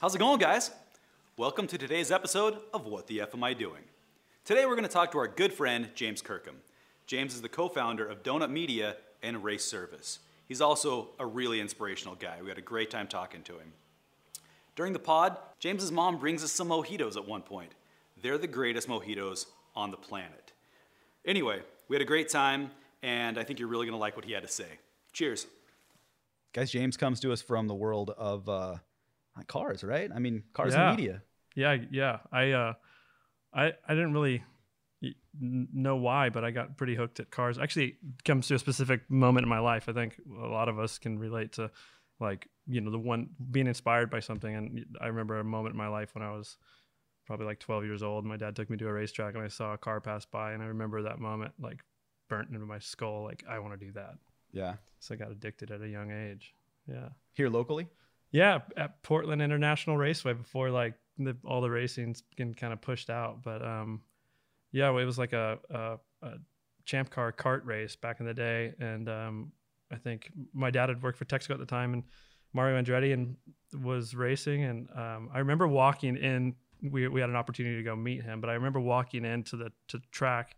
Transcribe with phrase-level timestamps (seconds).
[0.00, 0.70] How's it going, guys?
[1.36, 3.82] Welcome to today's episode of What the F Am I Doing?
[4.46, 6.56] Today we're going to talk to our good friend, James Kirkham.
[7.06, 10.20] James is the co founder of Donut Media and Race Service.
[10.48, 12.38] He's also a really inspirational guy.
[12.40, 13.74] We had a great time talking to him.
[14.74, 17.74] During the pod, James's mom brings us some mojitos at one point.
[18.22, 19.44] They're the greatest mojitos
[19.76, 20.54] on the planet.
[21.26, 22.70] Anyway, we had a great time,
[23.02, 24.78] and I think you're really going to like what he had to say.
[25.12, 25.46] Cheers.
[26.54, 28.76] Guys, James comes to us from the world of uh,
[29.48, 30.10] cars, right?
[30.14, 30.90] I mean, cars Yeah.
[30.90, 31.22] and media.
[31.54, 32.18] Yeah, yeah.
[32.32, 32.74] I uh,
[33.52, 34.44] I I didn't really
[35.40, 37.58] know why, but I got pretty hooked at cars.
[37.58, 39.88] Actually, it comes to a specific moment in my life.
[39.88, 41.70] I think a lot of us can relate to,
[42.18, 44.54] like you know, the one being inspired by something.
[44.54, 46.56] And I remember a moment in my life when I was
[47.26, 48.24] probably like 12 years old.
[48.24, 50.62] My dad took me to a racetrack, and I saw a car pass by, and
[50.62, 51.80] I remember that moment like
[52.28, 53.24] burnt into my skull.
[53.24, 54.14] Like I want to do that.
[54.52, 54.74] Yeah.
[55.00, 56.54] So I got addicted at a young age.
[56.86, 57.10] Yeah.
[57.32, 57.88] Here locally?
[58.32, 63.10] Yeah, at Portland International Raceway before like the, all the racing's getting kind of pushed
[63.10, 63.42] out.
[63.42, 64.02] But um,
[64.72, 66.32] yeah, it was like a, a, a
[66.84, 69.52] champ car kart race back in the day, and um,
[69.90, 72.04] I think my dad had worked for Texaco at the time, and
[72.52, 73.36] Mario Andretti and
[73.82, 76.54] was racing, and um, I remember walking in.
[76.82, 79.70] We we had an opportunity to go meet him, but I remember walking into the
[79.88, 80.56] to track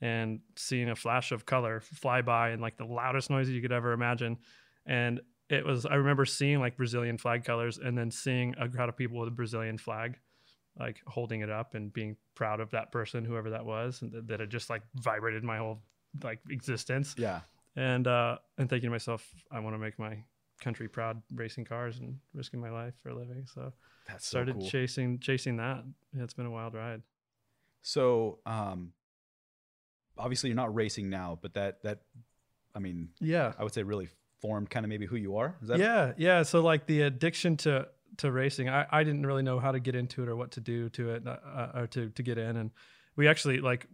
[0.00, 3.72] and seeing a flash of color fly by and like the loudest noise you could
[3.72, 4.36] ever imagine.
[4.84, 5.20] And
[5.52, 8.96] it was, I remember seeing like Brazilian flag colors and then seeing a crowd of
[8.96, 10.18] people with a Brazilian flag,
[10.78, 14.26] like holding it up and being proud of that person, whoever that was, and that,
[14.28, 15.82] that it just like vibrated my whole
[16.22, 17.14] like existence.
[17.18, 17.40] Yeah.
[17.76, 20.24] And, uh, and thinking to myself, I want to make my
[20.60, 23.46] country proud racing cars and risking my life for a living.
[23.52, 23.72] So
[24.08, 24.68] That's so started cool.
[24.68, 25.84] chasing, chasing that.
[26.16, 27.02] Yeah, it's been a wild ride.
[27.82, 28.92] So, um,
[30.16, 32.00] obviously you're not racing now, but that that,
[32.74, 33.52] I mean, Yeah.
[33.58, 34.08] I would say really
[34.42, 35.56] formed kind of maybe who you are.
[35.62, 39.42] Is that yeah yeah so like the addiction to to racing i, I didn't really
[39.42, 41.86] know how to get into it or what to do to it uh, uh, or
[41.86, 42.70] to, to get in and
[43.16, 43.86] we actually like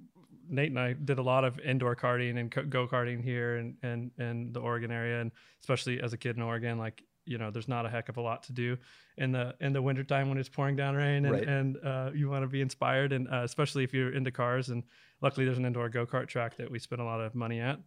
[0.49, 4.55] nate and i did a lot of indoor karting and go-karting here and and and
[4.55, 5.31] the oregon area and
[5.61, 8.21] especially as a kid in oregon like you know there's not a heck of a
[8.21, 8.77] lot to do
[9.19, 11.47] in the in the wintertime when it's pouring down rain and, Right.
[11.47, 14.83] and uh, you want to be inspired and uh, especially if you're into cars and
[15.21, 17.79] luckily there's an indoor go-kart track that we spent a lot of money at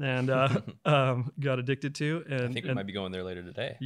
[0.00, 0.48] and uh,
[0.84, 3.76] um, got addicted to and I think we and- might be going there later today.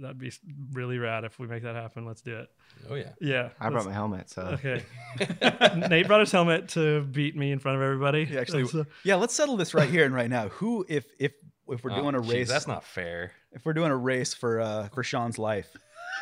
[0.00, 0.32] That'd be
[0.72, 2.06] really rad if we make that happen.
[2.06, 2.48] Let's do it.
[2.88, 3.10] Oh yeah.
[3.20, 3.50] Yeah.
[3.60, 4.82] I brought my helmet, so Okay.
[5.90, 8.24] Nate brought his helmet to beat me in front of everybody.
[8.24, 9.16] He actually, That's, uh, yeah.
[9.16, 10.48] Let's settle this right here and right now.
[10.48, 11.32] Who, if if
[11.68, 13.32] if we're Oh, doing a geez, race, that's not fair.
[13.52, 15.76] if we're doing a race for uh for Sean's life,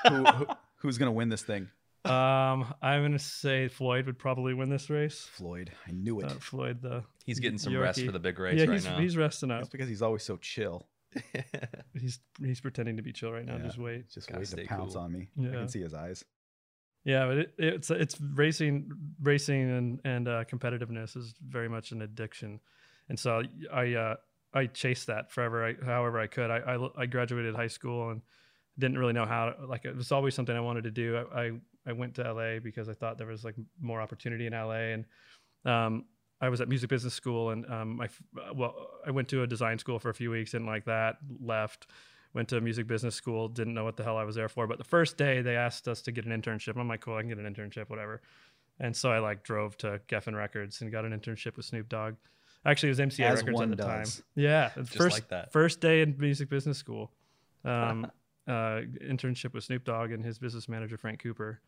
[0.09, 0.47] who, who
[0.78, 1.69] who's gonna win this thing?
[2.06, 5.20] um, I'm gonna say Floyd would probably win this race.
[5.32, 5.70] Floyd.
[5.87, 6.26] I knew it.
[6.26, 8.99] Uh, Floyd, the He's getting some rest for the big race yeah, right he's now.
[8.99, 9.61] he's resting up.
[9.61, 10.89] That's because he's always so chill.
[12.01, 13.57] He's he's pretending to be chill right now.
[13.57, 13.65] Yeah.
[13.65, 14.09] Just wait.
[14.09, 15.03] Just Gotta waiting to pounce cool.
[15.03, 15.29] on me.
[15.37, 15.49] Yeah.
[15.49, 16.25] I can see his eyes.
[17.05, 18.91] Yeah, but it, it's it's racing,
[19.23, 22.61] racing, and and uh, competitiveness is very much an addiction,
[23.09, 23.43] and so
[23.73, 24.17] I uh,
[24.53, 26.51] I chased that forever, I, however I could.
[26.51, 28.21] I, I I graduated high school and
[28.79, 29.55] didn't really know how.
[29.67, 31.17] Like it was always something I wanted to do.
[31.17, 31.51] I I,
[31.87, 35.05] I went to LA because I thought there was like more opportunity in LA, and
[35.65, 36.05] um,
[36.41, 38.23] I was at music business school, and um, I f-
[38.55, 38.75] well
[39.06, 41.87] I went to a design school for a few weeks, didn't like that, left
[42.33, 44.67] went to music business school didn't know what the hell i was there for.
[44.69, 46.79] But the first day they asked us to get an internship.
[46.79, 48.23] I'm like cool i can get an internship whatever.
[48.79, 52.15] And so i like drove to geffen records and got an internship with snoop dogg.
[52.65, 54.15] Actually it was mca As records at the does.
[54.17, 54.25] time.
[54.37, 55.50] Yeah Just first like that.
[55.53, 57.11] first day in music business school.
[57.65, 58.11] Um,
[58.49, 61.61] uh, internship with snoop dogg and his business manager frank cooper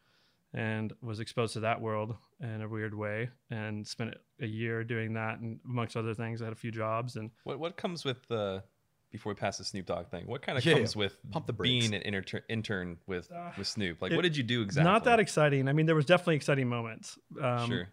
[0.54, 5.14] and was exposed to that world in a weird way and spent a year doing
[5.14, 8.26] that and amongst other things i had a few jobs and what what comes with
[8.28, 8.62] the
[9.10, 10.26] before we pass the Snoop Dogg thing?
[10.26, 11.68] What kind of Yeah, comes with Pump the brakes.
[11.86, 14.00] being an inter- intern with Uh, with Snoop?
[14.00, 14.90] Like, it- what did you do exactly?
[14.90, 15.68] Not that exciting.
[15.68, 17.18] I mean, there was definitely exciting moments.
[17.38, 17.88] Um, sure.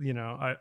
[0.00, 0.54] You know, I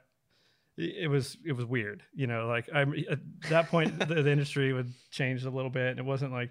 [0.75, 2.01] it was it was weird.
[2.15, 3.19] You know, like I'm at
[3.51, 6.49] that point the, the industry would change a little bit, and it wasn't like.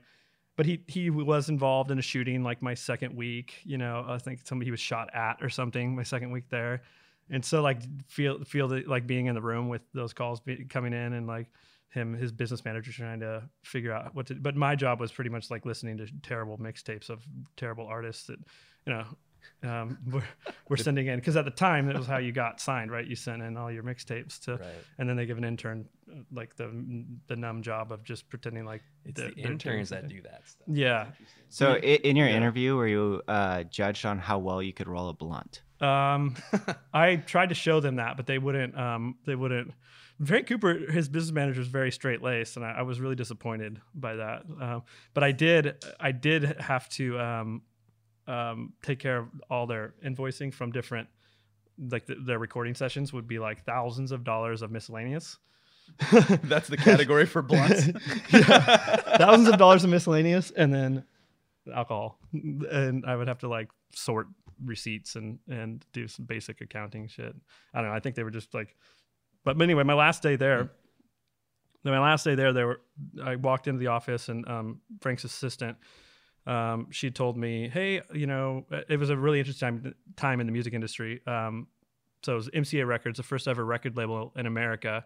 [0.60, 3.62] But he he was involved in a shooting like my second week.
[3.64, 6.82] You know, I think somebody was shot at or something my second week there,
[7.30, 10.66] and so like feel feel the, like being in the room with those calls be,
[10.66, 11.46] coming in and like
[11.88, 15.30] him his business manager trying to figure out what to but my job was pretty
[15.30, 17.26] much like listening to terrible mixtapes of
[17.56, 18.38] terrible artists that
[18.84, 19.06] you know
[19.62, 20.22] um, we're,
[20.68, 23.16] we're sending in because at the time that was how you got signed right you
[23.16, 24.68] sent in all your mixtapes to Right.
[24.98, 28.64] and then they give an intern uh, like the the numb job of just pretending
[28.64, 30.66] like It's they're- the interns that do that stuff.
[30.68, 31.06] yeah
[31.48, 32.36] so i- in your Yeah.
[32.36, 35.62] interview, were you uh, judged on how well you could roll a blunt?
[35.80, 36.36] Um,
[36.94, 38.76] I tried to show them that, but they wouldn't.
[38.78, 39.72] Um, they wouldn't.
[40.24, 43.80] Frank Cooper, his business manager, is very straight laced, and I, I was really disappointed
[43.94, 44.42] by that.
[44.60, 44.82] Um,
[45.14, 47.62] but I did, I did have to um,
[48.26, 51.08] um, take care of all their invoicing from different
[51.90, 55.38] like the, their recording sessions would be like thousands of dollars of miscellaneous.
[56.44, 57.86] That's the category for blunts.
[58.28, 61.04] thousands of dollars of miscellaneous and then
[61.74, 62.18] alcohol.
[62.32, 64.28] And i would have to like sort
[64.64, 67.34] receipts and and do some basic accounting shit.
[67.72, 67.96] I don't know.
[67.96, 68.76] I think they were just like
[69.42, 70.70] but, but anyway my last day there
[71.82, 72.80] then my last day there, there were
[73.22, 75.76] I walked into the office and um, Frank's assistant,
[76.46, 80.52] um, she told me, "Hey, you know, it was a really interesting time, in the
[80.52, 81.20] music industry.
[81.26, 81.68] Um,
[82.22, 85.04] so it was MCA Records, the first ever record label in America.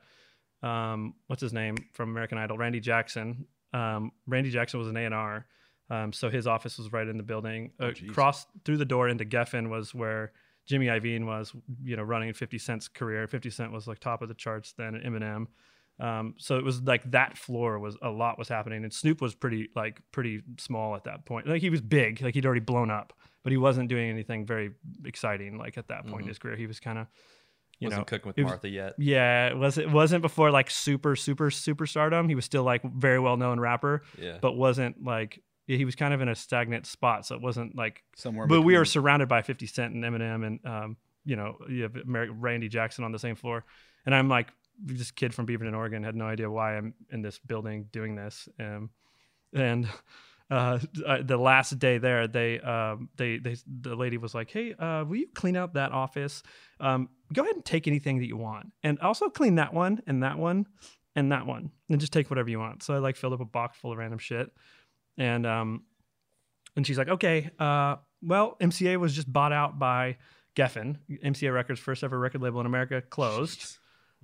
[0.63, 2.57] Um, what's his name from American Idol?
[2.57, 3.47] Randy Jackson.
[3.73, 5.47] Um, Randy Jackson was an A and R,
[5.91, 7.73] um, so his office was right in the building.
[7.81, 7.93] Oh, Uh.
[8.09, 10.33] Across through the door into Geffen was where
[10.67, 11.53] Jimmy Iovine was,
[11.83, 13.27] you know, running 50 Cent's career.
[13.27, 14.95] 50 Cent was like top of the charts then.
[15.05, 15.49] Eminem.
[16.01, 19.35] Um, so it was like that floor was a lot was happening, and Snoop was
[19.35, 21.47] pretty like pretty small at that point.
[21.47, 23.13] Like he was big, like he'd already blown up,
[23.45, 24.73] but he wasn't doing anything very
[25.05, 25.57] exciting.
[25.59, 26.29] Like at that point in Mhm.
[26.29, 27.07] his career, he was kind of,
[27.79, 28.95] you Wasn't know, cooking with it was- Martha yet.
[28.99, 32.29] yeah, it was it wasn't before like super super super stardom.
[32.29, 34.39] He was still like very well known rapper, Yeah.
[34.41, 37.25] but wasn't like he was kind of in a stagnant spot.
[37.25, 38.47] So it wasn't like Somewhere.
[38.49, 41.95] but we were surrounded by 50 Cent and Eminem and um, you know you have
[42.05, 43.65] Mer- Randy Jackson on the same floor,
[44.05, 44.49] and I'm like
[44.83, 48.49] this kid from Beaverton, Oregon, had no idea why I'm in this building doing this,
[48.59, 48.91] um,
[49.53, 49.89] and.
[50.51, 50.79] Uh,
[51.23, 55.17] the last day there, they, um, they, they, the lady was like, "Hey, uh, will
[55.17, 56.43] you clean up that office?
[56.79, 60.23] Um, go ahead and take anything that you want, and also clean that one and
[60.23, 60.67] that one
[61.17, 63.47] and that one, and just take whatever you want." So I like filled up a
[63.47, 64.53] box full of random shit,
[65.17, 65.85] and um,
[66.77, 70.17] and she's like, okay, uh, well, MCA was just bought out by
[70.57, 70.99] Geffen.
[71.09, 73.79] MCA Records, first ever record label in America, closed,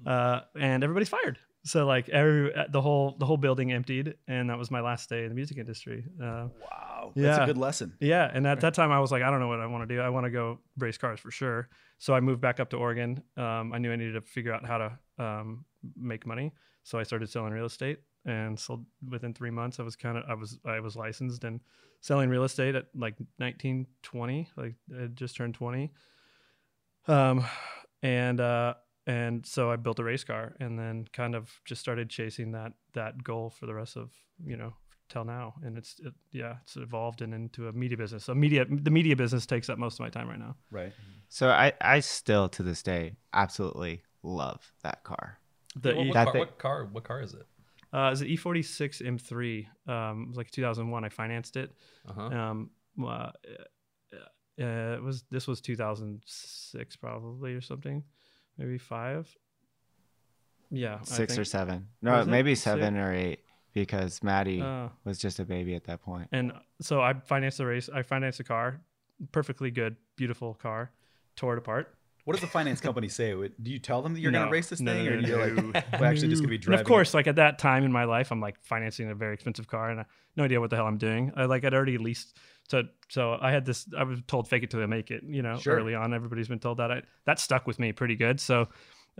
[0.06, 1.38] uh, and everybody's fired.
[1.64, 5.08] So like every uh, the whole the whole building emptied, and that was my last
[5.10, 6.04] day in the music industry.
[6.22, 7.42] Uh, Wow, that's Yeah.
[7.44, 7.94] a good lesson.
[8.00, 9.94] yeah, and at that time I was like, I don't know what I want to
[9.94, 10.00] do.
[10.00, 11.68] I want to go race cars for sure.
[11.98, 13.22] So I moved back up to Oregon.
[13.36, 15.64] Um, I knew I needed to figure out how to um,
[15.96, 16.52] make money.
[16.82, 19.80] So I started selling real estate, and sold within three months.
[19.80, 21.60] I was kind of I was I was licensed and
[22.00, 24.48] selling real estate at like 19, 20.
[24.56, 25.90] Like I just turned 20.
[27.06, 27.44] Um,
[28.02, 28.74] and uh,
[29.06, 32.72] and so I built a race car, and then kind of just started chasing that
[32.94, 34.10] that goal for the rest of
[34.44, 34.74] you know
[35.08, 38.64] till now and it's it, yeah it's evolved and into a media business so media
[38.70, 40.92] the media business takes up most of my time right now Right.
[41.28, 45.40] So I, I still to this day absolutely love that car.
[45.74, 46.84] the what, what, that car, thing- what car?
[46.92, 47.46] What car is it?
[47.92, 51.72] uh is it e46 m3 um it was like 2001 i financed it
[52.08, 52.22] Uh huh.
[52.38, 52.70] um
[53.02, 53.32] uh,
[54.62, 58.04] uh, it was this was 2006 probably or something
[58.58, 59.28] maybe five
[60.70, 61.88] yeah I Six or seven.
[62.02, 62.64] No, maybe Six?
[62.64, 63.40] seven or eight
[63.72, 66.28] because Maddie Uh, was just a baby at that point.
[66.32, 68.80] and so i financed the race i financed the car
[69.32, 70.90] perfectly good beautiful car
[71.36, 71.94] tore it apart
[72.24, 73.32] What does the finance company say?
[73.32, 75.28] Do you tell them that you're going to race this No, thing, no, or no,
[75.28, 75.62] you're no.
[75.74, 76.78] like, we're actually just going to be driving?
[76.78, 79.34] And of course, like at that time in my life, I'm like financing a very
[79.34, 80.04] expensive car, and I
[80.36, 81.32] no idea what the hell I'm doing.
[81.36, 82.36] I like I'd already leased,
[82.68, 83.86] so so I had this.
[83.96, 85.22] I was told fake it till I make it.
[85.26, 85.76] You know, Sure.
[85.76, 86.90] early on, everybody's been told that.
[86.92, 88.38] I that stuck with me pretty good.
[88.38, 88.68] So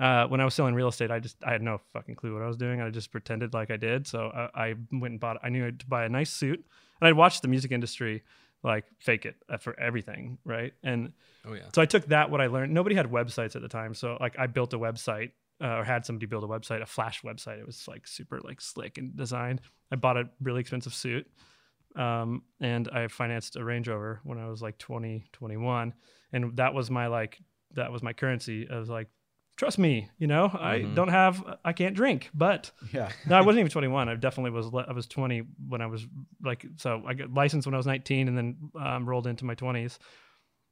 [0.01, 2.43] uh, when I was selling real estate, I just I had no fucking clue what
[2.43, 2.81] I was doing.
[2.81, 4.07] I just pretended like I did.
[4.07, 5.39] So I, I went and bought.
[5.43, 6.65] I knew to buy a nice suit,
[7.01, 8.23] and I'd watched the music industry
[8.63, 10.73] like fake it uh, for everything, right?
[10.83, 11.13] And
[11.47, 11.63] Oh yeah.
[11.75, 12.75] so I took that what I learned.
[12.75, 15.31] Nobody had websites at the time, so like I built a website
[15.63, 17.59] uh, or had somebody build a website, a Flash website.
[17.59, 19.61] It was like super like slick and designed.
[19.91, 21.27] I bought a really expensive suit,
[21.97, 25.95] um, and I financed a Range Rover when I was like 20, 21,
[26.33, 27.39] and that was my like
[27.75, 28.69] that was my currency.
[28.71, 29.09] I was like,
[29.61, 30.95] trust me, you know, I Mhm.
[30.95, 33.11] don't have, I can't drink, but yeah.
[33.29, 34.09] no, I wasn't even 21.
[34.09, 34.67] I definitely was.
[34.89, 36.07] I was 20 when I was
[36.43, 39.55] like, so I got licensed when I was 19, and then um, rolled into my
[39.55, 39.99] 20s.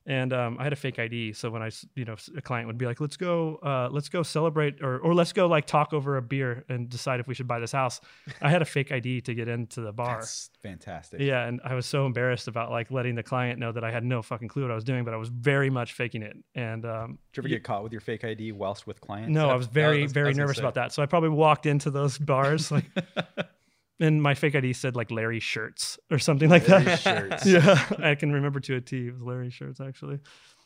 [0.08, 2.78] And um, I had a fake ID, so when I, you know, a client would
[2.78, 6.16] be like, "Let's go, uh, let's go celebrate, or or let's go like talk over
[6.16, 8.00] a beer and decide if we should buy this house."
[8.40, 10.20] I had a fake ID to get into the bar.
[10.20, 11.20] That's fantastic.
[11.20, 14.02] Yeah, and I was so embarrassed about like letting the client know that I had
[14.02, 16.38] no fucking clue what I was doing, but I was very much faking it.
[16.54, 19.30] And um, Did you ever get caught with your fake ID whilst with clients?
[19.30, 20.94] no, I was very, very nervous about that.
[20.94, 22.86] So I probably walked into those bars like,
[24.00, 27.00] and my fake ID said like Larry Shirts or something like Larry that.
[27.00, 27.46] Shirts.
[27.46, 29.08] yeah, I can remember to a T.
[29.08, 30.20] It was Larry Shirts actually.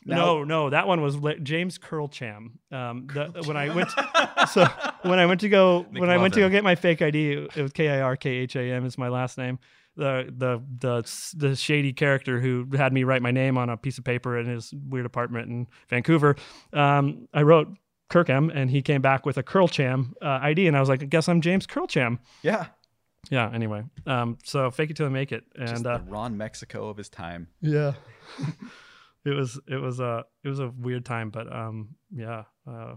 [0.05, 2.51] Now- no, no, that one was La- James Curlcham.
[2.71, 3.89] Um, the, when I went,
[4.51, 4.65] so
[5.03, 7.61] when I went to go when I went to go get my fake ID, it
[7.61, 9.59] was K I R K H A M is my last name.
[9.95, 13.97] The the the the shady character who had me write my name on a piece
[13.97, 16.35] of paper in his weird apartment in Vancouver.
[16.73, 17.69] Um, I wrote
[18.09, 21.05] Kirkham, and he came back with a Curlcham uh, ID, and I was like, I
[21.05, 22.19] guess I'm James Curlcham.
[22.41, 22.65] Yeah.
[23.29, 23.49] Yeah.
[23.53, 26.97] Anyway, um, so fake it till you make it, Just and uh, Ron Mexico of
[26.97, 27.47] his time.
[27.61, 27.93] yeah,
[29.25, 32.95] it was it was a it was a weird time, but um, yeah, uh,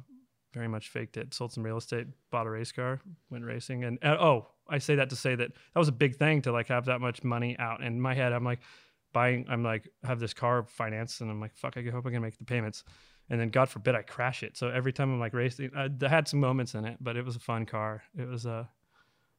[0.53, 1.35] very much faked it.
[1.35, 4.97] Sold some real estate, bought a race car, went racing, and uh, oh, I say
[4.97, 7.57] that to say that that was a big thing to like have that much money
[7.59, 7.83] out.
[7.83, 8.61] In my head, I'm like
[9.13, 12.23] buying, I'm like have this car financed, and I'm like, fuck, I hope I can
[12.23, 12.85] make the payments.
[13.29, 14.57] And then God forbid I crash it.
[14.57, 17.25] So every time I'm like racing, I, I had some moments in it, but it
[17.25, 18.05] was a fun car.
[18.17, 18.69] It was a,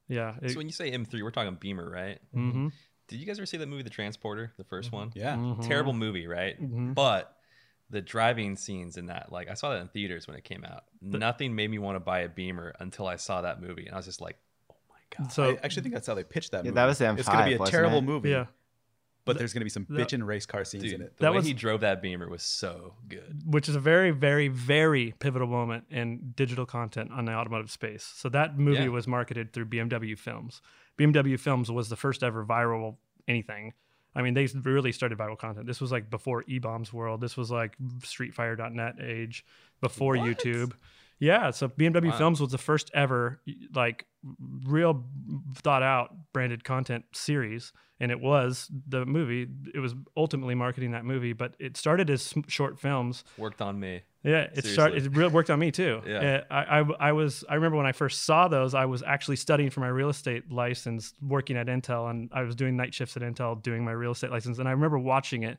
[0.07, 0.35] yeah.
[0.41, 2.19] It, so when you say M3, we're talking Beamer, right?
[2.35, 2.71] mhm,
[3.07, 5.11] Did you guys ever see that movie, The Transporter, the 1st one?
[5.15, 5.35] Yeah.
[5.37, 6.59] mhm, Terrible movie, right?
[6.61, 6.93] mhm.
[6.95, 7.33] But
[7.89, 10.83] the driving scenes in that, like I saw that in theaters when it came out.
[11.01, 13.97] Nothing made me want to buy a Beamer until I saw that movie, and I
[13.97, 14.37] was just like,
[14.69, 16.75] "Oh my god!" So I actually think that's how they pitched that Yeah, movie.
[16.75, 18.03] that was the It's going to be a terrible it?
[18.03, 18.45] movie, yeah.
[19.27, 21.17] But there's going to be some that- bitchin' race car scenes Dude, in it.
[21.17, 23.41] the That way was- he drove that Beamer was so good.
[23.45, 28.03] which is a very, very, very pivotal moment in digital content on the automotive space.
[28.03, 28.87] So that movie Yeah.
[28.89, 30.61] was marketed through BMW Films.
[30.97, 33.73] BMW Films was the first ever viral anything.
[34.15, 35.67] I mean, they really started viral content.
[35.67, 37.21] This was like before eBaum's World.
[37.21, 39.45] This was like StreetFire.net age,
[39.81, 40.27] before What?
[40.27, 40.73] YouTube.
[41.19, 42.17] Yeah, so BMW Wow.
[42.17, 43.41] Films was the first ever
[43.73, 44.05] like
[44.67, 45.05] real
[45.55, 51.05] thought out branded content series and it was the movie it was ultimately marketing that
[51.05, 54.01] movie but it started as short films Worked on me.
[54.23, 55.05] yeah, it started.
[55.05, 56.01] It really worked on me too.
[56.07, 56.43] Yeah.
[56.51, 57.43] I, I, I was.
[57.49, 58.73] I remember when I first saw those.
[58.73, 62.55] I was actually studying for my real estate license, working at Intel, and I was
[62.55, 64.59] doing night shifts at Intel, doing my real estate license.
[64.59, 65.57] And I remember watching it.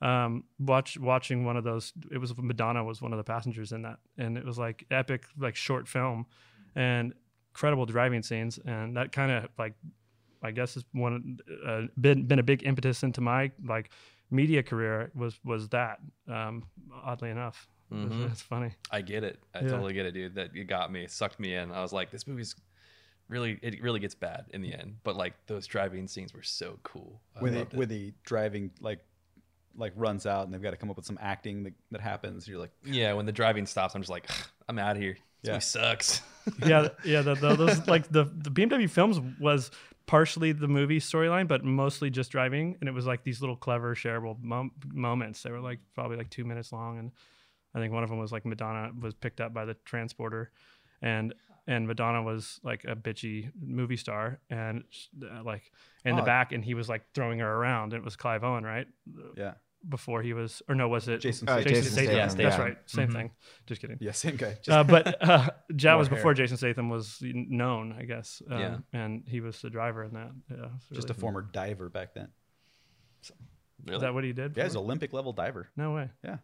[0.00, 1.92] Um, watch watching one of those.
[2.10, 5.24] It was Madonna was one of the passengers in that, and it was like epic,
[5.38, 6.26] like short film,
[6.76, 7.12] and
[7.50, 9.74] incredible driving scenes, and that kind of like,
[10.42, 13.90] I guess is one uh, been been a big impetus into my like
[14.30, 15.98] media career was was that.
[16.28, 16.64] Um,
[17.02, 17.66] oddly enough.
[17.90, 18.30] It's- Mhm.
[18.30, 18.72] It's funny.
[18.90, 19.40] I get it.
[19.54, 19.68] I Yeah.
[19.68, 20.34] totally get it, dude.
[20.34, 21.72] That it got me, sucked me in.
[21.72, 22.54] I was like, this movie's
[23.28, 24.98] really, it really gets bad in the end.
[25.04, 27.22] But like those driving scenes were so cool.
[27.34, 27.88] I when loved the, it.
[27.88, 29.00] the driving like
[29.78, 32.46] like runs out and they've got to come up with some acting that, that happens.
[32.48, 34.28] You're like, yeah, when the driving stops, I'm just like,
[34.68, 35.16] I'm out of here.
[35.42, 35.52] This Yeah.
[35.52, 36.22] movie sucks.
[36.66, 37.22] yeah, yeah.
[37.22, 39.70] The, the, those like the the BMW films was
[40.06, 43.94] partially the movie storyline, but mostly just driving, and it was like these little clever
[43.94, 45.42] shareable mom- moments.
[45.42, 47.12] They were like probably like two minutes long, and
[47.74, 50.50] I think one of them was like Madonna was picked up by the transporter,
[51.02, 51.34] and
[51.68, 54.84] and Madonna was like a bitchy movie star, and
[55.22, 55.70] uh, like
[56.06, 56.24] in the Oh.
[56.24, 57.92] back, and he was like throwing her around.
[57.92, 58.86] It was Clive Owen, right?
[59.36, 59.54] yeah,
[59.88, 61.72] Before he was, or no, was it Jason Uh, Statham.
[61.74, 62.58] Jason Statham, That's yeah.
[62.60, 63.12] right, same Mhm.
[63.12, 63.30] thing.
[63.66, 63.96] Just kidding.
[64.00, 64.54] Yeah, same guy.
[64.54, 66.34] Just, Uh, but uh, Ja was before hair.
[66.34, 68.42] Jason Statham was known, I guess.
[68.50, 68.78] Um, Yeah.
[68.92, 70.32] And he was the driver in that.
[70.50, 70.70] Yeah.
[70.76, 72.28] it's just a really- former diver back then.
[73.22, 73.32] Is
[73.86, 74.00] Really?
[74.00, 74.56] that what he did?
[74.56, 75.68] Yeah, he's an Olympic level diver.
[75.76, 76.10] No way.
[76.24, 76.38] Yeah.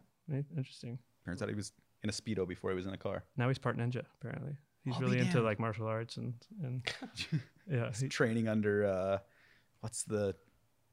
[0.55, 0.97] Interesting.
[1.25, 1.73] Turns out he was
[2.03, 3.25] in a speedo before he was in a car.
[3.35, 4.55] Now he's part ninja, apparently.
[4.85, 6.81] He's I'll really into like martial arts and, and
[7.69, 7.87] yeah.
[7.89, 9.17] He's he- training under uh,
[9.81, 10.35] what's the,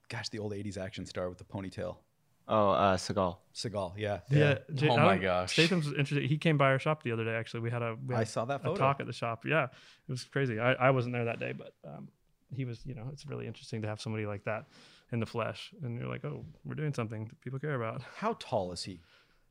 [0.09, 1.99] gosh, the old '80s action star with the ponytail,
[2.49, 3.37] Oh, uh, Seagal.
[3.55, 3.93] Seagal.
[3.97, 4.59] Yeah, yeah.
[4.75, 5.53] J- Oh I my don't- gosh.
[5.53, 6.29] Statham's interesting.
[6.29, 7.61] He came by our shop the other day, actually.
[7.61, 8.77] We had a, we I saw that a photo.
[8.77, 9.45] talk at the shop.
[9.47, 9.65] Yeah.
[9.65, 9.71] It
[10.11, 10.59] was crazy.
[10.59, 12.09] I, I wasn't there that day, but um,
[12.55, 14.67] he was, you know, it's really interesting to have somebody like that
[15.13, 15.73] in the flesh.
[15.83, 18.03] And you're like, oh, we're doing something that people care about.
[18.17, 19.01] How tall is he?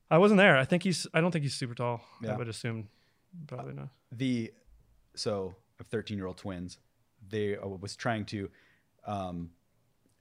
[0.09, 0.57] I wasn't there.
[0.57, 1.07] I think he's.
[1.13, 2.01] I don't think he's super tall.
[2.21, 2.33] Yeah.
[2.33, 2.89] I would assume,
[3.47, 3.87] probably not.
[4.11, 4.51] the
[5.15, 6.77] so of 13 year old twins
[7.29, 8.49] they I was trying to
[9.05, 9.51] um,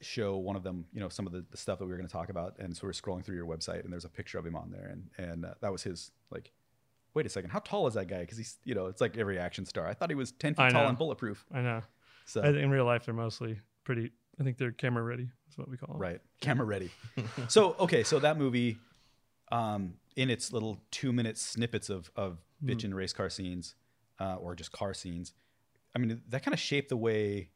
[0.00, 2.06] show one of them you know some of the, the stuff that we were going
[2.08, 4.46] to talk about and so we're scrolling through your website and there's a picture of
[4.46, 6.52] him on there and and uh, that was his like
[7.14, 9.38] wait a second how tall is that guy because he's you know it's like every
[9.38, 11.80] action star i thought he was 10 feet tall and bulletproof I know.
[12.24, 14.10] so I, in real life, they're mostly pretty.
[14.38, 15.28] I think they're camera ready.
[15.50, 15.98] Is what we call them.
[16.00, 16.90] right camera ready
[17.48, 18.78] so okay so that movie
[19.52, 22.68] um, in its little two minute snippets of of Hmm.
[22.70, 23.74] bitchin' race car scenes
[24.18, 25.32] uh, or just car scenes
[25.94, 27.48] i mean that kind of shaped the way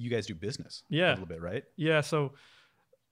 [0.00, 1.10] you guys do business Yeah.
[1.10, 2.00] a little bit right Yeah.
[2.00, 2.32] So,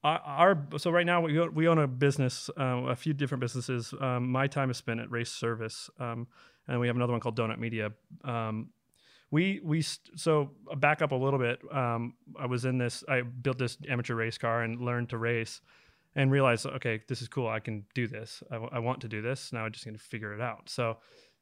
[0.04, 3.40] our, our so right now we own, we own a business, uh, a few different
[3.40, 3.92] businesses.
[4.00, 6.28] Um, my time is spent at Race Service, um,
[6.68, 7.90] and we have another one called Donut Media.
[8.25, 8.71] Um,
[9.30, 11.61] we we st- so uh, back up a little bit.
[11.73, 13.02] Um, I was in this.
[13.09, 15.61] I built this amateur race car and learned to race,
[16.14, 17.49] and realized okay, this is cool.
[17.49, 18.42] I can do this.
[18.50, 19.52] I, w- I want to do this.
[19.52, 20.71] Now I just need to figure it out.
[20.71, 20.99] So,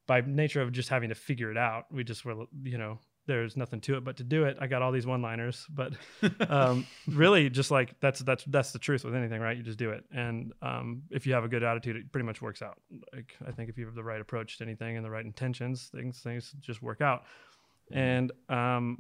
[0.07, 3.57] by nature of just having to figure it out, we just were you know there's
[3.57, 4.57] nothing to it but to do it.
[4.61, 5.93] I got all these one-liners, but
[6.49, 9.57] um, really just like that's that's that's the truth with anything, right?
[9.57, 12.41] You just do it, and um, if you have a good attitude, it pretty much
[12.41, 12.79] works out.
[13.13, 15.91] Like I think if you have the right approach to anything and the right intentions,
[15.95, 17.25] things things just work out.
[17.93, 18.99] And um,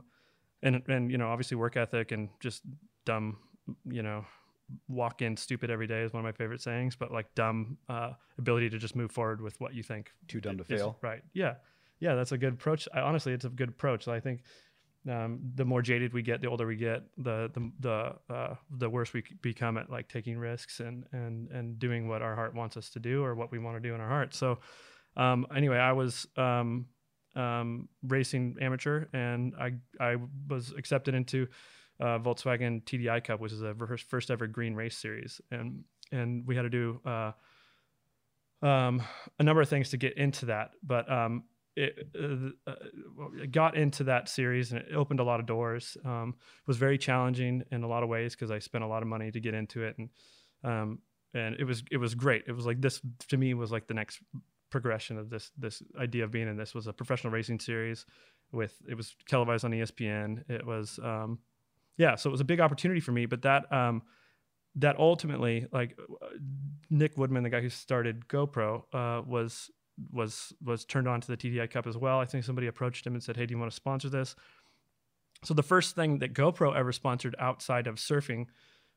[0.63, 2.63] and and you know, obviously work ethic and just
[3.05, 3.39] dumb,
[3.85, 4.25] you know,
[4.89, 6.97] walk in stupid every day is one of my favorite sayings.
[6.97, 10.59] But like dumb uh, ability to just move forward with what you think too dumb
[10.59, 11.23] to is fail right.
[11.33, 11.55] Yeah.
[12.01, 12.15] Yeah.
[12.15, 12.89] That's a good approach.
[12.93, 14.09] I, honestly, it's a good approach.
[14.09, 14.43] I think
[15.11, 18.91] um, the more jaded we get, the older we get, the the the uh, the
[18.91, 22.77] worse we become at like taking risks and and and doing what our heart wants
[22.77, 24.35] us to do or what we want to do in our heart.
[24.35, 24.59] So
[25.17, 26.87] um, anyway, I was um,
[27.37, 30.17] um, racing amateur, and I I
[30.49, 31.47] was accepted into
[32.01, 33.75] uh, Volkswagen TDI Cup, which is a
[34.09, 37.33] first, ever green race series, and and we had to do uh,
[38.63, 39.03] um,
[39.39, 41.45] a number of things to get into that, but um,
[41.77, 42.75] it, uh, uh,
[43.51, 45.97] got into that series and it opened a lot of doors.
[46.05, 46.35] Um,
[46.67, 49.31] was very challenging in a lot of ways because I spent a lot of money
[49.31, 50.09] to get into it, and
[50.65, 50.99] um,
[51.35, 52.45] and it was it was great.
[52.47, 54.21] It was like this to me was like the next
[54.71, 58.07] progression of this this idea of being in this was a professional racing series
[58.53, 60.49] with it was televised on ESPN.
[60.51, 61.39] It was um,
[61.99, 64.03] yeah, so it was a big opportunity for me, but that um,
[64.77, 65.99] that ultimately like
[66.91, 69.71] Nick Woodman, the guy who started GoPro, uh, was
[70.11, 72.21] was was turned on to the TDI Cup as well.
[72.21, 74.37] I think somebody approached him and said, "Hey, do you want to sponsor this?"
[75.45, 78.47] So the first thing that GoPro ever sponsored outside of surfing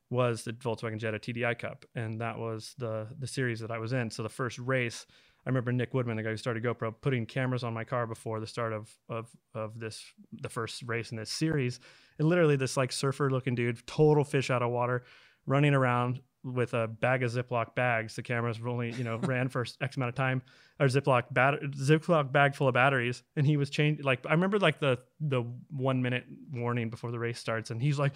[0.09, 3.93] was the Volkswagen Jetta TDI Cup, and that was the the series that I was
[3.93, 4.09] in.
[4.09, 5.05] So the first race,
[5.45, 8.39] I remember Nick Woodman, the guy who started GoPro, putting cameras on my car before
[8.39, 11.79] the start of of of this the first race in this series.
[12.17, 15.03] And literally, this like surfer looking dude, total fish out of water,
[15.45, 18.15] running around with a bag of Ziploc bags.
[18.15, 20.41] The cameras were only, you know, ran for X amount of time,
[20.79, 24.03] or Ziploc bat- Ziploc bag full of batteries, and he was changed.
[24.03, 27.99] Like I remember, like the the one minute warning before the race starts, and he's
[27.99, 28.13] like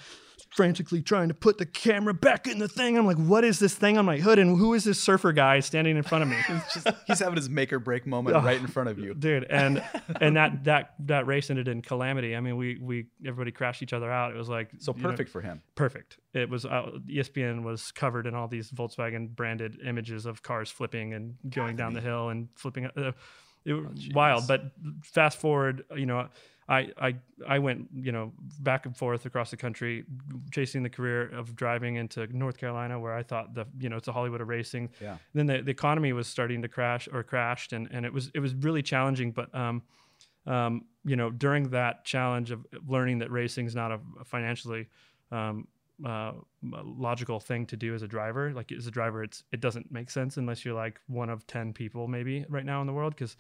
[0.50, 2.98] frantically trying to put the camera back in the thing.
[2.98, 5.60] I'm like, what is this thing on my hood, and who is this surfer guy
[5.60, 6.38] standing in front of me?
[6.74, 9.14] Just he's having his make or break moment right in front of you.
[9.14, 9.84] dude and
[10.22, 13.94] and that that that race ended in calamity i mean we we everybody crashed each
[13.94, 15.62] other out it was like So you know, perfect for him.
[15.76, 20.70] perfect it was uh, espn was covered in all these volkswagen branded images of cars
[20.70, 23.12] flipping and going down the hill and flipping uh,
[23.66, 24.72] it, wild but
[25.04, 26.28] fast forward you know
[26.70, 27.16] I, I
[27.48, 30.06] I went you know back and forth across the country
[30.52, 34.08] chasing the career of driving into North Carolina where I thought the you know it's
[34.08, 35.18] a Hollywood of racing Yeah.
[35.34, 38.40] then the, the economy was starting to crash or crashed and, and it was it
[38.40, 39.82] was really challenging but um,
[40.46, 44.88] um, you know during that challenge of learning that racing is not a, a financially
[45.32, 45.68] um,
[46.06, 46.34] uh,
[46.72, 48.52] logical thing to do as a driver.
[48.54, 51.74] Like as a driver it's it doesn't make sense unless you're like one of 10
[51.74, 53.36] people maybe right now in the world because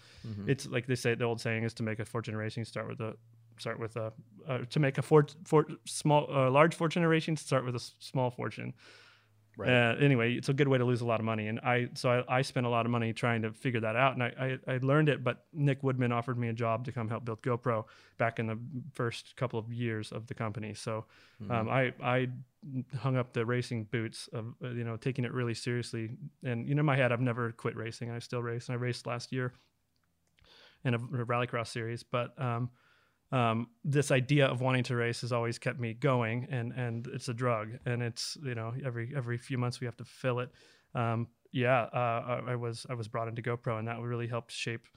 [0.50, 2.88] it's like they say the old saying is to make a fortune in racing start
[2.88, 3.16] with a
[3.58, 4.12] start with a
[4.48, 7.78] uh, to make a fort, fort small uh, large fortune in racing start with a
[7.80, 8.74] s- small fortune
[9.56, 9.70] Right.
[9.70, 12.24] uh, anyway, it's a good way to lose a lot of money, and I so
[12.28, 14.74] I, I spent a lot of money trying to figure that out, and I, I
[14.74, 15.24] I learned it.
[15.24, 17.86] But Nick Woodman offered me a job to come help build GoPro
[18.18, 18.58] back in the
[18.94, 20.74] first couple of years of the company.
[20.74, 21.06] So
[21.50, 22.30] um, I I
[22.98, 26.12] hung up the racing boots of uh, you know taking it really seriously,
[26.44, 28.10] and you know in my head I've never quit racing.
[28.10, 29.54] I still race, and I raced last year
[30.84, 32.70] in a, a rallycross series, but um,
[33.34, 37.30] um, this idea of wanting to race has always kept me going, and and it's
[37.30, 40.52] a drug, and it's you know every every few months we have to fill it.
[40.93, 44.52] Um, yeah, uh, I, I was I was brought into GoPro, and that really helped
[44.52, 44.88] shape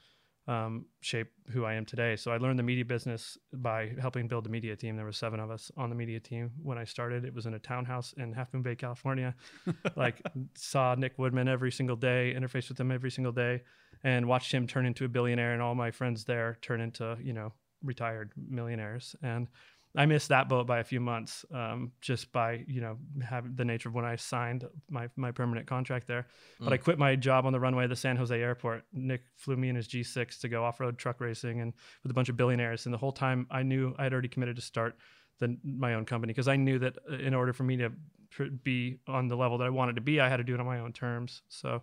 [0.49, 2.15] um, shape who I am today.
[2.15, 4.97] So I learned the media business by helping build the media team.
[4.97, 7.25] There were seven of us on the media team when I started.
[7.25, 9.35] It was in a townhouse in Half Moon Bay, California.
[9.97, 10.21] like
[10.55, 13.63] saw Nick Woodman every single day, interfaced with him every single day,
[14.05, 17.33] and watched him turn into a billionaire, and all my friends there turn into you
[17.33, 19.17] know retired millionaires.
[19.23, 19.49] And
[19.97, 23.65] I missed that boat by a few months, um, just by you know having the
[23.65, 26.27] nature of when I signed my my permanent contract there.
[26.61, 28.85] But I quit my job on the runway of the San Jose airport.
[28.93, 32.15] Nick flew me in his G6 to go off road truck racing and with a
[32.15, 32.85] bunch of billionaires.
[32.85, 34.99] And the whole time I knew I had already committed to start
[35.39, 37.93] the, my own company because I knew that uh, in order for me to
[38.31, 40.61] pr- be on the level that I wanted to be, I had to do it
[40.61, 41.43] on my own terms.
[41.49, 41.83] So,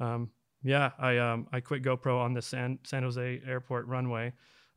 [0.00, 0.30] um,
[0.62, 4.32] yeah, I um, I quit GoPro on the San San Jose airport runway,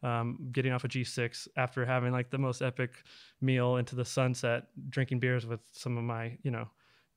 [0.08, 2.92] um, getting off a G6 after having like the most epic
[3.42, 6.68] meal into the sunset, drinking beers with some of my you know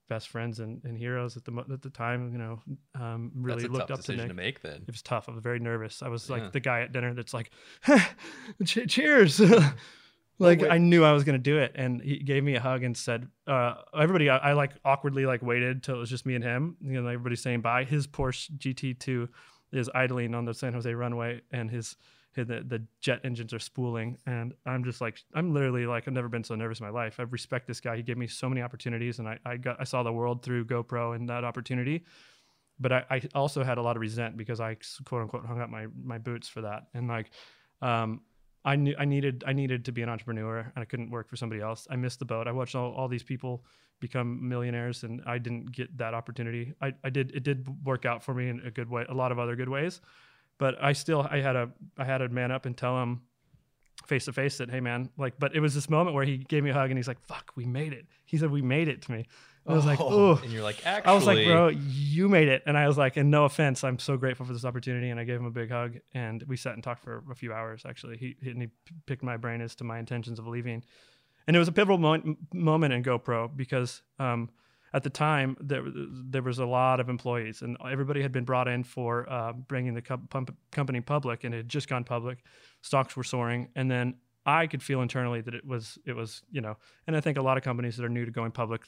[0.09, 2.33] best friends and, and heroes at the at the time.
[2.33, 2.63] You know,
[3.01, 4.29] um, really looked up to Nick.
[4.29, 4.83] to make then.
[4.89, 5.29] It was tough.
[5.29, 6.03] I was very nervous.
[6.03, 6.51] I was like Yeah.
[6.53, 7.51] the guy at dinner that's like,
[8.65, 9.41] "Che- "Cheers."
[10.39, 10.63] like.
[10.63, 13.29] I knew I was gonna do it, and he gave me a hug and said,
[13.47, 16.77] uh, "Everybody." I, I like awkwardly like waited till it was just me and him.
[16.81, 17.85] You know, everybody's saying bye.
[17.85, 19.29] His Porsche GT2
[19.73, 21.97] is idling on the San Jose runway, and his
[22.35, 26.29] the, the jet engines are spooling, and I'm just like, I'm literally like, I've never
[26.29, 27.19] been so nervous in my life.
[27.19, 27.97] I respect this guy.
[27.97, 30.67] He gave me so many opportunities, and I I got I saw the world through
[30.67, 32.05] GoPro and that opportunity
[32.81, 35.69] but I, I also had a lot of resent because I quote unquote hung up
[35.69, 37.31] my my boots for that and like
[37.83, 38.23] um
[38.65, 41.37] I knew I needed I needed to be an entrepreneur and I couldn't work for
[41.37, 41.87] somebody else.
[41.91, 42.47] I missed the boat.
[42.47, 43.65] I watched all, all these people
[44.01, 46.75] become millionaires and I didn't get that opportunity.
[46.81, 49.33] I, I did it did work out for me in a good way, a lot
[49.33, 50.01] of other good ways.
[50.61, 53.23] But I still I had a I had to man up and tell him
[54.07, 56.63] face to face that, hey man, like, but it was this moment where he gave
[56.63, 58.07] me a hug and he's like, fuck, we made it.
[58.27, 59.27] He said, we made it to me.
[59.67, 60.39] I was like, Oh.
[60.43, 62.63] And you're like, actually, I was like, bro, you made it.
[62.67, 65.11] And I was like, and no offense, I'm so grateful for this opportunity.
[65.11, 67.53] And I gave him a big hug and we sat and talked for a few
[67.53, 68.19] hours actually.
[68.19, 68.69] He, he, and he
[69.07, 70.83] picked my brain as to my intentions of leaving.
[71.47, 74.51] And it was a pivotal mo- moment in GoPro because um,
[74.93, 78.69] at the time there, there was a lot of employees and everybody had been brought
[78.69, 82.39] in for uh, bringing the co- pump- company public and it had just gone public.
[82.83, 83.69] Stocks were soaring.
[83.77, 84.15] And then
[84.47, 86.77] I could feel internally that it was, it was, you know,
[87.07, 88.83] and I think a lot of companies that are new to going public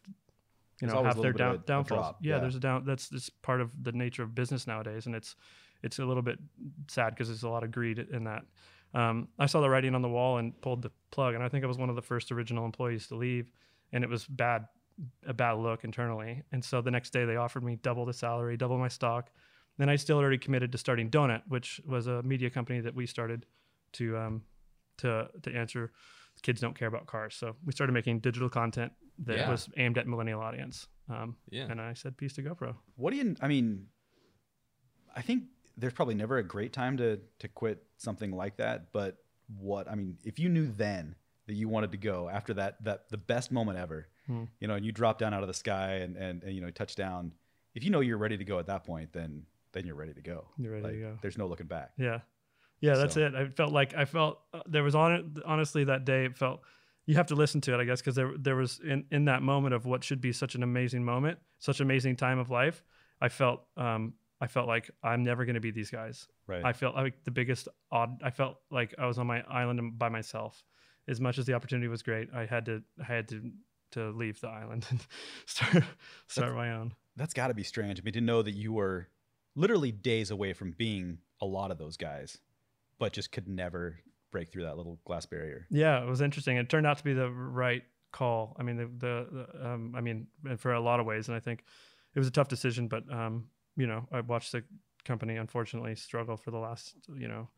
[0.82, 2.16] you There's know have their down, bit of a downfalls.
[2.20, 2.40] Yeah, yeah.
[2.40, 2.84] there's a down.
[2.84, 5.36] That's it's part of the nature of business nowadays, and it's
[5.82, 6.38] it's a little bit
[6.88, 8.42] sad because there's a lot of greed in that.
[8.92, 11.62] Um, I saw the writing on the wall and pulled the plug, and I think
[11.62, 13.52] I was one of the first original employees to leave,
[13.92, 14.66] and it was bad,
[15.26, 16.42] a bad look internally.
[16.52, 19.30] And so the next day they offered me double the salary, double my stock.
[19.78, 23.06] Then I still already committed to starting Donut, which was a media company that we
[23.06, 23.46] started
[23.92, 24.42] to um,
[24.98, 25.92] to to answer
[26.42, 27.34] kids don't care about cars.
[27.34, 29.50] So we started making digital content that Yeah.
[29.50, 30.88] was aimed at millennial audience.
[31.08, 31.66] Um, Yeah.
[31.70, 32.74] And I said, peace to GoPro.
[32.96, 33.36] What do you?
[33.40, 33.88] I mean,
[35.14, 35.44] I think
[35.76, 38.92] there's probably never a great time to to quit something like that.
[38.92, 39.18] But
[39.58, 43.08] what I mean, if you knew then that you wanted to go after that that
[43.10, 44.44] the best moment ever, Hmm.
[44.60, 46.70] you know, and you drop down out of the sky and and, and you know
[46.70, 47.32] touch down.
[47.74, 50.20] If you know you're ready to go at that point, then then you're ready to
[50.20, 50.46] go.
[50.58, 51.18] You're ready to go.
[51.22, 51.92] There's no looking back.
[51.96, 52.20] Yeah.
[52.80, 53.34] Yeah, that's So- it.
[53.34, 56.60] I felt like I felt uh, there was on it honestly that day it felt
[57.06, 59.42] you have to listen to it, I guess, because there there was in in that
[59.42, 62.82] moment of what should be such an amazing moment, such an amazing time of life.
[63.20, 66.26] I felt um I felt like I'm never going to be these guys.
[66.48, 66.64] Right.
[66.64, 68.20] I felt like the biggest odd.
[68.22, 70.62] I felt like I was on my island by myself.
[71.08, 73.50] As much as the opportunity was great, I had to I had to
[73.92, 75.00] to leave the island and
[75.46, 75.84] start
[76.26, 76.94] start my own.
[77.16, 78.00] That's got to be strange.
[78.00, 79.08] I mean, to know that you were
[79.54, 82.38] literally days away from being a lot of those guys,
[82.98, 83.98] but just could never
[84.30, 85.66] break through that little glass barrier.
[85.70, 86.56] Yeah, it was interesting.
[86.56, 88.56] It turned out to be the right call.
[88.58, 90.26] I mean, the, the, the um, I mean,
[90.56, 91.64] for a lot of ways, and I think
[92.14, 92.88] it was a tough decision.
[92.88, 94.64] But um, you know, I watched the
[95.04, 97.48] company unfortunately struggle for the last you know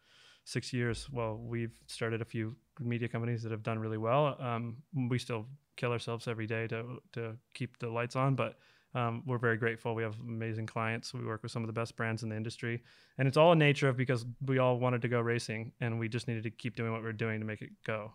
[0.45, 1.09] six years.
[1.11, 4.37] Well, we've started a few media companies that have done really well.
[4.41, 4.77] Um,
[5.09, 8.59] we still kill ourselves every day to to keep the lights on, but
[8.95, 9.95] um, we're very grateful.
[9.95, 11.13] We have amazing clients.
[11.13, 12.83] We work with some of the best brands in the industry,
[13.19, 16.09] and it's all a nature of because we all wanted to go racing, and we
[16.09, 18.13] just needed to keep doing what we're doing to make it go,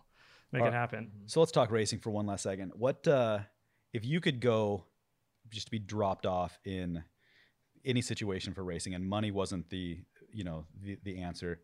[0.52, 1.10] make it happen.
[1.26, 2.72] So let's talk racing for one last second.
[2.74, 3.40] What uh,
[3.92, 4.86] if you could go
[5.50, 7.02] just to be dropped off in
[7.84, 9.98] any situation for racing and money wasn't the
[10.32, 11.60] you know the, the answer?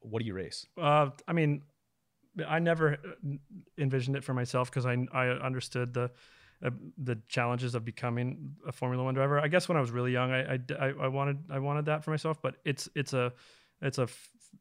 [0.00, 0.66] What do you race?
[0.80, 1.62] Uh, I mean,
[2.46, 2.98] I never
[3.78, 6.10] envisioned it for myself because I I understood the
[6.64, 9.40] uh, the challenges of becoming a Formula One driver.
[9.40, 12.10] I guess when I was really young, I, I, I wanted I wanted that for
[12.10, 13.32] myself, but it's it's a
[13.80, 14.08] it's a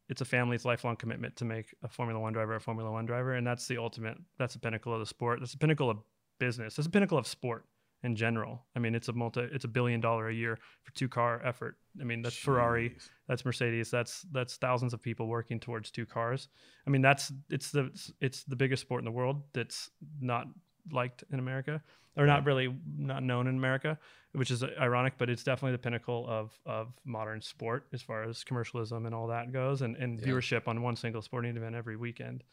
[0.08, 3.34] it's a family's lifelong commitment to make a Formula One driver a Formula One driver,
[3.34, 4.18] and that's the ultimate.
[4.38, 5.40] That's the pinnacle of the sport.
[5.40, 5.98] That's the pinnacle of
[6.40, 6.76] business.
[6.76, 7.66] That's the pinnacle of sport
[8.04, 8.66] in general.
[8.76, 11.78] I mean, it's a multi, it's a billion dollar a year for two car effort.
[12.00, 12.96] I mean, that's Ferrari,
[13.28, 16.48] that's Mercedes, that's that's thousands of people working towards two cars.
[16.88, 17.90] I mean, that's it's the
[18.22, 19.90] it's the biggest sport in the world that's
[20.22, 20.48] not
[20.92, 21.82] liked in America
[22.18, 23.98] or not really not known in America,
[24.34, 28.44] which is ironic, but it's definitely the pinnacle of of modern sport as far as
[28.44, 30.28] commercialism and all that goes and and Yeah.
[30.28, 32.44] viewership on one single sporting event every weekend.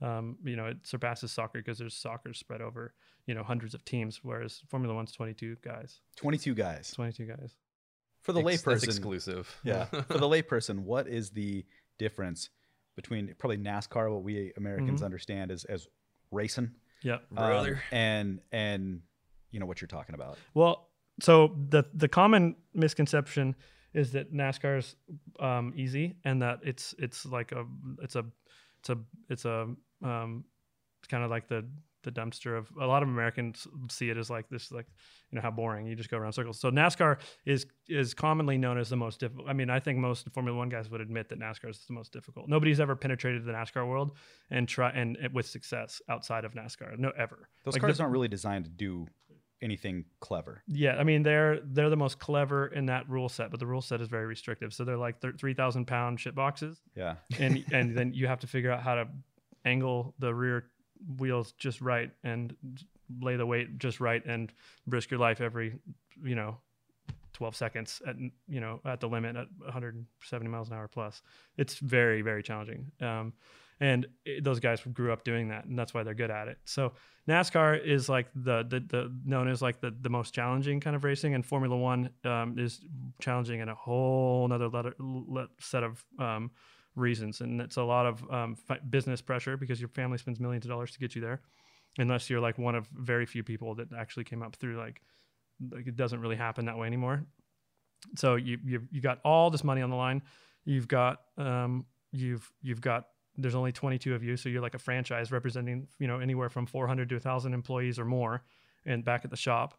[0.00, 2.94] Um, you know, it surpasses soccer because there's soccer spread over,
[3.26, 6.92] you know, hundreds of teams, whereas Formula One's 22 guys, 22 guys.
[6.92, 7.56] 22 guys.
[8.22, 9.56] For the Ex- that's layperson, exclusive.
[9.64, 9.84] yeah.
[10.08, 11.64] for the layperson, what is the
[11.98, 12.50] difference
[12.96, 15.04] between probably NASCAR, what we Americans Mhm.
[15.04, 15.88] understand as as
[16.30, 17.24] racing, Yep.
[17.30, 17.82] um, Brother.
[17.92, 19.02] and and
[19.50, 20.38] you know what you're talking about?
[20.54, 23.56] Well, so the the common misconception
[23.94, 24.96] is that NASCAR is
[25.40, 27.64] um, easy and that it's it's like a
[28.02, 28.24] it's a
[28.80, 30.44] it's a it's a um,
[31.00, 31.66] it's kind of like the
[32.04, 34.86] the dumpster of a lot of Americans see it as like this like
[35.30, 36.58] you know how boring you just go around circles.
[36.60, 39.48] So NASCAR is is commonly known as the most difficult.
[39.48, 42.12] I mean, I think most Formula One guys would admit that NASCAR is the most
[42.12, 42.48] difficult.
[42.48, 44.12] Nobody's ever penetrated the NASCAR world
[44.50, 46.96] and try and, and with success outside of NASCAR.
[46.98, 47.48] No, ever.
[47.64, 49.06] Those Like, cars aren't really designed to do
[49.60, 50.62] anything clever.
[50.68, 53.82] Yeah, I mean they're they're the most clever in that rule set, but the rule
[53.82, 54.72] set is very restrictive.
[54.72, 57.16] So they're like thir- three thousand pound shit boxes, Yeah.
[57.40, 59.08] and and then you have to figure out how to
[59.68, 60.64] angle the rear
[61.18, 62.56] wheels just right and
[63.22, 64.52] lay the weight just right and
[64.86, 65.78] risk your life every
[66.22, 66.58] you know
[67.38, 68.16] 12 seconds at
[68.48, 71.22] you know at the limit at 170 miles an hour plus.
[71.56, 72.90] It's very very challenging.
[73.00, 73.32] Um,
[73.80, 76.58] and it, those guys grew up doing that and that's why they're good at it.
[76.64, 76.94] So
[77.28, 81.04] nascar is like the the, the known as like the, the most challenging kind of
[81.04, 82.80] racing and formula one um, is
[83.20, 84.92] challenging in a whole another
[85.60, 86.50] set of um,
[86.98, 90.64] reasons, and it's a lot of um, fi- business pressure because your family spends millions
[90.64, 91.40] of dollars to get you there,
[91.98, 95.00] unless you're like one of very few people that actually came up through like
[95.70, 97.24] like it doesn't really happen that way anymore.
[98.16, 100.22] So you you you got all this money on the line.
[100.64, 103.06] You've got um you've you've got
[103.36, 106.66] there's only 22 of you, so you're like a franchise representing you know anywhere from
[106.66, 108.42] 400 to 1,000 employees or more,
[108.84, 109.78] and back at the shop.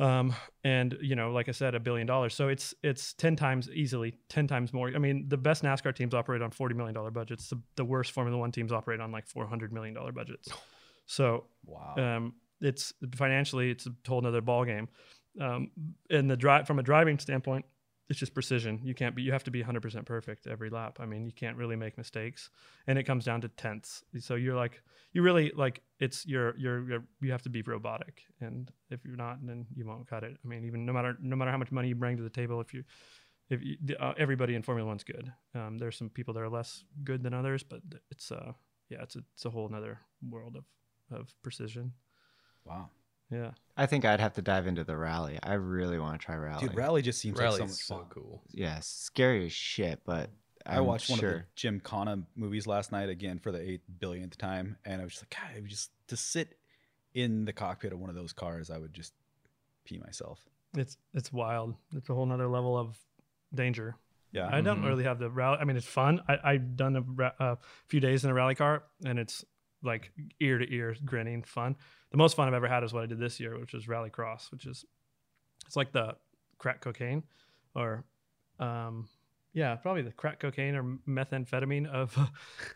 [0.00, 0.34] Um,
[0.64, 2.34] and you know, like I said, a billion dollars.
[2.34, 4.88] So it's it's 10 times easily 10 times more.
[4.94, 7.48] I mean, the best NASCAR teams operate on 40 million dollar budgets.
[7.50, 10.48] The, the worst Formula One teams operate on like 400 million dollar budgets.
[11.06, 11.94] So Wow.
[11.98, 14.88] um, it's financially it's a whole nother ball game.
[15.40, 15.72] Um,
[16.08, 17.64] and the drive from a driving standpoint,
[18.10, 18.80] it's just precision.
[18.82, 20.98] You can't be you have to be 100% perfect every lap.
[21.00, 22.50] I mean, you can't really make mistakes,
[22.88, 24.02] and it comes down to tenths.
[24.18, 28.24] So you're like you really like it's you're you're, you're you have to be robotic,
[28.40, 30.36] and if you're not, then you won't cut it.
[30.44, 32.60] I mean, even no matter no matter how much money you bring to the table,
[32.60, 32.82] if you
[33.48, 35.32] if you, uh, everybody in Formula One's good.
[35.54, 38.52] Um, there's some people that are less good than others, but it's uh
[38.88, 40.64] yeah, it's a, it's a whole nother world of
[41.16, 41.92] of precision.
[42.64, 42.90] wow.
[43.30, 43.50] Yeah.
[43.76, 45.38] I think I'd have to dive into the rally.
[45.42, 46.66] I really want to try rally.
[46.66, 48.10] Dude, rally just seems Rally's like so so, much fun.
[48.10, 48.42] cool.
[48.52, 50.30] yeah, scary as shit, but
[50.66, 51.30] i I'm watched one sure.
[51.30, 55.14] of the Gymkhana movies last night again for the eight billionth time, and I was
[55.14, 56.58] just like, God, I would just to sit
[57.14, 59.14] in the cockpit of one of those cars, I would just
[59.84, 60.40] pee myself.
[60.76, 61.74] It's it's wild.
[61.94, 62.98] It's a whole nother level of
[63.54, 63.96] danger.
[64.32, 64.48] Yeah.
[64.52, 64.86] I don't Mhm.
[64.86, 65.58] really have the rally.
[65.60, 66.20] I mean, it's fun.
[66.28, 69.44] I, I've done a ra- a few days in a rally car, and it's
[69.82, 71.76] like ear to ear grinning fun.
[72.10, 74.10] The most fun I've ever had is what I did this year, which was rally
[74.10, 74.84] cross, which is
[75.66, 76.16] it's like the
[76.58, 77.22] crack cocaine,
[77.74, 78.04] or
[78.58, 79.08] um,
[79.52, 82.16] yeah, probably the crack cocaine or methamphetamine of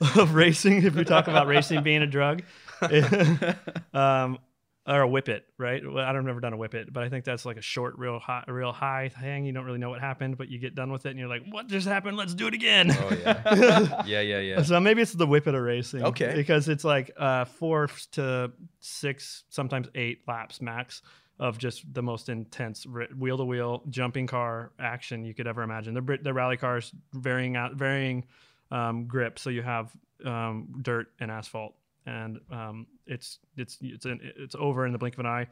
[0.16, 0.84] of racing.
[0.84, 2.42] If we talk about racing being a drug,
[3.94, 4.38] um,
[4.86, 5.82] or a whip it, right?
[5.84, 7.98] Well, I don't never done a whip it, but I think that's like a short,
[7.98, 9.46] real high, real high hang.
[9.46, 11.42] You don't really know what happened, but you get done with it, and you're like,
[11.48, 12.16] "What just happened?
[12.16, 14.62] Let's do it again." Oh yeah, yeah, yeah, yeah.
[14.62, 16.04] So maybe it's the whip it racing.
[16.04, 16.34] Okay.
[16.34, 21.00] Because it's like uh, four to six, sometimes eight laps max
[21.38, 25.94] of just the most intense wheel to wheel jumping car action you could ever imagine.
[25.94, 28.26] The the rally cars varying out varying
[28.70, 29.90] um, grip, so you have
[30.26, 31.74] um, dirt and asphalt,
[32.06, 35.46] and um, it's it's it's an, it's over in the blink of an eye.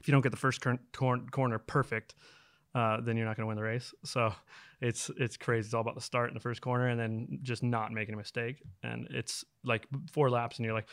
[0.00, 2.14] If you don't get the first cor- cor- corner perfect,
[2.74, 3.94] uh, then you're not going to win the race.
[4.04, 4.32] So
[4.80, 5.66] it's it's crazy.
[5.66, 8.16] It's all about the start in the first corner and then just not making a
[8.16, 8.62] mistake.
[8.82, 10.88] And it's like four laps, and you're like,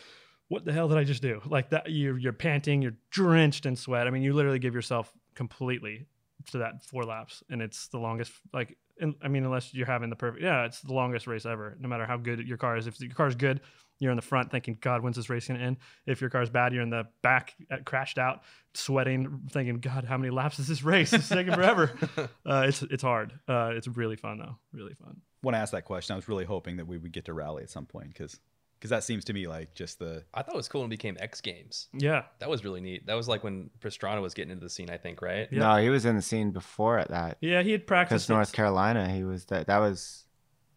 [0.48, 3.76] "What the hell did I just do?" Like that, you're you're panting, you're drenched in
[3.76, 4.08] sweat.
[4.08, 6.06] I mean, you literally give yourself completely
[6.52, 8.32] to that four laps, and it's the longest.
[8.54, 8.78] Like,
[9.24, 11.78] I mean, unless you're having the perfect, yeah, it's the longest race ever.
[11.80, 13.62] No matter how good your car is, if your car's good,
[14.00, 15.78] you're in the front thinking, God, when's this race going to end?
[16.06, 18.42] If your car's bad, you're in the back, uh, crashed out,
[18.74, 21.14] sweating, thinking, God, how many laps is this race?
[21.14, 21.92] It's taking forever.
[22.46, 23.34] uh, it's it's hard.
[23.48, 24.58] Uh, it's really fun though.
[24.72, 25.22] Really fun.
[25.42, 27.64] when I asked that question, I was really hoping that we would get to rally
[27.64, 28.40] at some point because
[28.80, 30.92] because that seems to me like just the I thought it was cool when it
[30.92, 31.90] became X Games.
[31.94, 32.24] Yeah.
[32.40, 33.08] That was really neat.
[33.08, 35.50] That was like when Pastrana was getting into the scene, I think, right?
[35.52, 35.60] Yeah.
[35.60, 37.38] No, he was in the scene before at that.
[37.42, 38.28] Yeah, he had practiced.
[38.28, 38.54] Because practiced.
[38.54, 38.54] North.
[38.54, 39.68] Carolina, he was that.
[39.68, 40.26] That was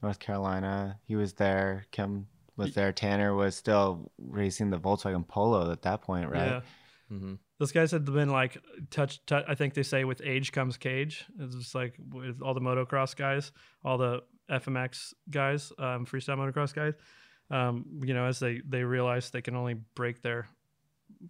[0.02, 0.98] North Carolina.
[1.04, 1.86] He was there.
[1.92, 2.26] Kim
[2.56, 2.92] was there.
[2.92, 6.46] Tanner was still racing the Volkswagen Polo at that point, right?
[6.46, 6.60] Yeah.
[7.08, 8.58] hmm Those guys had been like
[8.90, 9.44] touch, touch.
[9.48, 11.24] I think they say with age comes cage.
[11.38, 13.52] It's just like with all the motocross guys,
[13.84, 16.94] all the FMX guys, um, freestyle motocross guys.
[17.50, 20.46] Um, you know, as they they realize they can only break their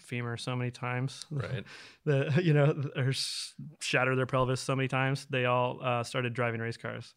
[0.01, 1.65] femur so many times, Right.
[2.05, 6.33] the you know or s- shatter their pelvis so many times they all uh, started
[6.35, 7.15] driving race cars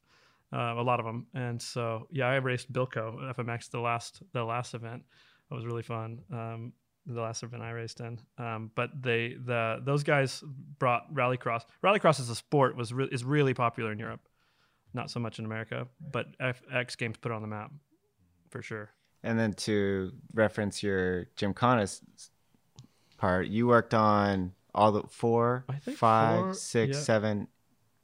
[0.54, 4.44] uh, a lot of them and so yeah i raced bilco fmx the last the
[4.44, 5.04] last event
[5.52, 6.72] it was really fun um,
[7.06, 10.44] the last event i raced in um, but they the those guys
[10.80, 14.22] brought rallycross rallycross as a sport was re- is really popular in europe
[14.94, 17.72] not so much in america but F- x games put it on the map
[18.50, 18.90] for sure
[19.24, 22.02] And then to reference your Gymkhanas
[23.18, 27.02] part, you worked on all the four, five, four- six, yeah.
[27.02, 27.48] seven,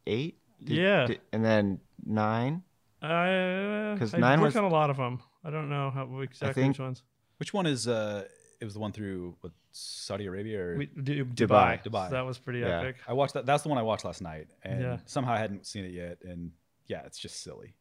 [0.07, 0.39] eight?
[0.63, 1.05] Did- Yeah.
[1.05, 2.63] did- and then nine.
[3.03, 6.19] I, 'Cause I nine worked was- on a lot of them i don't know how
[6.19, 7.03] exactly think- which ones
[7.37, 8.27] which one is uh
[8.59, 11.81] it was the one through what, Saudi Arabia or We, Du- Dubai.
[11.81, 11.83] Dubai.
[11.83, 12.05] Dubai.
[12.09, 12.81] So that was pretty Yeah.
[12.81, 12.97] epic.
[13.07, 13.45] I watched that.
[13.47, 14.97] That's the one I watched last night, and Yeah.
[15.05, 16.51] somehow I hadn't seen it yet, and
[16.87, 17.73] yeah, it's just silly.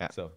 [0.00, 0.10] Yeah.
[0.10, 0.32] So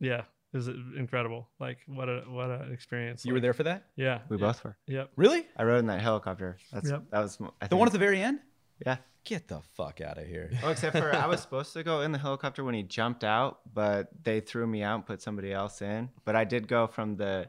[0.00, 1.48] Yeah, it was incredible.
[1.60, 3.24] Like what a what an experience.
[3.24, 3.84] you were there for that?
[3.96, 4.22] Yeah.
[4.28, 4.76] We yeah, both were.
[4.88, 5.12] Yep.
[5.16, 5.46] Really?
[5.56, 6.58] I rode in that helicopter.
[6.72, 7.10] That's Yep.
[7.10, 8.40] that was I The one at the very end?
[8.84, 8.96] yeah.
[9.24, 10.50] Get the fuck out of here!
[10.64, 13.60] Oh, except for I was supposed to go in the helicopter when he jumped out,
[13.72, 16.08] but they threw me out and put somebody else in.
[16.24, 17.48] But I did go from the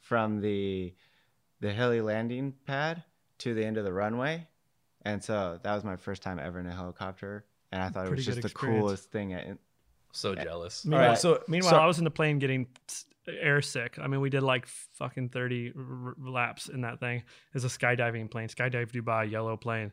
[0.00, 0.92] from the
[1.60, 3.04] the heli landing pad
[3.38, 4.48] to the end of the runway,
[5.02, 8.22] and so that was my first time ever in a helicopter, and I thought Pretty
[8.22, 8.80] it was good just the experience.
[8.82, 9.34] coolest thing.
[9.34, 9.52] I,
[10.12, 10.84] So jealous.
[10.84, 13.96] Meanwhile, right, so- meanwhile, so- I was in the plane getting s- air sick.
[14.00, 17.22] I mean, we did like fucking thirty r- r- laps in that thing.
[17.54, 19.92] It's a skydiving plane, skydive Dubai, yellow plane.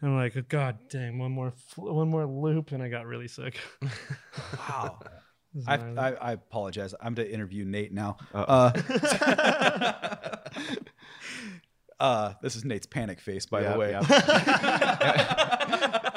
[0.00, 3.28] And I'm like, God damn, one more, fl- one more loop, and I got really
[3.28, 3.58] sick.
[4.56, 5.00] Wow.
[5.66, 5.74] I.
[5.76, 6.94] I, I apologize.
[7.00, 8.16] I'm to interview Nate now.
[8.32, 8.72] Uh-oh.
[9.18, 10.20] Uh,
[12.00, 13.90] uh, this is Nate's panic face, by Yep, the way.
[13.90, 14.06] yep.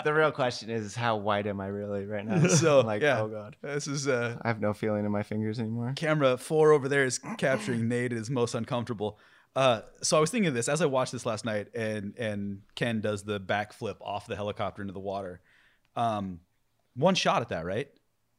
[0.03, 2.47] the real question is, how white am I really right now?
[2.47, 3.21] So, I'm like, yeah.
[3.21, 5.93] oh god, This is uh, I have no feeling in my fingers anymore.
[5.95, 9.17] camera four over there is capturing Nate is most uncomfortable.
[9.55, 12.61] Uh, so I was thinking of this as I watched this last night, and and
[12.75, 15.41] Ken does the backflip off the helicopter into the water.
[15.95, 16.39] Um,
[16.95, 17.89] one shot at that, right?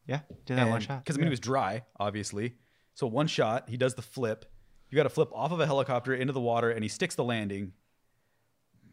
[0.07, 1.05] Yeah, did that one shot.
[1.05, 2.55] Because I mean, it was dry, obviously.
[2.94, 4.46] So one shot, he does the flip.
[4.90, 7.25] You got to flip off of a helicopter into the water, and he sticks the
[7.25, 7.72] landing,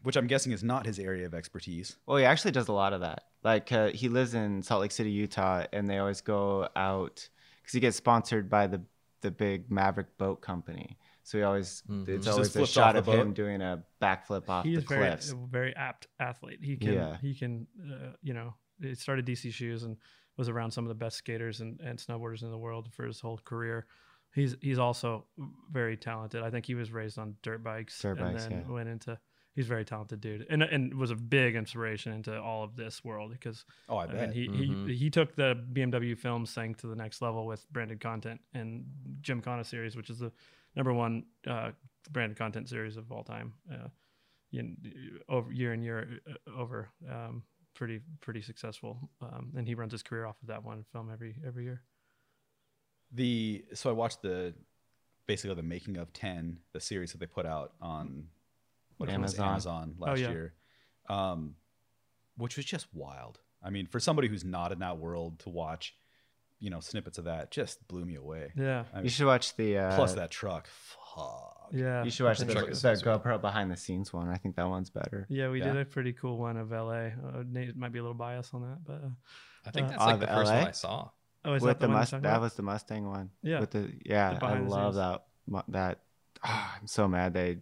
[0.02, 1.96] which I'm guessing is not his area of expertise.
[2.06, 3.24] Well, he actually does a lot of that.
[3.42, 7.28] Like uh, he lives in Salt Lake City, Utah, and they always go out
[7.62, 8.82] because he gets sponsored by the
[9.22, 10.98] the big Maverick Boat Company.
[11.30, 12.08] So he always Mhm.
[12.08, 15.10] it's Just always a shot of him doing a backflip off He the is very,
[15.10, 15.30] cliffs.
[15.30, 16.58] a very apt athlete.
[16.60, 17.16] He can, Yeah.
[17.18, 19.96] he can, uh, you know, he started DC shoes and
[20.36, 23.20] was around some of the best skaters and, and snowboarders in the world for his
[23.20, 23.86] whole career.
[24.34, 25.28] He's he's also
[25.70, 26.42] very talented.
[26.42, 28.72] I think he was raised on dirt bikes Dirt and bikes, then yeah.
[28.72, 29.16] went into.
[29.54, 33.04] He's a very talented dude, and and was a big inspiration into all of this
[33.04, 34.20] world because Oh, I I bet.
[34.20, 34.88] mean, he, Mhm.
[34.88, 38.84] he he took the BMW films thing to the next level with branded content and
[39.20, 40.32] Gymkhana series, which is the
[40.74, 41.70] number one uh,
[42.10, 43.54] branded content series of all time.
[43.72, 43.88] Uh,
[44.50, 44.76] you,
[45.28, 47.42] over year and year uh, over, um,
[47.74, 51.36] pretty pretty successful, um, and he runs his career off of that one film every
[51.46, 51.82] every year.
[53.12, 54.54] the so I watched the
[55.26, 58.26] basically the making of Ten, the series that they put out on
[58.96, 59.48] what it was Amazon.
[59.48, 60.30] Amazon last yeah.
[60.30, 60.54] year,
[61.08, 61.54] um,
[62.36, 63.38] which was just wild.
[63.62, 65.94] I mean, for somebody who's not in that world to watch,
[66.60, 68.52] you know, snippets of that just blew me away.
[68.54, 71.70] Yeah, I mean, You should watch the uh, plus that truck, fuck.
[71.72, 72.04] yeah.
[72.04, 74.28] You should watch I the, think truck the GoPro behind the scenes one.
[74.28, 75.26] I think that one's better.
[75.30, 75.72] Yeah, we Yeah.
[75.72, 77.08] did a pretty cool one of LA.
[77.08, 79.08] Uh, Nate might be a little biased on that, but uh,
[79.66, 80.58] I think Uh, that's like Of the first LA?
[80.58, 81.08] one I saw.
[81.46, 82.40] oh, is With that the one you're must, that about?
[82.42, 83.30] was the Mustang one.
[83.42, 83.60] Yeah.
[83.60, 85.22] With the yeah, The I the love scenes.
[85.48, 85.64] that.
[85.68, 85.98] That
[86.44, 87.58] ah, I'm so mad they.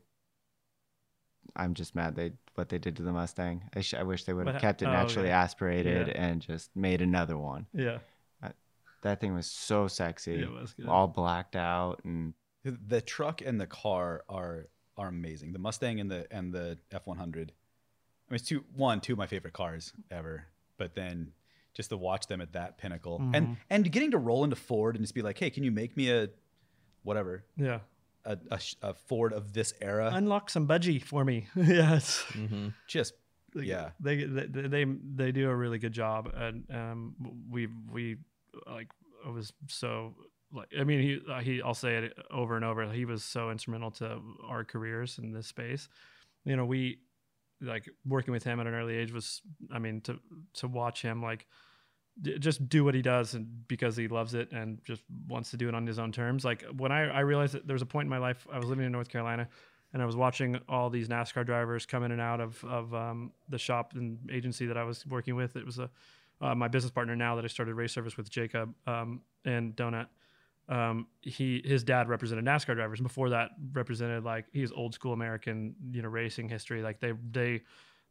[1.57, 3.63] I'm just mad they what they did to the Mustang.
[3.75, 5.43] I, sh- I wish they would have kept it oh, naturally yeah.
[5.43, 6.15] aspirated Yeah.
[6.23, 7.67] and just made another one.
[7.73, 7.99] yeah,
[9.03, 10.87] That thing was so sexy, it was good.
[10.87, 12.35] all blacked out, and
[12.65, 15.53] The, the truck and the car are are amazing.
[15.53, 17.53] The Mustang and the and the F one hundred.
[18.29, 20.45] I mean, it's two one two of my favorite cars ever.
[20.77, 21.33] But then
[21.75, 23.57] just to watch them at that pinnacle and Mhm.
[23.71, 26.11] and getting to roll into Ford and just be like, hey, can you make me
[26.11, 26.29] a
[27.05, 27.79] whatever yeah.
[28.25, 30.11] a, a, a Ford of this era?
[30.13, 31.47] Unlock some budgie for me.
[31.57, 32.25] yes.
[32.33, 32.69] Mm-hmm.
[32.89, 33.15] just
[33.55, 33.91] Yeah.
[34.01, 37.15] they, they they they do a really good job and um
[37.51, 38.17] we we
[38.67, 38.89] like
[39.27, 40.15] I was so
[40.53, 43.51] like I mean he uh, he I'll say it over and over he was so
[43.51, 45.89] instrumental to our careers in this space
[46.45, 46.99] you know we
[47.61, 49.43] like working with him at an early age was
[49.73, 50.19] I mean to
[50.55, 51.47] to watch him like
[52.21, 55.69] just do what he does and because he loves it and just wants to do
[55.69, 58.07] it on his own terms like when I I realized that there was a point
[58.07, 59.49] in my life I was living in North Carolina
[59.93, 63.33] and I was watching all these NASCAR drivers come in and out of of um,
[63.49, 65.57] the shop and agency that I was working with.
[65.57, 65.91] It was a
[66.41, 70.07] uh, my business partner now that I started race service with Jacob um, and Donut.
[70.69, 73.01] Um, he his dad represented NASCAR drivers.
[73.01, 76.83] Before that, represented like he's old school American you know racing history.
[76.83, 77.63] Like they they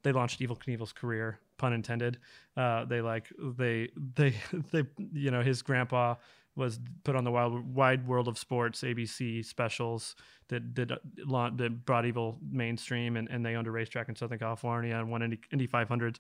[0.04, 2.18] they launched Evel Knievel's career, pun intended.
[2.56, 4.34] Uh, they like they they
[4.72, 6.16] they you know his grandpa
[6.56, 10.16] was put on the wild wide world of sports ABC specials
[10.50, 14.40] that that, laun- that brought Evil mainstream, and, and they owned a racetrack in Southern
[14.40, 16.18] California and won Indy, Indy 500s.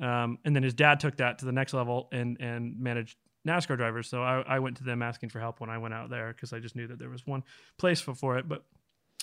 [0.00, 3.76] Um, and then his dad took that to the next level and and managed NASCAR
[3.76, 4.08] drivers.
[4.08, 6.52] So I, I went to them asking for help when I went out there because
[6.52, 7.42] I just knew that there was one
[7.78, 8.48] place for, for it.
[8.48, 8.64] But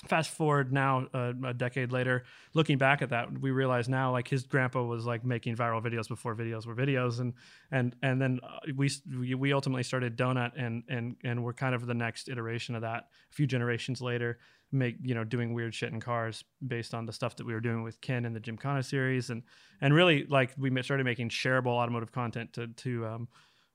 [0.05, 4.27] fast forward now uh, a decade later looking back at that we realize now like
[4.27, 7.33] his grandpa was like making viral videos before videos were videos and
[7.71, 11.73] and and then uh, we we we ultimately started donut and and and we're kind
[11.73, 14.38] of the next iteration of that a few generations later
[14.72, 17.61] make you know doing weird shit in cars based on the stuff that we were
[17.61, 19.43] doing with ken in the Gymkhana series and
[19.82, 23.28] and really like we started making shareable automotive content to to um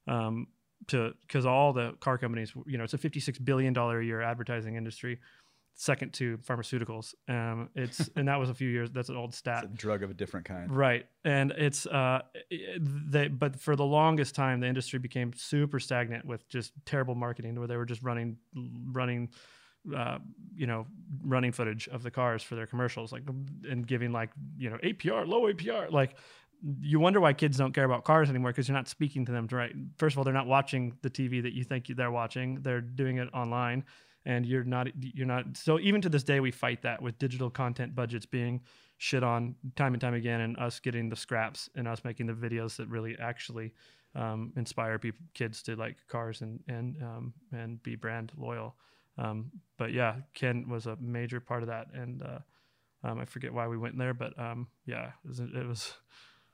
[0.07, 0.47] um
[0.89, 4.21] to because all the car companies you know it's a 56 billion dollar a year
[4.21, 5.19] advertising industry
[5.75, 7.15] second to pharmaceuticals.
[7.29, 8.91] Um, it's and that was a few years.
[8.91, 9.65] That's an old stat.
[9.65, 10.75] it's a drug of a different kind.
[10.75, 16.25] Right, and it's uh, they but for the longest time the industry became super stagnant
[16.25, 18.37] with just terrible marketing, where they were just running,
[18.93, 19.31] running,
[19.97, 20.19] uh,
[20.55, 20.87] you know,
[21.25, 23.23] running footage of the cars for their commercials, like
[23.69, 26.17] and giving like you know APR, low APR, like
[26.81, 29.49] you wonder why kids don't care about cars anymore because you're not speaking to them
[29.51, 29.73] right.
[29.99, 32.61] First of all, they're not watching the TV that you think they're watching.
[32.63, 33.85] They're doing it online,
[34.25, 34.89] and you're not.
[35.01, 35.57] You're not.
[35.57, 38.61] So even to this day, we fight that with digital content budgets being
[38.99, 42.35] shit on time and time again, and us getting the scraps and us making the
[42.35, 43.73] videos that really actually
[44.15, 48.77] um, inspire people, kids to like cars and and um, and be brand loyal.
[49.19, 52.39] Um, but yeah, Ken was a major part of that, and uh,
[53.05, 55.95] um, I forget why we went there, but um, yeah, it was, it was.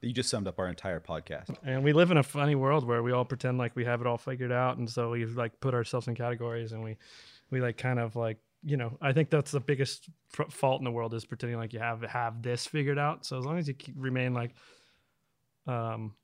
[0.00, 1.56] You just summed up our entire podcast.
[1.64, 4.06] And we live in a funny world where we all pretend like we have it
[4.06, 6.96] all figured out, and so we like put ourselves in categories, and we
[7.50, 10.08] we like kind of like you know I think that's the biggest
[10.50, 13.26] fault in the world is pretending like you have have this figured out.
[13.26, 14.54] So as long as you keep, remain like,
[15.66, 16.14] um,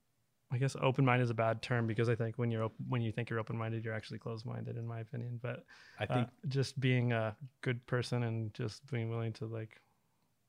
[0.55, 3.01] I guess open mind is a bad term because I think when you're op- when
[3.01, 5.39] you think you're open minded, you're actually closed minded, in my opinion.
[5.41, 5.63] But
[5.99, 9.81] I uh, think just being a good person and just being willing to like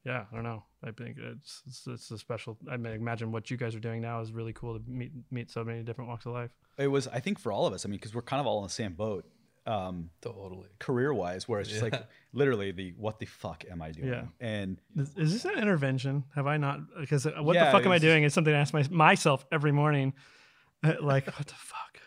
[0.05, 3.51] yeah i don't know i think it's it's, it's a special i mean imagine what
[3.51, 6.27] you guys are doing now is really cool to meet meet so many different walks
[6.27, 7.09] of life it was.
[7.09, 7.85] I think for all of us.
[7.85, 9.25] I mean, because we're kind of all in the same boat,
[9.67, 10.69] um, Totally.
[10.79, 11.89] career wise, where it's just Yeah.
[11.91, 14.09] like literally the what the fuck am I doing?
[14.09, 14.25] Yeah.
[14.41, 17.93] And is, is this an intervention have i not because what Yeah, the fuck am
[17.93, 20.12] i doing is something i ask my, myself every morning
[20.85, 22.01] Uh, like what the fuck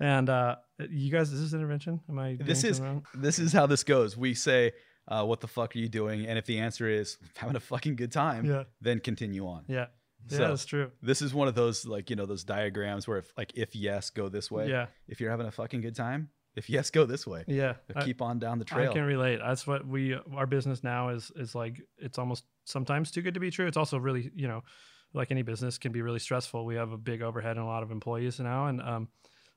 [0.00, 0.56] and uh
[0.90, 3.04] you guys is this intervention am i doing this is wrong?
[3.14, 4.16] this is how this goes.
[4.16, 4.72] We say,
[5.08, 7.96] uh, "What the fuck are you doing?" And if the answer is having a fucking
[7.96, 8.64] good time, Yeah.
[8.80, 9.64] then continue on.
[9.68, 9.86] yeah
[10.30, 13.18] yeah So- that's true This is one of those like you know those diagrams where
[13.18, 14.68] if like if yes go this way.
[14.68, 17.44] yeah If you're having a fucking good time, if yes go this way.
[17.46, 18.90] yeah I- Keep on down the trail.
[18.90, 19.40] I can relate.
[19.44, 23.40] That's what we our business now is is like it's almost sometimes too good to
[23.40, 23.66] be true.
[23.66, 24.62] It's also really, you know,
[25.12, 26.64] like any business can be really stressful.
[26.64, 29.08] We have a big overhead and a lot of employees now and um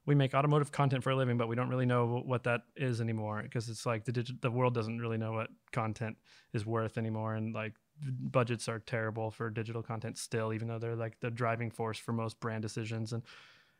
[0.05, 3.01] we make automotive content for a living, but we don't really know what that is
[3.01, 6.15] anymore because it's like the digi- the world doesn't really know what content
[6.53, 10.95] is worth anymore and like budgets are terrible for digital content still even though they're
[10.95, 13.23] like the driving force for most brand decisions and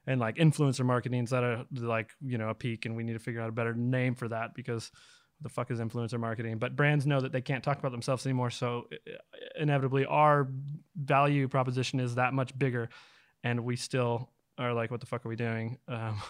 [0.08, 3.14] and like influencer marketing is at a like you know a peak and we need
[3.14, 4.92] to figure out a better name for that because
[5.42, 6.58] the fuck is influencer marketing?
[6.58, 9.12] But brands know that they can't talk about themselves anymore so uh,
[9.60, 10.48] inevitably our
[10.96, 12.90] value proposition is that much bigger
[13.44, 15.78] and we still are like what the fuck are we doing?
[15.88, 16.22] Um,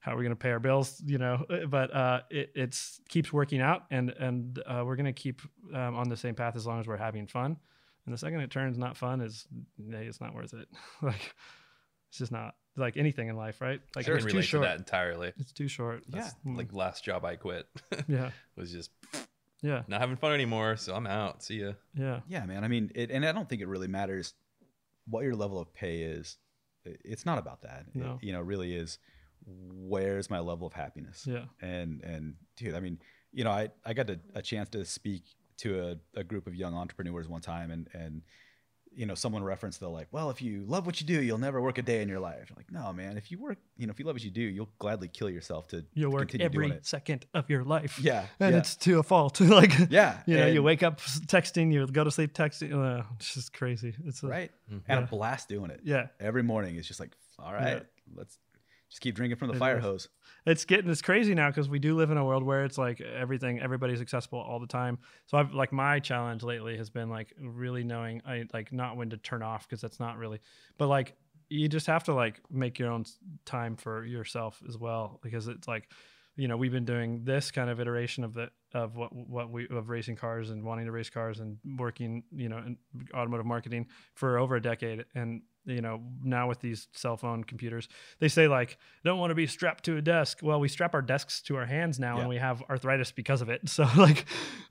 [0.00, 1.02] how are we going to pay our bills?
[1.04, 5.12] You know but uh, it it's keeps working out and and uh, we're going to
[5.12, 5.42] keep
[5.74, 7.58] um, on the same path as long as we're having fun
[8.06, 9.46] and the second it turns not fun is
[9.90, 10.68] it's not worth it.
[11.02, 11.34] Like
[12.08, 14.58] it's just not like anything in life right like I can it's too relate to
[14.60, 15.32] that entirely.
[15.38, 16.56] it's too short That's Mm.
[16.56, 17.66] like last job I quit
[18.08, 18.90] yeah was just
[19.62, 20.76] yeah not having fun anymore.
[20.76, 21.42] So I'm out.
[21.42, 21.72] See ya.
[21.94, 22.62] yeah Yeah, man.
[22.64, 24.34] I mean, it, and I don't think it really matters
[25.08, 26.36] what your level of pay is.
[26.84, 27.86] It's not about that.
[27.94, 28.18] It, No.
[28.22, 28.98] you know, really is
[29.46, 31.24] where's my level of happiness.
[31.26, 32.98] yeah And and dude, I mean,
[33.32, 35.22] you know, I I got a, a chance to speak
[35.58, 38.22] to a, a group of young entrepreneurs one time, and and
[38.98, 41.60] you know, someone referenced the like, well, if you love what you do, you'll never
[41.62, 42.48] work a day in your life.
[42.50, 43.16] I'm like, no, man.
[43.16, 45.68] If you work, you know, if you love what you do, you'll gladly kill yourself
[45.68, 46.86] to you'll work continue doing every it.
[46.86, 48.58] second of your life Yeah, and yeah.
[48.58, 52.10] it's to a fault like Yeah, you know you wake up texting you go to
[52.10, 54.82] sleep texting uh, it's just crazy it's a, right, Mhm.
[54.88, 55.04] and Yeah.
[55.04, 55.80] a blast doing it.
[55.84, 57.84] yeah every morning it's just like all right
[58.16, 58.36] let's
[58.88, 59.84] just keep drinking from the It fire is.
[59.84, 60.08] hose.
[60.46, 63.00] It's getting it's crazy now because we do live in a world where it's like
[63.00, 64.98] everything everybody's accessible all the time.
[65.26, 69.10] So i've like my challenge lately has been like really knowing i like not when
[69.10, 70.40] to turn off because that's not really
[70.78, 71.16] but like
[71.50, 73.04] you just have to like make your own
[73.44, 75.90] time for yourself as well because it's like
[76.36, 79.66] you know we've been doing this kind of iteration of the of what what we
[79.68, 82.76] of racing cars and wanting to race cars and working you know in
[83.14, 85.04] automotive marketing for over a decade.
[85.14, 87.88] And you know now with these cell phone computers
[88.20, 90.38] they say like don't want to be strapped to a desk.
[90.42, 92.20] Well we strap our desks to our hands now Yeah.
[92.20, 93.62] and we have arthritis because of it.
[93.68, 94.24] So like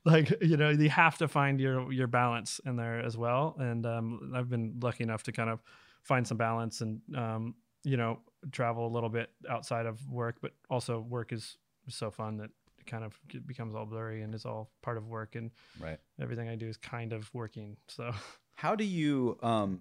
[0.04, 3.56] like you know you have to find your your balance in there as well.
[3.58, 5.60] And um, i've been lucky enough to kind of
[6.02, 8.18] find some balance and um, you know
[8.52, 11.56] travel a little bit outside of work but also work is
[11.88, 15.34] so fun that it kind of becomes all blurry and it's all part of work
[15.36, 15.98] and right.
[16.20, 18.12] everything i do is kind of working so.
[18.54, 19.80] How do you um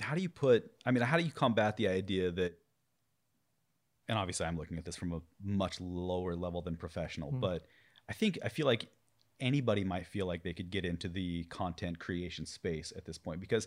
[0.00, 2.58] how do you put i mean how do you combat the idea that
[4.08, 7.40] and obviously i'm looking at this from a much lower level than professional Hmm.
[7.40, 7.62] but
[8.08, 8.86] i think i feel like
[9.40, 13.40] anybody might feel like they could get into the content creation space at this point
[13.40, 13.66] because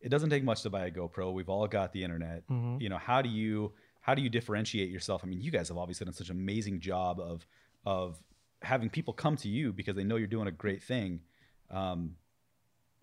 [0.00, 1.32] it doesn't take much to buy a GoPro.
[1.32, 2.46] We've all got the internet.
[2.48, 2.80] Mhm.
[2.80, 3.72] You know, how do you
[4.02, 5.24] how do you differentiate yourself?
[5.24, 7.44] I mean, you guys have obviously done such an amazing job of
[7.86, 8.22] of
[8.62, 11.22] having people come to you because they know you're doing a great thing.
[11.70, 12.16] Um,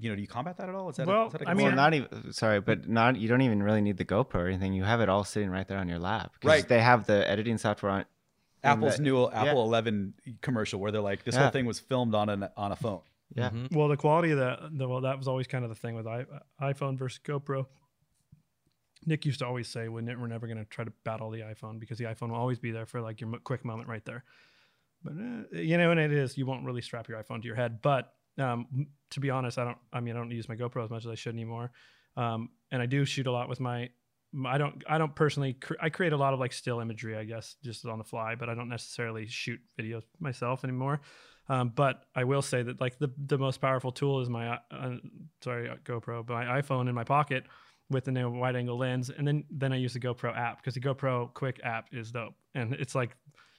[0.03, 0.89] you know, do you combat that at all?
[0.89, 3.15] Is that a- Well, is that a I mean, well, not even sorry, but not
[3.15, 4.73] you don't even really need the GoPro or anything.
[4.73, 6.33] You have it all sitting right there on your lap.
[6.43, 6.67] Right.
[6.67, 8.05] They have the editing software on.
[8.63, 9.43] Apple's the- new yeah.
[9.43, 11.41] Apple 11 commercial where they're like, this Yeah.
[11.43, 13.01] whole thing was filmed on an on a phone.
[13.35, 13.49] Yeah.
[13.49, 13.75] Mhm.
[13.75, 16.05] Well, the quality of that, the, well, that was always kind of the thing with
[16.05, 16.25] I,
[16.61, 17.65] iPhone versus GoPro.
[19.05, 21.97] Nick used to always say, we're, never going to try to battle the iPhone because
[21.97, 24.23] the iPhone will always be there for like your mo- quick moment right there.
[25.03, 27.57] But, uh, you know, and it is, you won't really strap your iPhone to your
[27.57, 27.81] head.
[27.81, 30.89] But um, to be honest, I don't, I mean, I don't use my GoPro as
[30.89, 31.71] much as I should anymore.
[32.15, 33.89] Um, and I do shoot a lot with my,
[34.45, 37.55] I don't, I don't personally, I create a lot of like still imagery, I guess,
[37.63, 41.01] just on the fly, but I don't necessarily shoot videos myself anymore.
[41.49, 44.95] Um, but I will say that like the the most powerful tool is my uh,
[45.43, 47.43] sorry uh, GoPro, but my iPhone in my pocket
[47.89, 50.79] with the wide angle lens, and then then I use the GoPro app because the
[50.79, 53.17] GoPro Quick app is dope, and it's like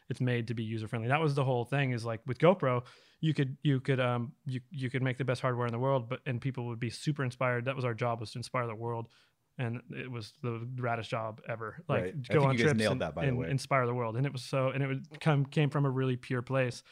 [0.08, 1.08] it's made to be user friendly.
[1.08, 1.92] That was the whole thing.
[1.92, 2.84] Is like with GoPro,
[3.24, 6.08] you could you could um you you could make the best hardware in the world,
[6.08, 7.64] but and people would be super inspired.
[7.64, 9.08] That was our job was to inspire the world.
[9.56, 11.82] And it was the raddest job ever.
[11.88, 12.28] Like Right.
[12.28, 13.50] Go on you trips nailed and, that, by the and way.
[13.50, 14.16] inspire the world.
[14.16, 16.82] And it was so, and it would come came from a really pure place.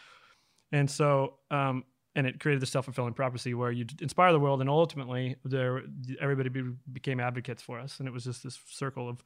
[0.71, 4.61] And so, um, and it created the self fulfilling prophecy where you inspire the world,
[4.61, 5.83] and ultimately, there
[6.21, 6.63] everybody be,
[6.93, 9.23] became advocates for us, and it was just this circle of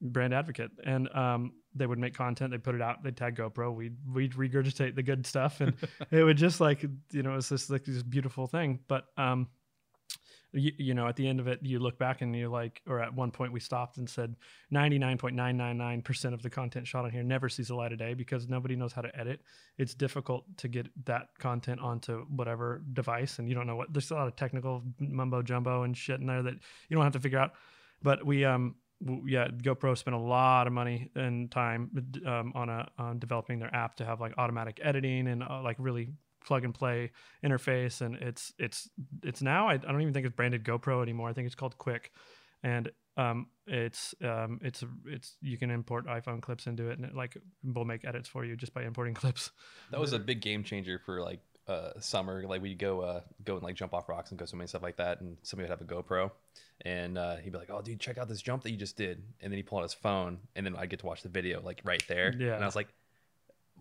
[0.00, 0.70] brand advocate.
[0.84, 4.32] And um, they would make content, they put it out, they tag GoPro, we'd we'd
[4.32, 5.74] regurgitate the good stuff, and
[6.10, 8.80] it would just like you know, it's just like this beautiful thing.
[8.88, 9.48] But um,
[10.52, 13.00] you, you know, at the end of it, you look back and you're like, or
[13.00, 14.34] at one point we stopped and said
[14.72, 18.74] 99.999% of the content shot on here never sees the light of day because nobody
[18.74, 19.40] knows how to edit.
[19.76, 23.38] It's difficult to get that content onto whatever device.
[23.38, 26.26] And you don't know what, there's a lot of technical mumbo jumbo and shit in
[26.26, 26.54] there that
[26.88, 27.52] you don't have to figure out.
[28.02, 28.76] But we, um,
[29.26, 31.90] yeah, GoPro spent a lot of money and time
[32.26, 35.76] um, on a on developing their app to have like automatic editing and uh, like
[35.78, 36.08] really
[36.44, 37.10] plug and play
[37.44, 38.88] interface and it's it's
[39.22, 41.28] it's now I, I don't even think it's branded GoPro anymore.
[41.28, 42.12] I think it's called Quick,
[42.62, 47.14] and um, it's um, it's it's you can import iPhone clips into it and it
[47.14, 49.50] like will make edits for you just by importing clips.
[49.90, 52.44] That was a big game changer for like uh, summer.
[52.46, 54.82] Like we'd go uh, go and like jump off rocks and go swimming and stuff
[54.82, 55.20] like that.
[55.20, 56.30] And somebody would have a GoPro,
[56.84, 59.22] and uh, he'd be like, "Oh, dude, check out this jump that you just did."
[59.40, 61.60] And then he pull out his phone, and then I get to watch the video
[61.62, 62.34] like right there.
[62.38, 62.54] Yeah.
[62.54, 62.88] And I was like,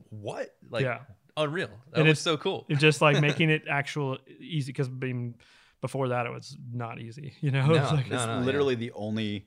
[0.09, 0.55] "What?
[0.69, 0.99] Like yeah,
[1.35, 1.69] unreal?
[1.91, 5.35] That And was it's- so cool." it's just like making it actual easy because being
[5.81, 7.33] before that it was not easy.
[7.41, 8.39] You know, No, It's like- no, It's yeah.
[8.39, 9.45] literally the only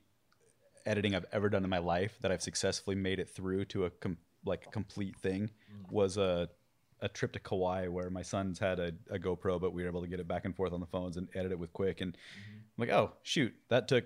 [0.85, 3.89] editing I've ever done in my life that I've successfully made it through to a
[3.89, 5.49] com- like complete thing
[5.91, 6.49] was a
[7.03, 10.01] a trip to Kauai where my sons had a, a GoPro, but we were able
[10.03, 11.99] to get it back and forth on the phones and edit it with Quick.
[11.99, 12.15] And
[12.77, 14.05] I'm like, oh shoot, that took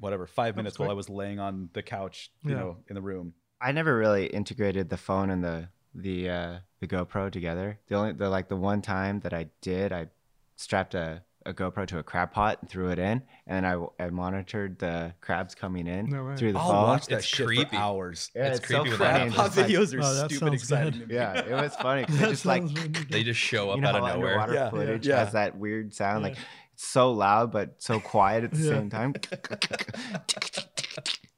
[0.00, 2.56] whatever five minutes while I was laying on the couch, you Yeah.
[2.58, 3.34] know, in the room.
[3.60, 7.78] I never really integrated the phone and the the uh, the GoPro together.
[7.88, 10.08] The only the like the one time that I did, I
[10.56, 14.10] strapped a, a GoPro to a crab pot and threw it in, and I, I
[14.10, 16.36] monitored the crabs coming in No way.
[16.36, 16.82] through the I'll phone.
[16.82, 17.64] watch that It's shit creepy.
[17.66, 18.30] for hours.
[18.34, 19.12] Yeah, It's it's, creepy so with funny.
[19.12, 19.22] that.
[19.26, 21.00] and Pop just, like- videos are Oh, that stupid sounds exciting good.
[21.00, 21.14] to me.
[21.14, 22.04] yeah, it was funny.
[22.06, 23.08] 'cause That it just like sounds really good.
[23.10, 24.40] They just show up you know out of how nowhere.
[24.40, 24.70] underwater Yeah.
[24.70, 25.18] footage Yeah.
[25.24, 26.40] has that weird sound, like Yeah.
[26.40, 28.70] it's so loud but so quiet at the Yeah.
[28.70, 29.14] same time.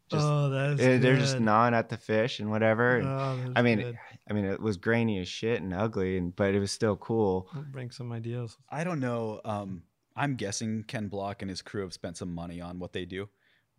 [0.09, 1.43] Just- oh, that's Eh, They're just good.
[1.43, 2.99] gnawing at the fish and whatever.
[2.99, 3.99] and- Oh, I mean, good.
[4.31, 7.49] I mean, it was grainy as shit and ugly, and but it was still cool.
[7.53, 8.57] We'll bring some ideas.
[8.71, 9.41] I don't know.
[9.45, 9.83] Um,
[10.15, 13.29] I'm guessing Ken Block and his crew have spent some money on what they do,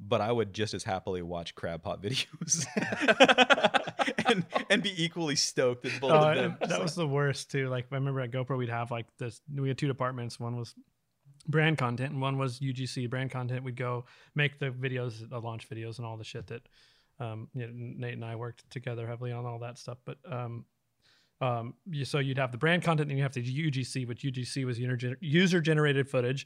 [0.02, 2.66] but I would just as happily watch crab pot videos
[4.26, 6.58] and and be equally stoked at both Oh, of them.
[6.68, 7.70] that was the worst too.
[7.70, 9.40] Like I remember at GoPro, we'd have like this.
[9.54, 10.38] We had two departments.
[10.42, 10.76] One was
[11.48, 13.64] brand content, and one was UGC brand content.
[13.64, 16.62] We'd go make the videos, the launch videos, and all the shit that
[17.20, 19.98] um, you know, Nate and I worked together heavily on all that stuff.
[20.06, 20.66] But um,
[21.42, 24.66] um, you, so you'd have the brand content, and you have the UGC, which UGC
[24.66, 26.46] was user generated footage,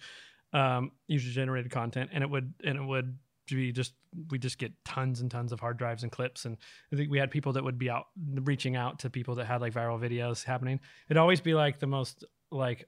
[0.54, 3.18] um, user generated content, and it would and it would
[3.50, 3.94] be just
[4.30, 6.58] we just get tons and tons of hard drives and clips and
[6.92, 8.08] I think we had people that would be out
[8.44, 10.80] reaching out to people that had like viral videos happening.
[11.10, 12.88] It'd always be like the most like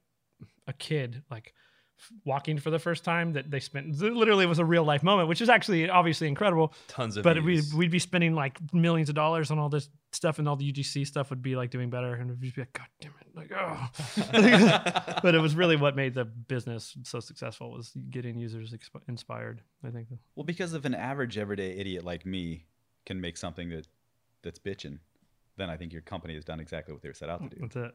[0.67, 1.53] a kid like
[2.25, 5.29] walking for the first time that they spent literally it was a real life moment,
[5.29, 6.73] which is actually obviously incredible.
[6.87, 7.73] Tons of But we views.
[7.73, 11.05] we'd be spending like millions of dollars on all this stuff, and all the UGC
[11.07, 13.51] stuff would be like doing better, and we'd just be like, God damn it, like
[13.55, 13.89] oh.
[15.23, 19.61] but it was really what made the business so successful was getting users exp- inspired.
[19.85, 20.07] I think.
[20.35, 22.65] Well, because if an average everyday idiot like me
[23.05, 23.87] can make something that
[24.43, 24.99] that's bitching,
[25.57, 27.61] then I think your company has done exactly what they were set out to do.
[27.61, 27.91] That's it.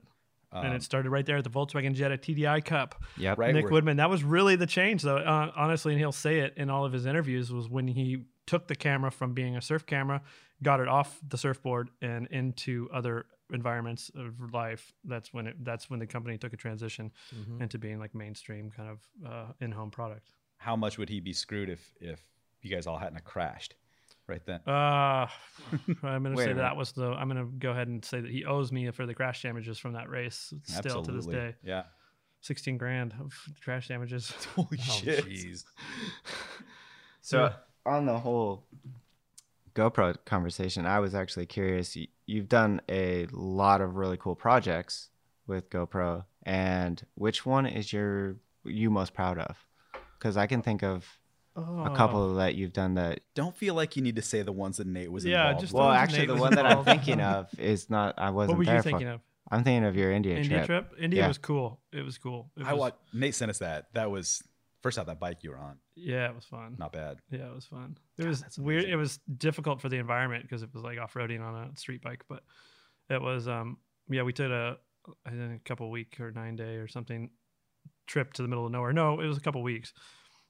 [0.50, 3.02] Um, and it started right there at the Volkswagen Jetta TDI Cup.
[3.18, 3.38] Yep.
[3.38, 3.54] Right.
[3.54, 3.98] Nick Woodman.
[3.98, 5.18] That was really the change, though.
[5.18, 8.66] Uh, honestly, and he'll say it in all of his interviews was when he took
[8.66, 10.22] the camera from being a surf camera,
[10.62, 14.92] got it off the surfboard and into other environments of life.
[15.04, 15.62] That's when it.
[15.64, 17.60] That's when the company took a transition Mhm.
[17.62, 20.32] into being like mainstream kind of uh, in-home product.
[20.60, 22.20] how much would he be screwed if if
[22.62, 23.74] you guys all hadn't crashed
[24.28, 24.60] right then?
[24.66, 25.26] Uh,
[26.02, 27.06] I'm going to say that was the.
[27.12, 29.78] I'm going to go ahead and say that he owes me for the crash damages
[29.78, 31.54] from that race still to this day.
[31.64, 31.84] Yeah.
[32.42, 33.32] 16 grand of
[33.64, 34.30] crash damages.
[34.54, 35.24] Holy Oh, shit.
[35.26, 35.64] jeez.
[37.20, 37.52] So Yeah.
[37.84, 38.64] on the whole
[39.74, 41.96] GoPro conversation, I was actually curious.
[42.26, 45.10] You've done a lot of really cool projects
[45.46, 49.56] with GoPro, and which one is your you most proud of?
[50.18, 51.17] Because I can think of
[51.58, 51.94] a Oh.
[51.94, 53.20] couple that you've done that.
[53.34, 55.72] Don't feel like you need to say the ones that Nate was Yeah, involved just
[55.72, 55.80] with.
[55.80, 58.14] Well, actually, Nate the one that I'm thinking of is not.
[58.18, 58.88] I wasn't What were there you for.
[58.90, 59.20] thinking of?
[59.50, 60.88] I'm thinking of your India, India trip.
[60.90, 61.00] trip?
[61.00, 61.28] India Yeah.
[61.28, 61.80] was cool.
[61.92, 62.50] It was cool.
[62.56, 63.92] It I was- watched Nate sent us that.
[63.94, 64.42] That was
[64.82, 65.78] first out that bike you were on.
[65.96, 66.76] Yeah, it was fun.
[66.78, 67.18] Not bad.
[67.30, 67.96] Yeah, it was fun.
[68.18, 68.84] It God, was weird.
[68.84, 72.02] It was difficult for the environment because it was like off roading on a street
[72.02, 72.44] bike, but
[73.10, 73.78] it was um
[74.08, 74.78] yeah we did a
[75.26, 77.30] I think a couple week or nine day or something
[78.06, 78.92] trip to the middle of nowhere.
[78.92, 79.92] No, it was a couple weeks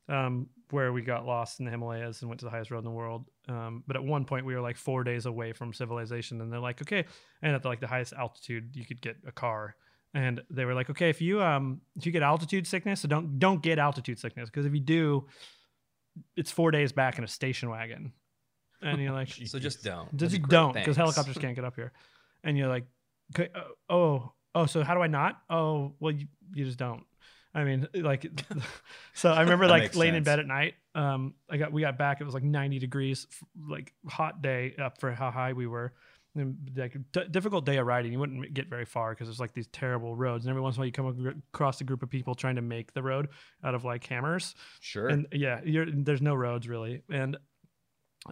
[0.08, 2.84] um where we got lost in the Himalayas and went to the highest road in
[2.84, 3.24] the world.
[3.48, 6.60] Um, but at one point we were like four days away from civilization, and they're
[6.60, 7.06] like, okay,
[7.40, 9.76] and at the, like the highest altitude you could get a car.
[10.14, 13.38] And they were like, okay, if you um if you get altitude sickness, so don't
[13.38, 15.26] don't get altitude sickness because if you do,
[16.36, 18.12] it's four days back in a station wagon,
[18.82, 20.14] and you're like, So just don't.
[20.16, 21.92] just be don't because helicopters can't get up here,
[22.42, 22.84] and you're like,
[23.34, 25.40] okay, uh, oh oh, so how do I not?
[25.48, 27.04] Oh well, you you just don't.
[27.54, 28.26] I mean, like,
[29.14, 30.74] so I remember like laying in bed at night.
[30.94, 32.20] Um, I got we got back.
[32.20, 33.26] It was like 90 degrees,
[33.68, 35.92] like hot day up for how high we were.
[36.34, 38.12] And like d- difficult day of riding.
[38.12, 40.80] You wouldn't get very far because there's like these terrible roads, and every once in
[40.80, 43.28] a while you come across a group of people trying to make the road
[43.64, 44.54] out of like hammers.
[44.80, 45.08] Sure.
[45.08, 47.02] And yeah, you're, there's no roads really.
[47.10, 47.38] And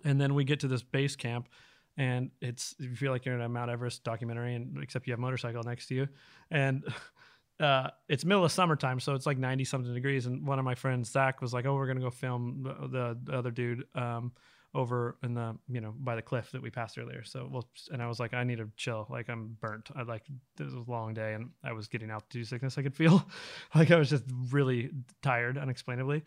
[0.04, 1.48] and then we get to this base camp,
[1.96, 5.20] and it's you feel like you're in a Mount Everest documentary, and except you have
[5.20, 6.08] motorcycle next to you,
[6.50, 6.84] and
[7.61, 10.26] uh, it's middle of summertime, so it's like 90 something degrees.
[10.26, 13.18] And one of my friends, Zach, was like, "Oh, we're gonna go film the, the,
[13.24, 14.32] the other dude." Um,
[14.76, 18.02] over in the you know by the cliff that we passed earlier so well and
[18.02, 20.22] i was like i need to chill like i'm burnt i like
[20.61, 23.26] it was a long day and i was getting altitude sickness i could feel
[23.74, 24.90] like i was just really
[25.22, 26.22] tired unexplainably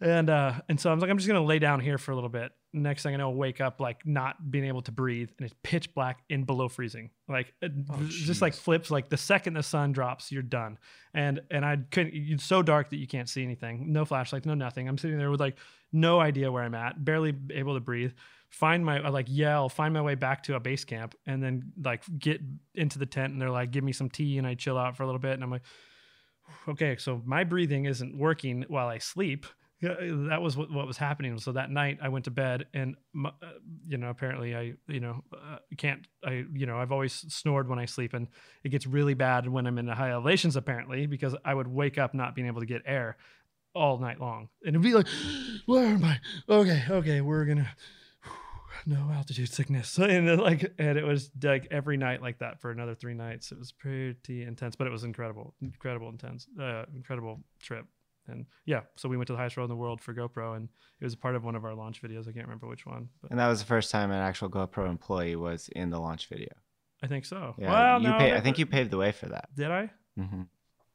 [0.00, 2.14] and uh and so i was like i'm just gonna lay down here for a
[2.14, 5.46] little bit next thing i know wake up like not being able to breathe and
[5.46, 7.10] it's pitch black in below freezing.
[7.28, 10.78] Like it Oh, just like flips like the second the sun drops you're done.
[11.14, 13.92] And and i couldn't it's so dark that you can't see anything.
[13.92, 14.88] No flashlights no nothing.
[14.88, 15.56] I'm sitting there with like
[15.92, 18.12] no idea where i'm at barely able to breathe.
[18.50, 21.72] Find my I like yell find my way back to a base camp and then
[21.82, 22.40] like get
[22.74, 25.02] into the tent and they're like give me some tea and i chill out for
[25.02, 25.62] a little bit and i'm like
[26.68, 29.46] okay so my breathing isn't working while i sleep
[29.82, 31.38] that was what, what was happening.
[31.38, 33.30] So that night i went to bed and uh,
[33.86, 37.78] you know apparently i you know uh, can't i you know i've always snored when
[37.78, 38.28] i sleep and
[38.62, 42.14] it gets really bad when i'm in high elevations apparently because i would wake up
[42.14, 43.16] not being able to get air
[43.74, 44.48] all night long.
[44.64, 45.08] And it'd be like
[45.66, 46.20] where am i?
[46.48, 47.68] Okay okay we're gonna
[48.86, 49.98] no altitude sickness.
[50.02, 53.52] And then like and it was like every night like that for another three nights.
[53.52, 57.86] It was pretty intense but it was incredible incredible intense uh incredible trip
[58.28, 60.68] and yeah so we went to the highest road in the world for gopro and
[61.00, 63.08] it was a part of one of our launch videos i can't remember which one
[63.20, 66.28] but And that was the first time an actual GoPro employee was in the launch
[66.28, 66.48] video.
[67.02, 69.12] i think so Yeah, well you no, pa- that- I think you paved the way
[69.12, 69.48] for that.
[69.54, 70.42] did i hmm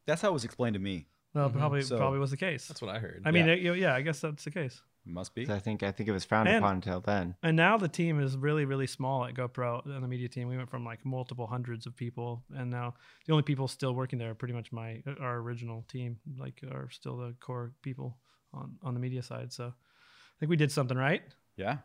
[0.06, 1.08] That's how it was explained to me.
[1.34, 1.54] well Mhm.
[1.60, 3.22] probably So- probably was the case That's what I heard.
[3.26, 3.54] i mean Yeah.
[3.54, 5.50] it- you know, yeah i guess that's the case Must be.
[5.50, 7.36] I think I think it was frowned And- upon until then.
[7.44, 10.56] and now the team is really really small at gopro and the media team we
[10.58, 12.94] went from like multiple hundreds of people and now
[13.26, 16.62] the only people still working there are pretty much my uh, our original team like
[16.72, 18.18] are still the core people
[18.54, 21.24] on on the media side so i think we did something right
[21.56, 21.78] Yeah.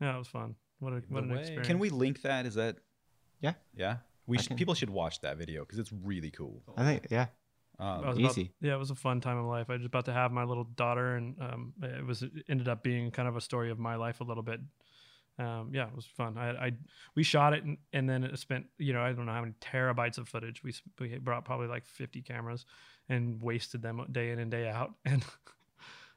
[0.00, 1.40] yeah it was fun what a what an way.
[1.40, 2.46] experience Can we link that?
[2.46, 2.76] Is that?
[3.40, 3.54] Yeah.
[3.74, 3.96] Yeah.
[4.26, 6.62] We I should, can- people should watch that video because it's really cool.
[6.76, 7.26] I think yeah.
[7.78, 8.52] Um, was about- Easy.
[8.60, 9.68] yeah, it was a fun time of life.
[9.70, 12.82] I was about to have my little daughter, and um, it was it ended up
[12.82, 14.60] being kind of a story of my life a little bit.
[15.36, 16.38] Um, yeah, it was fun.
[16.38, 16.72] I, I
[17.16, 19.54] we shot it, and, and then it spent you know I don't know how many
[19.60, 20.62] terabytes of footage.
[20.62, 22.64] We we brought probably like fifty cameras,
[23.08, 25.24] and wasted them day in and day out, and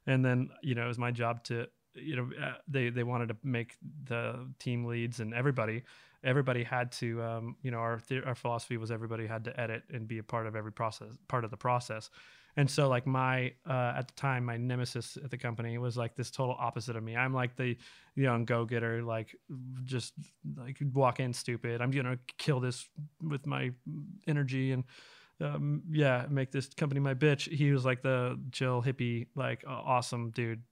[0.05, 3.29] and then you know it was my job to you know uh, they they wanted
[3.29, 5.81] to make the team leads and everybody
[6.23, 10.07] everybody had to um, you know our our philosophy was everybody had to edit and
[10.07, 12.09] be a part of every process part of the process.
[12.57, 16.15] And so like my uh, at the time my nemesis at the company was like
[16.15, 17.15] this total opposite of me.
[17.15, 17.77] I'm like the
[18.15, 19.35] young go-getter like
[19.85, 20.13] just
[20.57, 21.81] like walk in stupid.
[21.81, 22.89] I'm gonna kill this
[23.21, 23.71] with my
[24.27, 24.83] energy and
[25.39, 27.47] um, yeah make this company my bitch.
[27.47, 30.63] He was like the chill hippie like uh, awesome dude.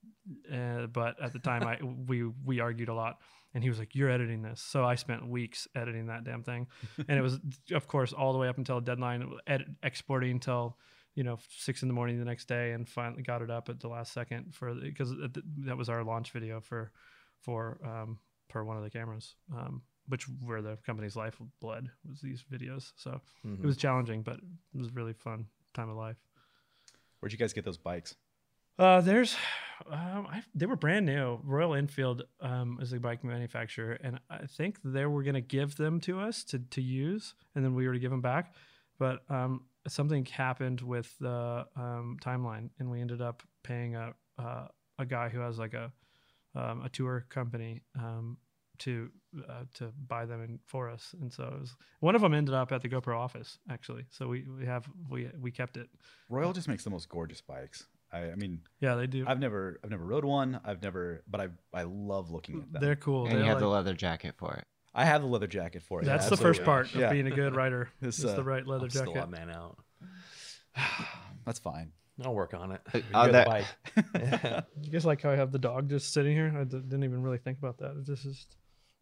[0.51, 1.77] Uh, but at the time i
[2.07, 3.19] we we argued a lot
[3.55, 6.67] and he was like you're editing this so i spent weeks editing that damn thing
[7.07, 7.39] and it was
[7.71, 10.77] of course all the way up until deadline edit, exporting until
[11.15, 13.79] you know six in the morning the next day and finally got it up at
[13.79, 15.11] the last second for because
[15.65, 16.91] that was our launch video for
[17.41, 22.43] for um per one of the cameras um which were the company's lifeblood was these
[22.51, 23.59] videos so Mhm.
[23.63, 26.17] it was challenging but it was really fun time of life.
[27.19, 28.15] Where'd you guys get those bikes?
[28.77, 29.35] Uh, there's,
[29.89, 31.39] um, I, they were brand new.
[31.43, 35.99] Royal Enfield um, is a bike manufacturer, and I think they were gonna give them
[36.01, 38.53] to us to to use, and then we were to give them back.
[38.99, 44.67] But um, something happened with the um, timeline, and we ended up paying a uh,
[44.99, 45.91] a guy who has like a
[46.55, 48.37] um, a tour company um,
[48.79, 49.09] to
[49.47, 52.55] uh, to buy them in, for us, and so it was, one of them ended
[52.55, 54.05] up at the GoPro office actually.
[54.09, 55.87] So we, we have we we kept it.
[56.29, 57.87] Royal just makes the most gorgeous bikes.
[58.11, 59.25] I, I mean, Yeah, they do.
[59.27, 60.59] I've never, I've never rode one.
[60.63, 62.81] I've never, but I, I love looking at them.
[62.81, 63.23] They're cool.
[63.25, 64.65] and They're you have like- the leather jacket for it.
[64.97, 66.05] I have the leather jacket for it.
[66.05, 66.65] That's yeah, the first absolutely.
[66.65, 67.11] part of Yeah.
[67.11, 67.89] being a good writer.
[68.01, 69.23] This, It's uh, the right leather I'm still jacket.
[69.23, 69.77] a man out.
[71.45, 71.91] That's fine.
[72.23, 72.81] I'll work on it.
[72.93, 73.65] Uh, You uh, that- bike.
[74.81, 76.53] You guys like how I have the dog just sitting here?
[76.57, 78.05] I d- didn't even really think about that.
[78.05, 78.45] This is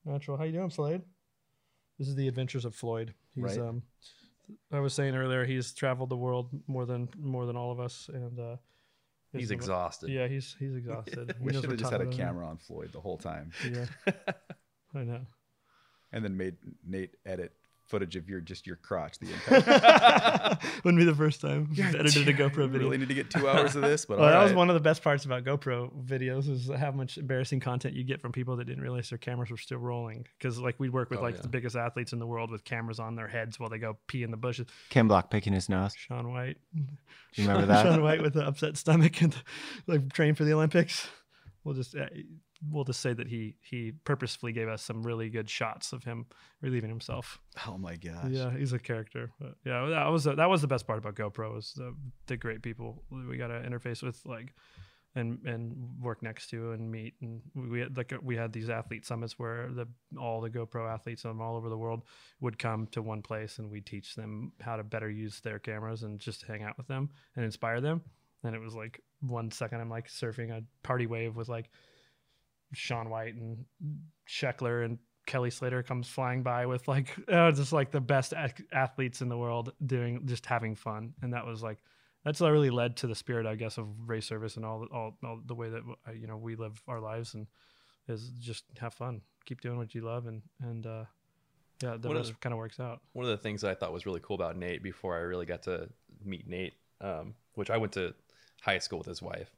[0.05, 0.35] natural.
[0.37, 1.03] How you doing, Floyd?
[1.99, 3.13] This is the adventures of Floyd.
[3.35, 3.59] He's Right.
[3.59, 3.83] um
[4.71, 8.09] I was saying earlier he's traveled the world more than more than all of us
[8.11, 8.55] and uh
[9.39, 10.09] He's the- exhausted.
[10.09, 11.35] Yeah, he's he's exhausted.
[11.39, 13.51] He We should have just had a camera on Floyd the whole time.
[13.69, 13.85] Yeah.
[14.95, 15.21] I know.
[16.11, 16.55] and then made
[16.85, 17.51] Nate edit
[17.93, 20.57] footage of your just your crotch the entire.
[20.83, 21.69] Wouldn't be the first time.
[21.73, 22.79] Just edited a GoPro We video.
[22.87, 24.73] Really need to get two hours of this, but Well, that all was one of
[24.73, 28.55] the best parts about GoPro videos is how much embarrassing content you get from people
[28.55, 30.25] that didn't realize their cameras were still rolling.
[30.39, 31.41] Because like we'd work with Oh, like yeah.
[31.43, 34.23] the biggest athletes in the world with cameras on their heads while they go pee
[34.23, 34.65] in the bushes.
[34.89, 35.93] Ken Block picking his nose.
[35.95, 36.81] Shaun White, Do
[37.35, 37.83] you remember that?
[37.85, 39.35] Shaun White with the upset stomach and
[39.85, 41.07] like trained for the Olympics.
[41.63, 42.07] We'll just uh,
[42.69, 46.25] we'll just say that he he purposefully gave us some really good shots of him
[46.61, 47.39] relieving himself.
[47.67, 48.29] Oh my gosh.
[48.29, 49.31] Yeah, he's a character.
[49.39, 51.95] But yeah, that was that was the best part about GoPro was the
[52.27, 54.53] the great people we got to interface with, like,
[55.15, 57.15] and and work next to and meet.
[57.21, 59.87] And we had like uh, we had these athlete summits where the
[60.19, 62.03] all the GoPro athletes from all over the world
[62.41, 66.03] would come to one place, and we teach them how to better use their cameras
[66.03, 68.01] and just hang out with them and inspire them.
[68.43, 71.69] And it was like one second I'm like surfing a party wave with like
[72.73, 73.65] Shaun White and
[74.27, 78.33] Sheckler and Kelly Slater comes flying by with like uh, just like the best
[78.71, 81.79] athletes in the world doing just having fun, and that was like
[82.25, 85.17] that's what really led to the spirit, I guess, of race service and all all,
[85.23, 87.47] all the way that uh, you know we live our lives and
[88.07, 91.05] is just have fun, keep doing what you love, and and uh,
[91.81, 93.01] yeah, the What rest kind of works out.
[93.13, 95.45] One of the things that I thought was really cool about Nate before I really
[95.45, 95.89] got to
[96.23, 98.13] meet Nate, um, which I went to
[98.61, 99.49] high school with his wife,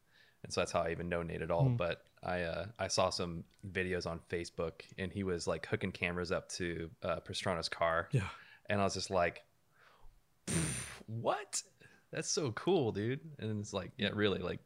[0.46, 1.66] and so that's how I even know Nate at all.
[1.70, 1.76] Hmm.
[1.76, 6.32] But I uh, I saw some videos on Facebook, and he was like hooking cameras
[6.32, 8.30] up to uh, Pastrana's car, Yeah,
[8.70, 9.44] and I was just like,
[11.08, 11.62] "What?
[12.12, 14.60] That's so cool, dude!" And it's like, yeah, really, like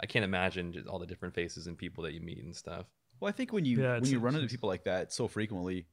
[0.00, 2.86] I can't imagine just all the different faces and people that you meet and stuff.
[3.20, 5.86] Well, I think when you Yeah, when you run into people like that so frequently,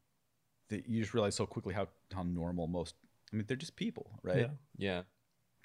[0.70, 2.96] that you just realize so quickly how how normal most.
[3.32, 4.50] I mean, they're just people, right?
[4.78, 5.02] yeah.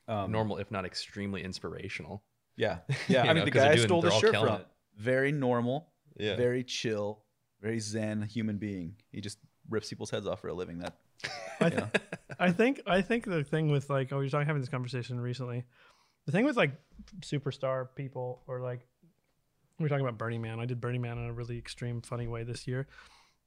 [0.09, 2.23] Yeah, Um, normal if not extremely inspirational.
[2.57, 2.79] Yeah,
[3.09, 3.25] yeah.
[3.25, 4.67] You I know, mean, the 'cause they're guy I stole the shirt killing from, it.
[4.97, 5.89] very normal,
[6.19, 7.25] Yeah, very chill,
[7.61, 8.97] very zen human being.
[9.11, 9.39] He just
[9.69, 10.79] rips people's heads off for a living.
[10.79, 10.97] That
[11.61, 11.85] I, th-
[12.39, 15.65] I think I think the thing with like oh, you're talking having this conversation recently.
[16.27, 16.73] The thing with like
[17.21, 18.87] superstar people or like
[19.79, 20.61] we were talking about Burning Man.
[20.61, 22.87] I did Burning Man in a really extreme, funny way this year,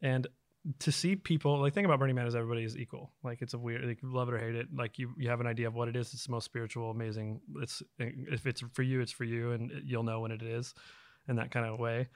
[0.02, 0.28] and
[0.80, 3.12] to see people like think about Burning Man is everybody is equal.
[3.24, 4.68] Like it's a weird, like love it or hate it.
[4.74, 6.14] Like you you have an idea of what it is.
[6.14, 7.42] It's the most spiritual, amazing.
[7.62, 10.74] It's if it's for you, it's for you, and you'll know when it is,
[11.28, 12.08] in that kind of way.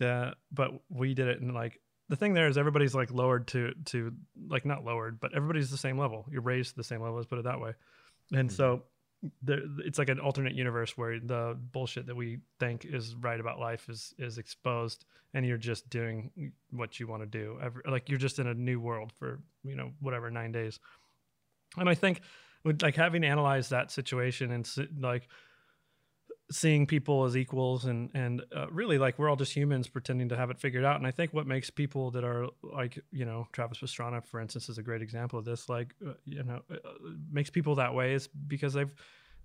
[0.00, 3.72] Uh, but we did it and like the thing there is everybody's like lowered to
[3.86, 4.12] to
[4.48, 6.26] like not lowered, but everybody's the same level.
[6.30, 7.16] You're raised to the same level.
[7.16, 7.72] Let's put it that way.
[8.34, 8.82] And so there,
[9.46, 13.88] it's like an alternate universe where the bullshit that we think is right about life
[13.88, 15.04] is is exposed,
[15.34, 17.58] and you're just doing what you want to do.
[17.62, 20.80] Every, like you're just in a new world for you know whatever nine days.
[21.76, 22.20] And I think
[22.64, 24.68] with like having analyzed that situation and
[24.98, 25.28] like
[26.52, 30.36] seeing people as equals and and uh, really like we're all just humans pretending to
[30.36, 30.96] have it figured out.
[30.96, 34.68] And i think what makes people that are like you know travis pastrana for instance
[34.68, 36.76] is a great example of this like uh, you know uh,
[37.30, 38.94] makes people that way is because they've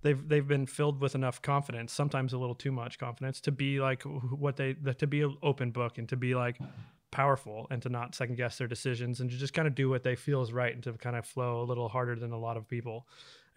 [0.02, 3.80] they've they've been filled with enough confidence sometimes a little too much confidence to be
[3.80, 6.58] like what they to be an open book and to be like
[7.10, 10.02] powerful and to not second guess their decisions and to just kind of do what
[10.02, 12.56] they feel is right and to kind of flow a little harder than a lot
[12.56, 13.06] of people.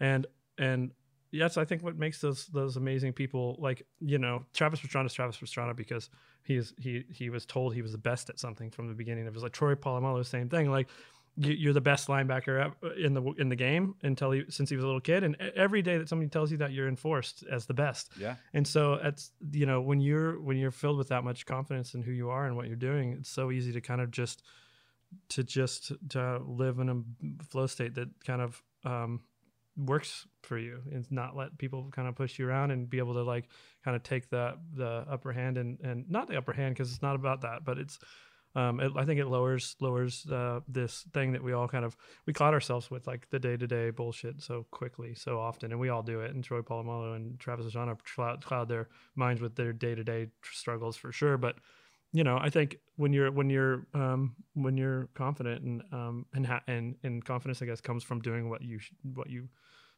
[0.00, 0.26] And
[0.58, 0.92] and
[1.32, 5.14] yes, I think what makes those those amazing people like you know Travis Pastrana is
[5.14, 6.10] Travis Pastrana because
[6.44, 9.26] he's he he was told he was the best at something from the beginning.
[9.26, 10.70] Of his like Troy Polamalu same thing.
[10.70, 10.88] Like
[11.36, 12.72] you, you're the best linebacker
[13.02, 15.24] in the in the game until he since he was a little kid.
[15.24, 18.12] And every day that somebody tells you that you're enforced as the best.
[18.18, 18.36] Yeah.
[18.52, 22.02] and so it's you know when you're when you're filled with that much confidence in
[22.02, 24.42] who you are and what you're doing it's so easy to kind of just
[25.30, 29.20] to just to live in a flow state that kind of um
[29.76, 33.14] works for you and not let people kind of push you around and be able
[33.14, 33.48] to like
[33.84, 37.02] kind of take the the upper hand and and not the upper hand because it's
[37.02, 37.98] not about that but it's
[38.54, 41.96] um, it, I think it lowers lowers uh, this thing that we all kind of
[42.26, 45.80] we caught ourselves with like the day to day bullshit so quickly so often, and
[45.80, 46.34] we all do it.
[46.34, 50.28] And Troy Polamalu and Travis Pastrana cloud, cloud their minds with their day to day
[50.52, 51.38] struggles for sure.
[51.38, 51.56] But
[52.12, 56.46] you know, I think when you're when you're um, when you're confident and um, and
[56.46, 59.48] ha- and and confidence, I guess, comes from doing what you sh- what you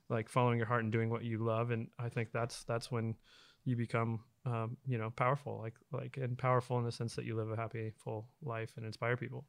[0.09, 1.71] like, following your heart and doing what you love.
[1.71, 3.17] And I think that's that's when
[3.65, 7.37] you become um, you know powerful like like and powerful in the sense that you
[7.37, 9.47] live a happy full life and inspire people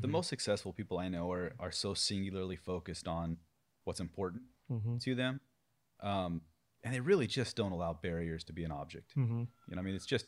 [0.00, 3.38] The most successful people I know are are so singularly focused on
[3.84, 4.96] what's important mm-hmm.
[4.98, 5.40] to them,
[6.00, 6.42] um,
[6.82, 9.14] and they really just don't allow barriers to be an object.
[9.16, 9.40] Mm-hmm.
[9.68, 10.26] You know, I mean, it's just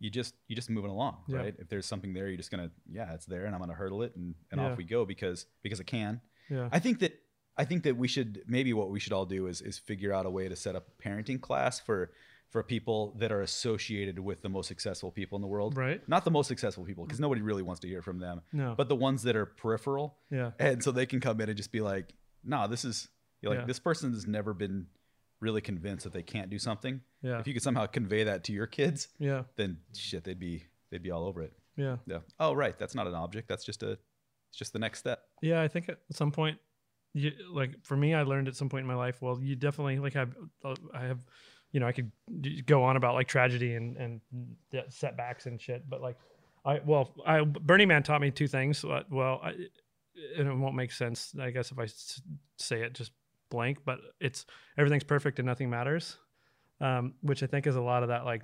[0.00, 1.36] you just you just moving along, Yeah.
[1.38, 1.54] right?
[1.58, 4.16] If there's something there, you're just gonna yeah, it's there, and I'm gonna hurdle it,
[4.16, 4.68] and, and Yeah.
[4.72, 6.20] off we go because because it can.
[6.48, 7.12] yeah I think that
[7.56, 10.24] I think that we should maybe what we should all do is is figure out
[10.26, 12.10] a way to set up a parenting class for
[12.48, 15.76] for people that are associated with the most successful people in the world.
[15.76, 18.74] right Not the most successful people because nobody really wants to hear from them, no
[18.76, 21.70] but the ones that are peripheral, yeah and so they can come in and just
[21.70, 23.08] be like, "No, this is
[23.42, 23.64] like Yeah.
[23.66, 24.86] this person has never been
[25.40, 27.00] really convinced that they can't do something.
[27.22, 30.64] yeah If you could somehow convey that to your kids, yeah then shit, they'd be
[30.90, 31.52] they'd be all over it.
[31.76, 32.18] yeah Yeah.
[32.38, 32.78] Oh, right.
[32.78, 33.48] That's not an object.
[33.48, 33.92] That's just a
[34.50, 35.20] it's just the next step.
[35.42, 36.58] yeah i think at some point
[37.14, 39.98] you like for me i learned at some point in my life well you definitely
[40.00, 40.34] like have
[40.94, 41.24] i have
[41.72, 42.10] you know i could
[42.66, 44.20] go on about like tragedy and and
[44.88, 46.16] setbacks and shit but like
[46.64, 49.50] i well i burning man taught me two things Uh, well I,
[50.36, 51.86] and it won't make sense i guess if I
[52.58, 53.12] say it just
[53.50, 54.46] blank but it's
[54.78, 56.16] everything's perfect and nothing matters
[56.80, 58.42] um, which i think is a lot of that like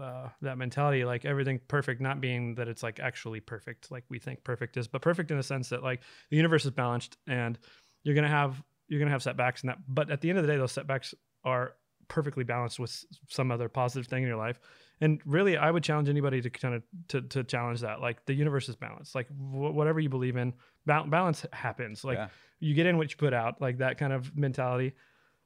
[0.00, 4.18] uh, that mentality like everything perfect not being that it's like actually perfect like we
[4.18, 7.58] think perfect is but perfect in the sense that like the universe is balanced and
[8.04, 10.52] you're gonna have you're gonna have setbacks and that but at the end of the
[10.52, 11.14] day those setbacks
[11.44, 11.74] are
[12.06, 14.60] perfectly balanced with some other positive thing in your life
[15.00, 18.32] and really i would challenge anybody to kind of to, to challenge that like the
[18.34, 20.52] universe is balanced like wh- whatever you believe in
[20.86, 22.28] ba- balance happens like Yeah.
[22.60, 24.94] You get in what you put out like that kind of mentality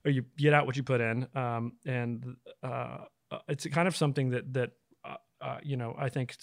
[0.04, 2.98] or you get out what you put in um, and uh,
[3.30, 4.70] uh, it's kind of something that that
[5.04, 6.34] uh, uh, you know i think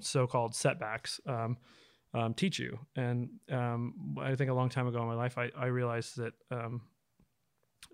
[0.00, 1.56] so-called setbacks um,
[2.14, 2.78] um, teach you.
[2.96, 6.34] And um, i think a long time ago in my life i, I realized that
[6.50, 6.82] um,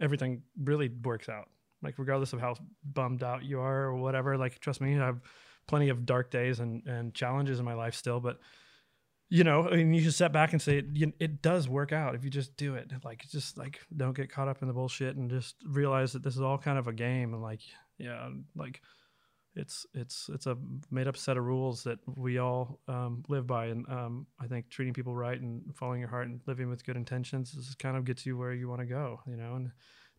[0.01, 1.49] everything really works out.
[1.83, 5.21] Like regardless of how bummed out you are or whatever like trust me i have
[5.67, 8.39] plenty of dark days and and challenges in my life still but
[9.31, 12.15] you know I mean, you should step back and say it, it does work out
[12.15, 12.91] if you just do it.
[13.05, 16.35] Like just like don't get caught up in the bullshit and just realize that this
[16.35, 17.61] is all kind of a game and like
[17.99, 18.83] yeah like
[19.55, 20.57] it's it's it's a
[20.91, 23.67] made up set of rules that we all um, live by.
[23.67, 26.97] And um, i think treating people right and following your heart and living with good
[26.97, 29.71] intentions is kind of gets you where you want to go you know and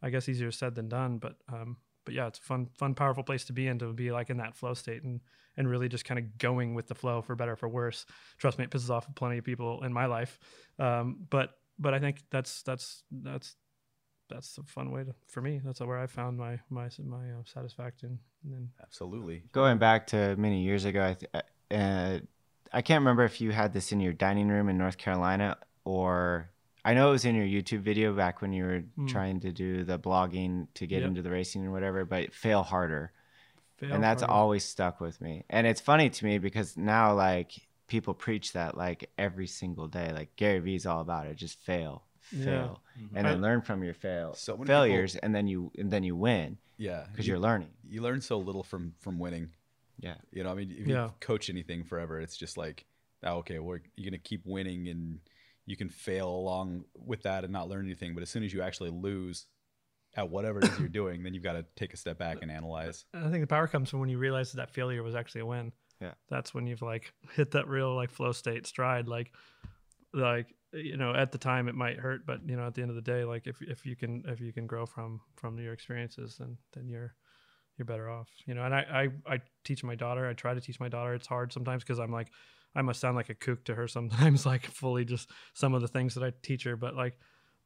[0.01, 3.23] i guess easier said than done but um, but yeah it's a fun fun powerful
[3.23, 5.21] place to be in to be like in that flow state and
[5.57, 8.05] and really just kind of going with the flow for better or for worse
[8.37, 10.39] trust me it pisses off plenty of people in my life
[10.79, 13.55] um, but but i think that's that's that's
[14.29, 17.43] that's a fun way to for me that's where i found my my my uh,
[17.43, 19.43] satisfaction and Absolutely.
[19.51, 22.19] Going back to many years ago, I, th- uh,
[22.73, 26.50] I can't remember if you had this in your dining room in North Carolina or
[26.83, 29.07] I know it was in your YouTube video back when you were Mm.
[29.09, 31.07] trying to do the blogging to get Yep.
[31.09, 33.11] into the racing or whatever, but fail harder.
[33.77, 34.33] fail and that's harder.
[34.33, 35.43] always stuck with me.
[35.49, 40.11] And it's funny to me because now like people preach that like every single day.
[40.13, 41.35] Like Gary Vee's all about it.
[41.35, 42.45] Just fail, Yeah.
[42.45, 42.83] fail,
[43.15, 46.03] and I- then learn from your fail So many failures, and then you and then
[46.03, 47.07] you win Yeah.
[47.11, 47.71] because you, you're learning.
[47.89, 49.49] you learn so little from from winning.
[49.99, 50.15] Yeah.
[50.31, 51.05] You know, I mean, if Yeah.
[51.05, 52.85] you coach anything forever, it's just like,
[53.23, 55.19] oh, okay, well, you're gonna keep winning, and
[55.65, 58.13] you can fail along with that and not learn anything.
[58.13, 59.45] But as soon as you actually lose
[60.15, 62.51] at whatever it is you're doing, then you've got to take a step back and
[62.51, 63.05] analyze.
[63.13, 65.45] I think the power comes from when you realize that, that failure was actually a
[65.45, 65.71] win.
[65.99, 66.13] Yeah.
[66.29, 69.07] That's when you've like hit that real like flow state stride.
[69.07, 69.31] Like,
[70.13, 72.89] like you know, at the time it might hurt, but you know, at the end
[72.89, 75.73] of the day, like if if you can if you can grow from from your
[75.73, 77.13] experiences, then then you're
[77.77, 78.29] you're better off.
[78.45, 80.27] You know, and I I, I teach my daughter.
[80.27, 81.13] I try to teach my daughter.
[81.13, 82.29] It's hard sometimes because I'm like
[82.75, 84.45] I must sound like a kook to her sometimes.
[84.45, 87.17] Like fully just some of the things that I teach her, but like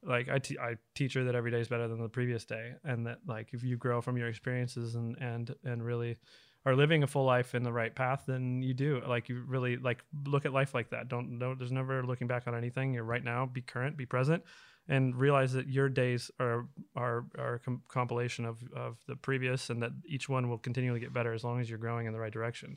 [0.02, 2.74] like I, te- I teach her that every day is better than the previous day
[2.84, 6.16] and that like if you grow from your experiences and and and really
[6.64, 9.76] are living a full life in the right path then you do like you really
[9.76, 11.08] like look at life like that.
[11.08, 12.94] Don't don't there's never looking back on anything.
[12.94, 13.46] You're right now.
[13.46, 13.96] Be current.
[13.96, 14.42] Be present.
[14.88, 19.70] And realize that your days are are are a com- compilation of of the previous
[19.70, 22.20] and that each one will continually get better as long as you're growing in the
[22.20, 22.76] right direction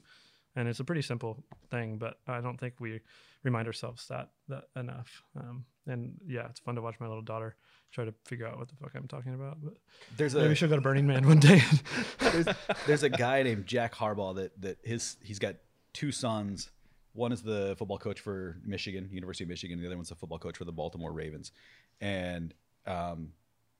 [0.59, 1.41] and it's a pretty simple
[1.71, 2.99] thing, but I don't think we
[3.43, 5.23] remind ourselves that that enough.
[5.37, 7.55] Um, and yeah, it's fun to watch my little daughter
[7.93, 9.57] try to figure out what the fuck I'm talking about.
[9.63, 9.75] But
[10.17, 11.61] There's maybe a she'll go to Burning Man one day.
[12.19, 12.47] there's,
[12.85, 15.55] there's a guy named Jack Harbaugh that that his he's got
[15.93, 16.69] two sons.
[17.13, 19.79] One is the football coach for Michigan, University of Michigan.
[19.79, 21.53] The other one's the football coach for the Baltimore Ravens.
[22.01, 22.53] And
[22.85, 23.29] um,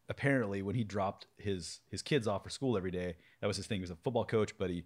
[0.08, 3.68] apparently, when he dropped his his kids off for school every day, that was his
[3.68, 3.80] thing.
[3.80, 4.86] He was a football coach, but he,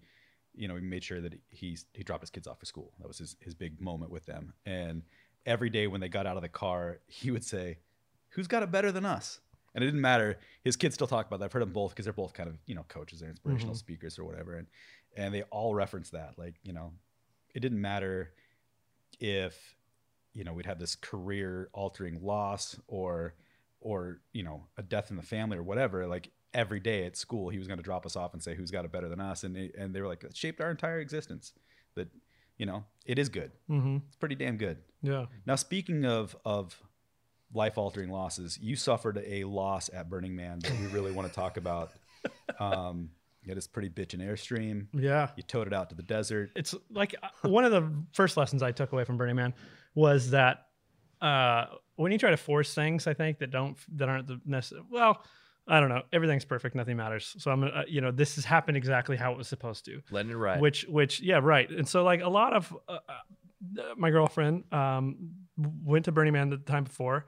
[0.54, 2.92] you know, he made sure that he he dropped his kids off for school.
[3.00, 4.54] That was his his big moment with them.
[4.66, 5.02] And
[5.46, 7.78] every day when they got out of the car, he would say,
[8.30, 9.40] "Who's got it better than us?"
[9.74, 10.38] And it didn't matter.
[10.62, 11.46] His kids still talk about that.
[11.46, 13.78] I've heard them both because they're both kind of you know coaches, they're inspirational mm-hmm.
[13.78, 14.66] speakers or whatever, and
[15.16, 16.34] and they all reference that.
[16.36, 16.92] Like you know,
[17.54, 18.32] it didn't matter
[19.20, 19.76] if
[20.32, 23.34] you know we'd have this career altering loss or
[23.80, 26.06] or you know a death in the family or whatever.
[26.06, 28.70] Like every day at school, he was going to drop us off and say who's
[28.70, 31.00] got it better than us, and they, and they were like it shaped our entire
[31.00, 31.52] existence.
[31.96, 32.08] That
[32.58, 33.50] you know it is good.
[33.68, 34.78] hmm It's pretty damn good.
[35.02, 35.26] Yeah.
[35.46, 36.80] Now, speaking of of
[37.52, 41.34] life altering losses, you suffered a loss at Burning Man that we really want to
[41.34, 41.92] talk about.
[42.58, 43.10] Um,
[43.42, 44.86] you had this pretty bitchin' airstream.
[44.94, 45.28] Yeah.
[45.36, 46.50] You towed it out to the desert.
[46.56, 49.52] it's like uh, one of the first lessons I took away from Burning Man
[49.94, 50.68] was that
[51.20, 54.82] uh, when you try to force things, I think that don't that aren't the necessary.
[54.90, 55.22] Well,
[55.66, 56.02] I don't know.
[56.12, 56.74] Everything's perfect.
[56.74, 57.34] Nothing matters.
[57.38, 60.02] So I'm gonna, uh, you know, this has happened exactly how it was supposed to.
[60.10, 60.60] Letting it ride.
[60.60, 61.68] Which, which, yeah, right.
[61.70, 66.50] And so like a lot of uh, uh, my girlfriend um, went to Burning Man
[66.50, 67.26] the time before.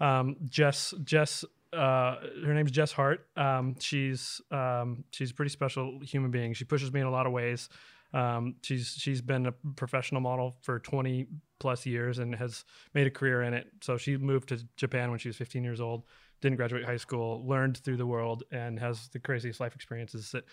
[0.00, 3.26] Um, Jess, Jess, uh, her name's Jess Hart.
[3.36, 6.54] Um, she's um, she's a pretty special human being.
[6.54, 7.68] She pushes me in a lot of ways.
[8.14, 11.26] Um, she's she's been a professional model for 20
[11.58, 12.64] plus years and has
[12.94, 13.66] made a career in it.
[13.82, 16.04] So she moved to Japan when she was 15 years old.
[16.40, 20.44] Didn't graduate high school, learned through the world, and has the craziest life experiences that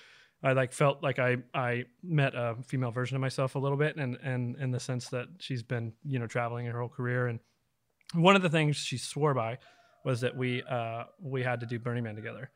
[0.44, 3.96] I like felt like I I met a female version of myself a little bit,
[3.98, 7.40] and and in the sense that she's been you know traveling her whole career, and
[8.14, 9.58] one of the things she swore by
[10.04, 12.52] was that we uh we had to do Burning Man together.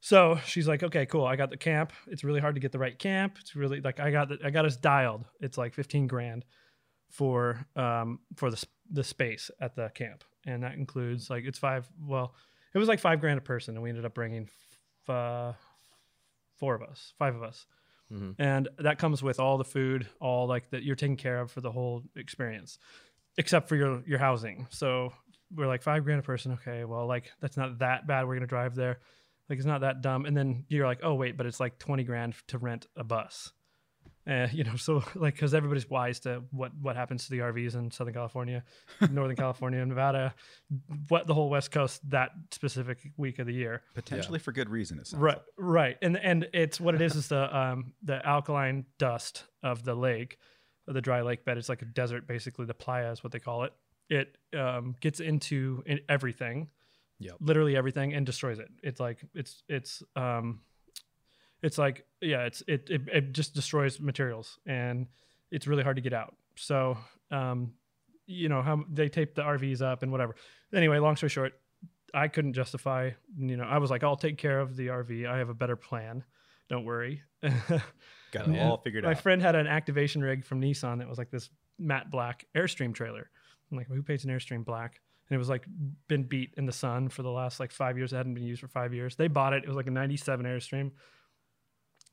[0.00, 1.24] So she's like, okay, cool.
[1.24, 1.92] I got the camp.
[2.06, 3.38] It's really hard to get the right camp.
[3.40, 5.24] It's really like I got the, I got us dialed.
[5.40, 6.44] It's like fifteen grand
[7.10, 11.88] for um for the the space at the camp, and that includes like it's five.
[12.00, 12.34] Well,
[12.74, 14.48] it was like five grand a person, and we ended up bringing
[15.06, 15.52] f- uh,
[16.56, 17.66] four of us, five of us,
[18.12, 18.34] Mhm.
[18.38, 21.60] and that comes with all the food, all like that you're taken care of for
[21.60, 22.78] the whole experience,
[23.36, 24.66] except for your your housing.
[24.70, 25.12] So
[25.54, 26.52] we're like five grand a person.
[26.52, 28.26] Okay, well, like that's not that bad.
[28.26, 29.00] We're gonna drive there.
[29.48, 30.24] Like it's not that dumb.
[30.26, 33.52] And then you're like, oh wait, but it's like twenty grand to rent a bus.
[34.28, 37.76] Uh, you know, so like because everybody's wise to what what happens to the RVs
[37.76, 38.64] in Southern California,
[39.10, 40.34] Northern California, Nevada,
[41.08, 43.82] what the whole West Coast that specific week of the year.
[43.94, 44.98] Potentially for good reason.
[44.98, 45.44] It sounds Right, like.
[45.58, 49.94] right, and and it's what it is is the um the alkaline dust of the
[49.94, 50.38] lake,
[50.88, 51.56] the dry lake bed.
[51.56, 52.66] It's like a desert, basically.
[52.66, 53.72] The playa is what they call it.
[54.10, 56.68] It um gets into in everything,
[57.20, 58.70] yeah, literally everything, and destroys it.
[58.82, 60.62] It's like it's it's um,
[61.66, 65.06] it's like yeah, it's it it, it just destroys materials, and
[65.50, 66.34] it's really hard to get out.
[66.56, 66.96] So
[67.30, 67.72] um,
[68.26, 70.36] you know how they tape the RVs up and whatever.
[70.74, 71.52] Anyway, long story short,
[72.14, 73.10] I couldn't justify.
[73.38, 75.26] You know, I was like, I'll take care of the RV.
[75.28, 76.24] I have a better plan.
[76.68, 77.22] Don't worry.
[77.42, 78.68] Got it Yeah.
[78.70, 79.16] all figured My out.
[79.16, 82.92] My friend had an activation rig from Nissan that was like this matte black Airstream
[82.94, 83.30] trailer.
[83.70, 85.00] I'm like, who paints an Airstream black?
[85.28, 85.64] And it was like
[86.08, 88.12] been beat in the sun for the last like five years.
[88.12, 89.16] It hadn't been used for five years.
[89.16, 89.64] They bought it.
[89.64, 90.90] It was like a '97 Airstream.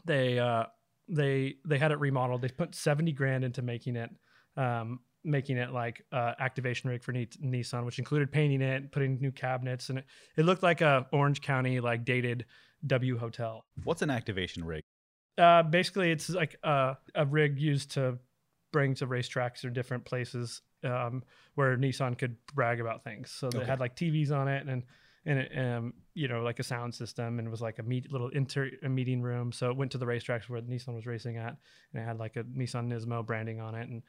[0.05, 0.65] They uh,
[1.07, 2.41] they they had it remodeled.
[2.41, 4.09] They put 70 grand into making it,
[4.57, 9.19] um, making it like uh, activation rig for Ni- Nissan, which included painting it, putting
[9.19, 10.05] new cabinets, and it,
[10.37, 12.45] it looked like a Orange County like dated
[12.85, 13.65] W hotel.
[13.83, 14.83] What's an activation rig?
[15.37, 18.19] Uh, basically, it's like uh, a rig used to
[18.71, 21.23] bring to racetracks or different places um,
[21.55, 23.31] where Nissan could brag about things.
[23.31, 23.67] So they Okay.
[23.67, 24.83] had like TVs on it and
[25.25, 28.11] and it, um, you know like a sound system and it was like a meet,
[28.11, 29.51] little inter a meeting room.
[29.51, 31.55] So it went to the racetracks where Nissan was racing at,
[31.93, 33.89] and it had like a Nissan Nismo branding on it.
[33.89, 34.03] And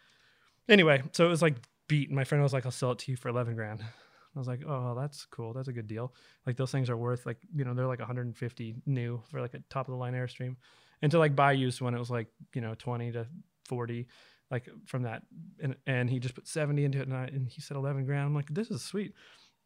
[0.69, 1.57] anyway, so it was like
[1.89, 2.09] beat.
[2.09, 4.49] And my friend was like, "I'll sell it to you for eleven grand." I was
[4.49, 5.53] like, "Oh, that's cool.
[5.53, 6.13] That's a good deal."
[6.47, 9.61] Like those things are worth like you know they're like 150 new for like a
[9.71, 10.57] top of the line Airstream
[11.05, 13.27] and to like buy used one it was like you know 20 to
[13.67, 14.07] 40
[14.51, 15.23] like from that
[15.63, 18.27] and and he just put 70 into it and, I, and he said 11 grand
[18.27, 19.13] i'm like this is sweet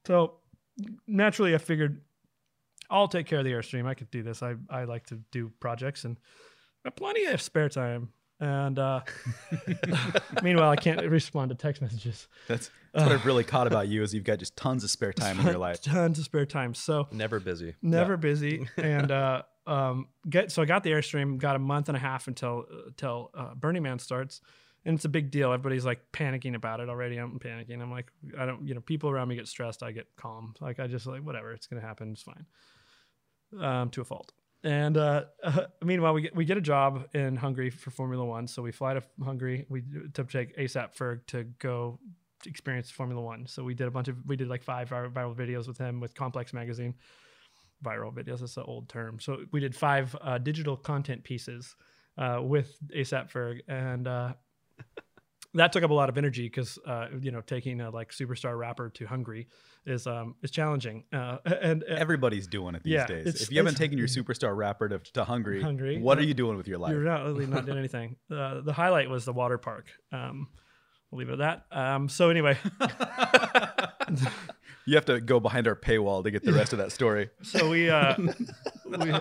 [0.05, 0.35] so
[1.07, 2.01] naturally i figured
[2.91, 3.87] i'll take care of the airstream.
[3.87, 4.43] I could do this.
[4.43, 6.17] I i like to do projects and
[6.85, 8.11] I have plenty of spare time.
[8.41, 9.01] And uh
[10.43, 12.29] meanwhile i can't respond to text messages.
[12.47, 15.13] That's, that's what I've really caught about you is you've got just tons of spare
[15.13, 15.83] time in your life.
[15.83, 16.75] tons of spare time.
[16.75, 17.75] So Never busy.
[17.83, 18.69] never busy.
[18.77, 22.27] And uh um, get so I got the airstream, got a month and a half
[22.27, 24.41] until until uh, Burning Man starts,
[24.85, 25.53] and it's a big deal.
[25.53, 27.17] Everybody's like panicking about it already.
[27.17, 27.83] I'm panicking.
[27.83, 29.83] I'm like, I don't, you know, people around me get stressed.
[29.83, 30.55] I get calm.
[30.61, 32.13] Like I just like whatever, it's gonna happen.
[32.13, 32.47] It's fine.
[33.61, 34.33] Um, to a fault.
[34.65, 35.25] And uh,
[35.85, 38.47] meanwhile, we get we get a job in Hungary for Formula One.
[38.47, 39.67] So we fly to Hungary.
[39.69, 39.83] We
[40.15, 41.99] to take ASAP Ferg to go
[42.47, 43.47] experience Formula One.
[43.47, 46.01] So we did a bunch of we did like five viral, viral videos with him
[46.01, 46.95] with Complex Magazine.
[47.85, 48.41] Viral videos.
[48.41, 49.21] That's an old term.
[49.21, 51.77] So we did five uh, digital content pieces
[52.17, 54.33] uh, with ASAP Ferg, and uh,
[55.55, 58.57] that took up a lot of energy because uh, you know taking a like superstar
[58.59, 59.49] rapper to Hungary
[59.87, 61.05] is um is challenging.
[61.13, 63.41] Uh, and uh, Everybody's doing it these Yeah, days.
[63.43, 66.57] If you haven't taken your superstar rapper to, to Hungary, Hungary, what are you doing
[66.57, 66.93] with your life?
[66.93, 68.17] You're not really not doing anything.
[68.31, 69.87] Uh, the highlight was the water park.
[70.13, 70.49] Um,
[71.11, 71.77] we'll leave it at that.
[71.77, 72.59] Um, so anyway,
[74.87, 77.29] You have to go behind our paywall to get the rest of that story.
[77.43, 78.15] so we, uh,
[78.87, 79.13] we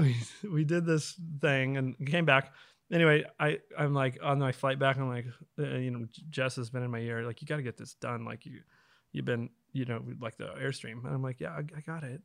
[0.00, 0.16] we
[0.52, 2.52] we did this thing and came back.
[2.92, 4.98] Anyway, I I'm like on my flight back.
[4.98, 5.26] I'm like,
[5.58, 7.22] uh, you know, Jess has been in my ear.
[7.22, 8.24] Like, you got to get this done.
[8.24, 8.60] Like you
[9.12, 11.04] you've been you know like the airstream.
[11.04, 12.20] And I'm like, yeah, I, I got it.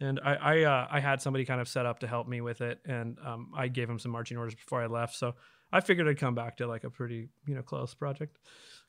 [0.00, 2.60] And I I uh, I had somebody kind of set up to help me with
[2.60, 5.14] it, and um, I gave him some marching orders before I left.
[5.14, 5.34] So
[5.72, 8.38] I figured I'd come back to like a pretty you know close project.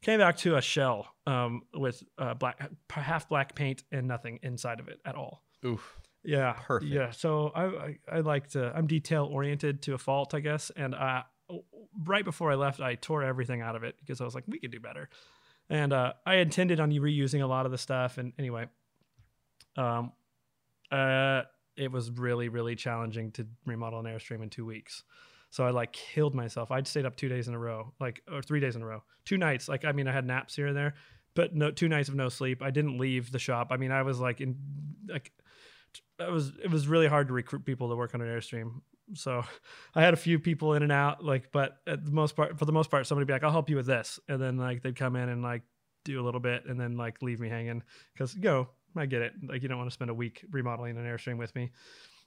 [0.01, 2.59] Came back to a shell um, with uh, black
[2.89, 5.43] half black paint and nothing inside of it at all.
[5.63, 6.00] Oof.
[6.23, 6.91] Yeah, Perfect.
[6.91, 10.71] Yeah, so I, I I like to I'm detail oriented to a fault, I guess.
[10.75, 11.23] And uh,
[12.05, 14.59] right before I left, I tore everything out of it because I was like, we
[14.59, 15.09] could do better.
[15.69, 18.17] And uh, I intended on reusing a lot of the stuff.
[18.17, 18.67] And anyway,
[19.77, 20.11] um,
[20.91, 21.43] uh,
[21.75, 25.03] it was really really challenging to remodel an airstream in two weeks.
[25.49, 26.71] So I like killed myself.
[26.71, 29.03] I'd stayed up two days in a row, like or three days in a row,
[29.25, 29.67] two nights.
[29.67, 30.93] Like I mean, I had naps here and there,
[31.33, 32.61] but no two nights of no sleep.
[32.61, 33.67] I didn't leave the shop.
[33.71, 34.55] I mean, I was like in
[35.07, 35.31] like
[36.19, 38.81] it was it was really hard to recruit people to work on an airstream.
[39.13, 39.43] So
[39.95, 42.65] I had a few people in and out, like, but at the most part, for
[42.65, 44.95] the most part, somebody be like, "I'll help you with this," and then like they'd
[44.95, 45.63] come in and like
[46.03, 47.83] do a little bit, and then like leave me hanging
[48.13, 50.97] because you know I get it, like you don't want to spend a week remodeling
[50.97, 51.71] an airstream with me,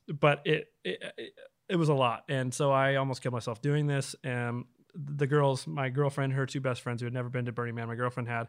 [0.08, 1.32] but it it, it
[1.68, 4.14] it was a lot, and so I almost killed myself doing this.
[4.22, 7.74] And the girls, my girlfriend, her two best friends who had never been to Burning
[7.74, 8.48] Man, my girlfriend had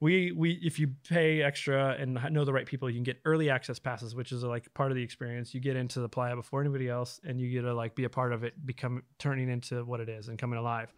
[0.00, 3.48] we we if you pay extra and know the right people you can get early
[3.48, 5.54] access passes which is like part of the experience.
[5.54, 8.10] You get into the playa before anybody else and you get to like be a
[8.10, 10.92] part of it become turning into what it is and coming alive.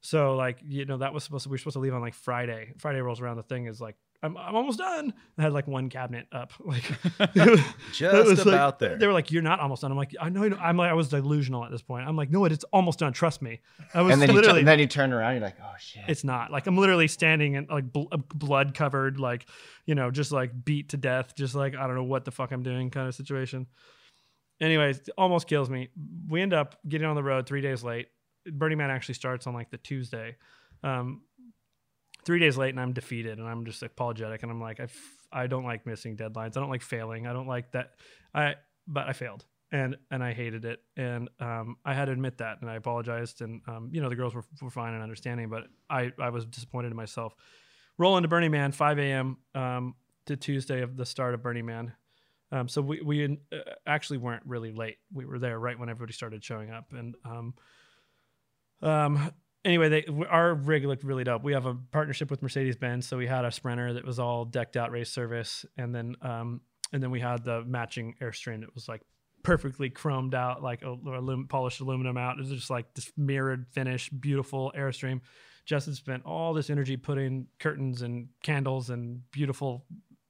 [0.00, 2.14] So like you know that was supposed to we are supposed to leave on like
[2.14, 2.72] friday.
[2.78, 5.88] Friday rolls around the thing is like i'm, I'm almost done i had like one
[5.88, 6.82] cabinet up like
[7.34, 7.34] Just
[8.00, 8.96] it was like- about there.
[8.96, 10.56] they were like you're not almost done i'm like i know I know.
[10.56, 13.42] i'm like i was delusional at this point i'm like no it's almost done trust
[13.42, 13.60] me
[13.94, 16.02] i was And then you, literally t- then you turn around, you're like, oh shit.
[16.08, 19.46] it's not like I'm literally standing and like bl- blood covered, like
[19.86, 22.52] you know, just like beat to death, just like I don't know what the fuck
[22.52, 23.66] I'm doing kind of situation.
[24.60, 25.88] Anyways, it almost kills me.
[26.28, 28.08] We end up getting on the road three days late.
[28.46, 30.36] Burning Man actually starts on like the Tuesday.
[30.84, 31.22] Um,
[32.24, 35.16] three days late, and I'm defeated, and I'm just apologetic, and I'm like, I, f-
[35.32, 36.56] I don't like missing deadlines.
[36.56, 37.26] I don't like failing.
[37.26, 37.92] I don't like that.
[38.34, 38.54] I
[38.86, 42.58] but I failed and and I hated it, and um, I had to admit that,
[42.60, 45.64] and I apologized, and um, you know the girls were, were fine and understanding, but
[45.88, 47.34] I I was disappointed in myself.
[47.98, 49.38] Roll into Burning Man, 5 a.m.
[49.54, 49.94] Um,
[50.26, 51.92] to Tuesday of the start of Burning Man.
[52.50, 53.56] Um, so we we uh,
[53.86, 54.98] actually weren't really late.
[55.12, 57.54] We were there right when everybody started showing up, and um,
[58.82, 59.32] um,
[59.64, 61.42] anyway, they our rig looked really dope.
[61.42, 64.44] We have a partnership with Mercedes Benz, so we had a Sprinter that was all
[64.44, 66.60] decked out race service, and then um,
[66.92, 69.02] and then we had the matching Airstream that was like
[69.42, 70.82] perfectly chromed out, like
[71.48, 72.36] polished aluminum out.
[72.38, 75.20] It was just like this mirrored finish, beautiful Airstream.
[75.64, 79.86] Justin spent all this energy putting curtains and candles and beautiful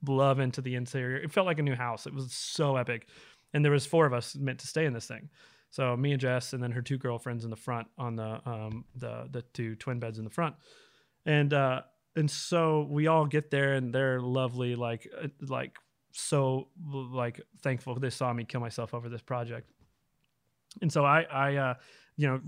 [0.07, 1.17] love into the interior.
[1.17, 2.07] It felt like a new house.
[2.07, 3.09] It was so epic,
[3.53, 5.31] and there was four of us meant to stay in this thing.
[5.73, 8.85] So me and Jess, and then her two girlfriends in the front on the um
[8.95, 10.55] the the two twin beds in the front,
[11.27, 11.81] and uh
[12.15, 15.77] and so we all get there and they're lovely, like uh, like
[16.13, 19.71] so like thankful they saw me kill myself over this project.
[20.83, 21.75] And so I I uh
[22.19, 22.41] you know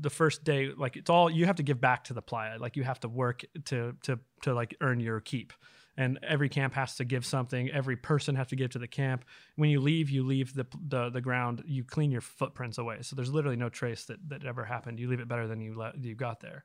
[0.00, 2.58] the first day like it's all you have to give back to the playa.
[2.58, 5.52] Like you have to work to to to like earn your keep
[5.96, 7.70] and every camp has to give something.
[7.70, 9.24] Every person has to give to the camp.
[9.56, 11.62] When you leave you leave the the, the ground.
[11.66, 12.98] You clean your footprints away.
[13.02, 14.98] So there's literally no trace that that ever happened.
[14.98, 16.64] You leave it better than you let you got there.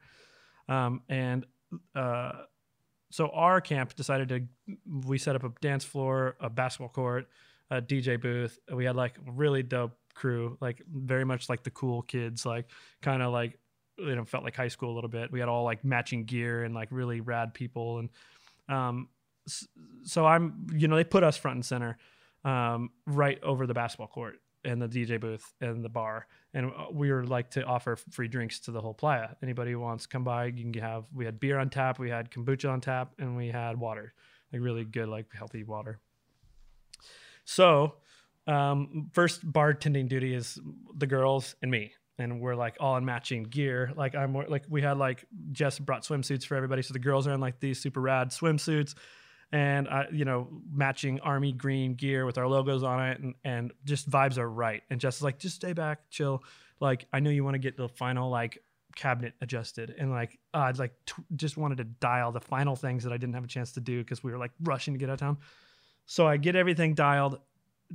[0.70, 1.46] Um, and
[1.96, 2.32] uh,
[3.12, 4.76] so our camp decided to
[5.06, 7.28] we set up a dance floor a basketball court
[7.70, 8.58] a dj booth.
[8.74, 12.66] We had like really dope crew like very much like the cool kids like
[13.02, 13.60] kind of like
[13.98, 15.32] you know felt like high school a little bit.
[15.32, 18.00] We had all like matching gear and like really rad people.
[18.00, 18.10] And
[18.70, 19.10] um
[20.04, 21.98] so i'm you know they put us front and center
[22.46, 26.88] um right over the basketball court and the DJ booth and the bar, and uh,
[26.92, 29.30] we were like to offer free drinks to the whole playa.
[29.42, 31.06] Anybody who wants come by, you can have.
[31.14, 34.14] We had beer on tap, we had kombucha on tap, and we had water,
[34.52, 36.00] like really good, like healthy water.
[37.46, 37.96] So,
[38.46, 40.60] um, first bartending duty is
[40.96, 43.94] the girls and me, and we're like all in matching gear.
[43.96, 47.34] Like I'm like we had like Jess brought swimsuits for everybody, so the girls are
[47.34, 48.96] in like these super rad swimsuits,
[49.52, 53.72] and I, you know, matching army green gear with our logos on it, and and
[53.86, 54.84] just vibes are right.
[54.90, 56.44] And Jess is like, just stay back, chill.
[56.80, 58.62] Like I know you want to get the final like
[58.96, 63.04] cabinet adjusted and like uh, I'd like t- just wanted to dial the final things
[63.04, 65.08] that I didn't have a chance to do because we were like rushing to get
[65.08, 65.38] out of town.
[66.08, 67.40] So I get everything dialed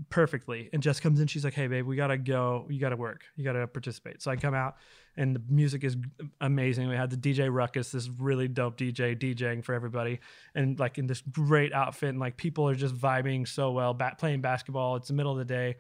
[0.09, 3.25] perfectly and Jess comes in she's like hey babe we gotta go you gotta work
[3.37, 4.77] you gotta participate so I come out
[5.17, 5.97] and the music is
[6.41, 10.21] amazing we had the DJ Ruckus this really dope DJ DJing for everybody
[10.55, 14.19] and like in this great outfit and like people are just vibing so well bat-
[14.19, 15.77] playing basketball it's the middle of the day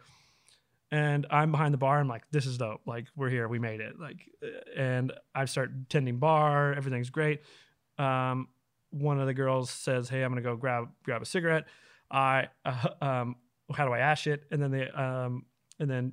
[0.92, 1.98] and I'm behind the bar.
[1.98, 2.82] I'm like, this is dope.
[2.84, 3.48] Like, we're here.
[3.48, 3.98] We made it.
[3.98, 4.28] Like,
[4.76, 6.74] and I start tending bar.
[6.74, 7.40] Everything's great.
[7.98, 8.48] Um,
[8.90, 11.64] one of the girls says, "Hey, I'm gonna go grab grab a cigarette."
[12.10, 13.36] I, uh, um,
[13.72, 14.44] how do I ash it?
[14.50, 15.44] And then they, um,
[15.78, 16.12] and then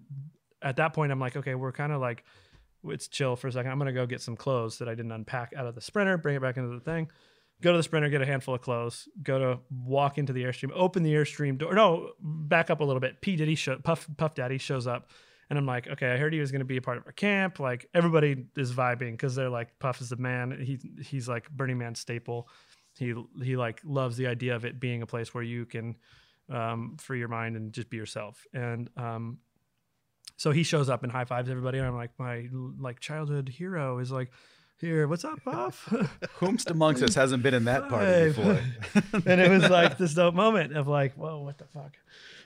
[0.62, 2.24] at that point, I'm like, okay, we're kind of like,
[2.86, 3.72] it's chill for a second.
[3.72, 6.36] I'm gonna go get some clothes that I didn't unpack out of the sprinter, bring
[6.36, 7.10] it back into the thing
[7.62, 10.72] go to the sprinter, get a handful of clothes, go to walk into the airstream,
[10.74, 11.74] open the airstream door.
[11.74, 13.22] No, back up a little bit.
[13.22, 15.12] P Diddy show, Puff Puff Daddy shows up,
[15.50, 17.12] and I'm like, okay, I heard he was going to be a part of our
[17.12, 17.60] camp.
[17.60, 20.60] Like everybody is vibing because they're like, Puff is the man.
[20.62, 22.48] He he's like Burning Man staple.
[22.98, 23.14] He
[23.44, 25.96] he like loves the idea of it being a place where you can
[26.50, 28.46] um, free your mind and just be yourself.
[28.54, 29.40] And um,
[30.38, 32.48] so he shows up and high fives everybody, and I'm like, my
[32.80, 34.32] like childhood hero is like
[34.80, 35.88] here, what's up, Puff?
[36.40, 38.62] Whomst amongst us hasn't been in that party before?
[39.26, 41.98] and it was like this dope moment of like, whoa, what the fuck?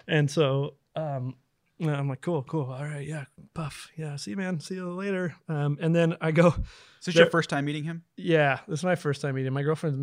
[0.07, 1.35] And so um,
[1.79, 5.35] I'm like, cool, cool, all right, yeah, Puff, yeah, see you, man, see you later.
[5.47, 8.03] Um, and then I go, Is this your first time meeting him?
[8.17, 9.53] yeah, this is my first time meeting.
[9.53, 9.99] My girlfriend's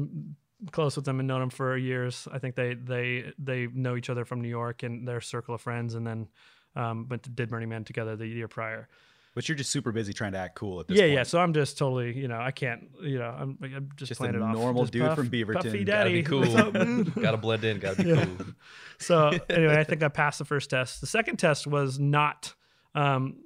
[0.73, 2.27] close with them and known them for years.
[2.32, 5.61] I think they they they know each other from New York and their circle of
[5.61, 6.28] friends, and then
[6.77, 8.89] um, went to did Burning Man together the year prior.
[9.32, 11.12] But you're just super busy trying to act cool at this yeah, point.
[11.15, 11.23] yeah.
[11.23, 14.35] So I'm just totally, you know, I can't, you know, I'm, I'm just, Just playing
[14.35, 14.53] a it off.
[14.55, 15.55] normal Just dude Puff- from Beaverton.
[15.55, 16.12] Puffy Gotta Daddy.
[16.15, 16.41] be cool.
[16.41, 17.15] What's up, dude?
[17.23, 17.78] Gotta blend in.
[17.78, 18.24] Gotta be Yeah.
[18.24, 18.47] cool.
[18.99, 21.01] So anyway, I think I passed the first test.
[21.01, 22.53] The second test was not
[22.97, 23.37] um,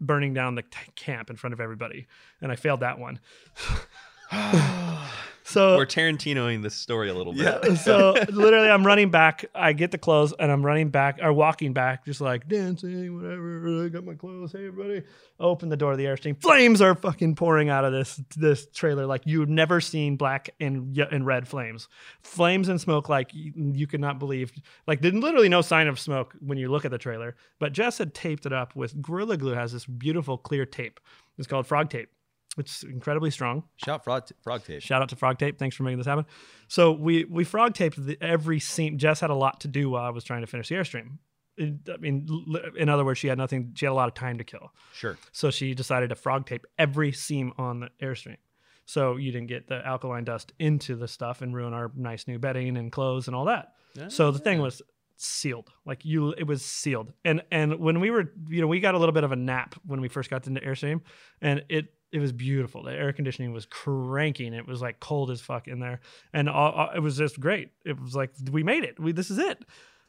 [0.00, 2.06] burning down the t- camp in front of everybody,
[2.40, 3.20] and I failed that one.
[5.46, 7.44] so We're Tarantinoing this story a little bit.
[7.44, 7.74] Yeah.
[7.76, 9.44] so literally i'm running back.
[9.54, 13.84] I get the clothes and i'm running back or walking back just like dancing whatever.
[13.84, 14.52] I got my clothes.
[14.52, 15.02] Hey everybody.
[15.38, 16.40] Open the door of the airstream.
[16.40, 20.98] Flames are fucking pouring out of this this trailer like you've never seen black and
[20.98, 21.88] and red flames.
[22.22, 24.52] Flames and smoke like you, you could not believe.
[24.86, 27.98] Like there's literally no sign of smoke when you look at the trailer but jess
[27.98, 31.00] had taped it up with gorilla glue has this beautiful clear tape.
[31.38, 32.08] It's called frog tape
[32.56, 34.82] it's incredibly strong Shout out frog, frog tape.
[34.82, 35.58] Shout out to Frog Tape.
[35.58, 36.26] Thanks for making this happen.
[36.68, 38.98] So we we frog taped the, every seam.
[38.98, 41.18] Jess had a lot to do while I was trying to finish the airstream.
[41.58, 42.28] I mean,
[42.76, 43.72] in other words, she had nothing.
[43.74, 44.72] She had a lot of time to kill.
[44.92, 45.16] Sure.
[45.32, 48.36] So she decided to frog tape every seam on the airstream.
[48.84, 52.38] So you didn't get the alkaline dust into the stuff and ruin our nice new
[52.38, 53.72] bedding and clothes and all that.
[53.94, 54.64] Yeah, So the thing ah.
[54.64, 54.82] was
[55.16, 55.70] sealed.
[55.84, 57.12] Like you it was sealed.
[57.24, 59.74] And and when we were, you know, we got a little bit of a nap
[59.86, 61.00] when we first got into Airstream
[61.40, 62.82] and it it was beautiful.
[62.84, 64.54] The air conditioning was cranking.
[64.54, 66.00] It was like cold as fuck in there.
[66.32, 67.70] And all, all- it was just great.
[67.84, 68.98] It was like we made it.
[68.98, 69.64] We this is it.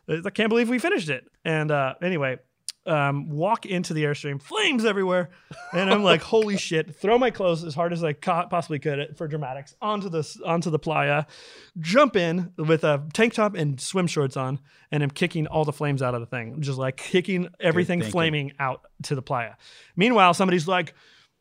[0.10, 1.28] I can't believe we finished it.
[1.44, 2.38] And uh anyway,
[2.86, 5.30] um, walk into the airstream, flames everywhere,
[5.74, 9.28] and I'm like, "Holy shit!" Throw my clothes as hard as I possibly could for
[9.28, 11.26] dramatics onto the onto the playa,
[11.80, 14.60] jump in with a tank top and swim shorts on,
[14.90, 18.53] and I'm kicking all the flames out of the thing, just like kicking everything flaming
[18.60, 19.56] out to the playa.
[19.98, 20.94] Meanwhile, somebody's like.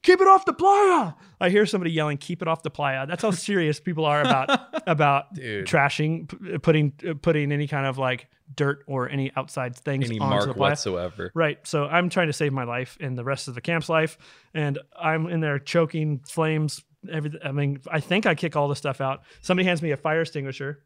[0.06, 1.12] Keep it off the playa!
[1.40, 4.48] I hear somebody yelling, "Keep it off the playa!" That's how serious people are about
[4.86, 5.66] about Dude.
[5.66, 10.20] trashing, p- putting uh, putting any kind of like dirt or any outside things Any
[10.20, 10.70] onto the playa.
[10.70, 11.32] whatsoever.
[11.34, 11.58] Right.
[11.66, 14.16] So I'm trying to save my life and the rest of the camp's life,
[14.54, 16.82] and I'm in there choking flames.
[17.10, 17.40] Everything.
[17.44, 19.22] I mean, I think I kick all the stuff out.
[19.40, 20.84] Somebody hands me a fire extinguisher,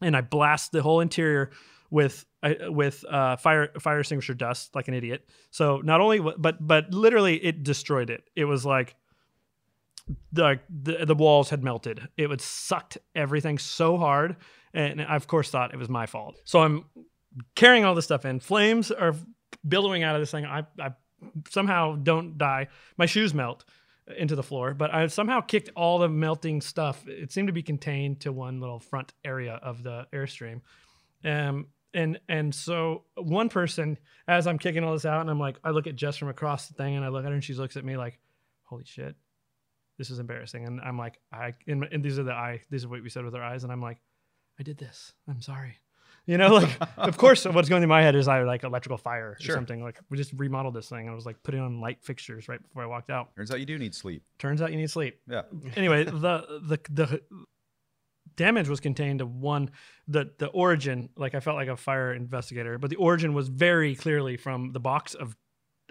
[0.00, 1.50] and I blast the whole interior
[1.92, 5.28] with uh, with uh, fire fire extinguisher dust like an idiot.
[5.50, 8.24] So not only, but but literally, it destroyed it.
[8.34, 8.96] It was like
[10.32, 12.08] the, the the walls had melted.
[12.16, 14.36] It would sucked everything so hard,
[14.72, 16.40] and I of course thought it was my fault.
[16.44, 16.86] So I'm
[17.54, 18.40] carrying all this stuff in.
[18.40, 19.14] Flames are
[19.68, 20.46] billowing out of this thing.
[20.46, 20.94] I, I
[21.50, 22.68] somehow don't die.
[22.96, 23.64] My shoes melt
[24.16, 27.06] into the floor, but I somehow kicked all the melting stuff.
[27.06, 30.62] It seemed to be contained to one little front area of the airstream.
[31.24, 33.98] Um, and and so one person,
[34.28, 36.68] as I'm kicking all this out, and I'm like, I look at Jess from across
[36.68, 38.18] the thing, and I look at her, and she looks at me like,
[38.64, 39.14] "Holy shit,
[39.98, 42.88] this is embarrassing." And I'm like, I and, and these are the eye, these are
[42.88, 43.98] what we said with our eyes, and I'm like,
[44.58, 45.12] I did this.
[45.28, 45.78] I'm sorry.
[46.24, 49.30] You know, like of course, what's going through my head is I like electrical fire
[49.30, 49.82] or something.
[49.82, 51.08] Like we just remodeled this thing.
[51.08, 53.34] I was like putting on light fixtures right before I walked out.
[53.34, 54.22] Turns out you do need sleep.
[54.38, 55.42] Turns out you need sleep Yeah.
[55.74, 57.22] anyway, the the the
[58.36, 59.70] damage was contained to one
[60.08, 61.10] the the origin.
[61.16, 64.80] Like I felt like a fire investigator, but the origin was very clearly from the
[64.80, 65.36] box of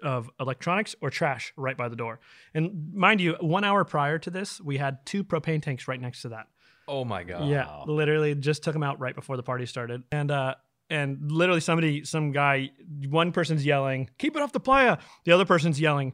[0.03, 2.19] of electronics or trash right by the door.
[2.53, 6.23] And mind you, one hour prior to this, we had two propane tanks right next
[6.23, 6.47] to that.
[6.87, 7.47] Oh my god.
[7.47, 10.55] Yeah, literally just took them out right before the party started, and uh,
[10.89, 12.71] and literally somebody, some guy,
[13.07, 16.13] one person's yelling, "Keep it off the playa," the other person's yelling,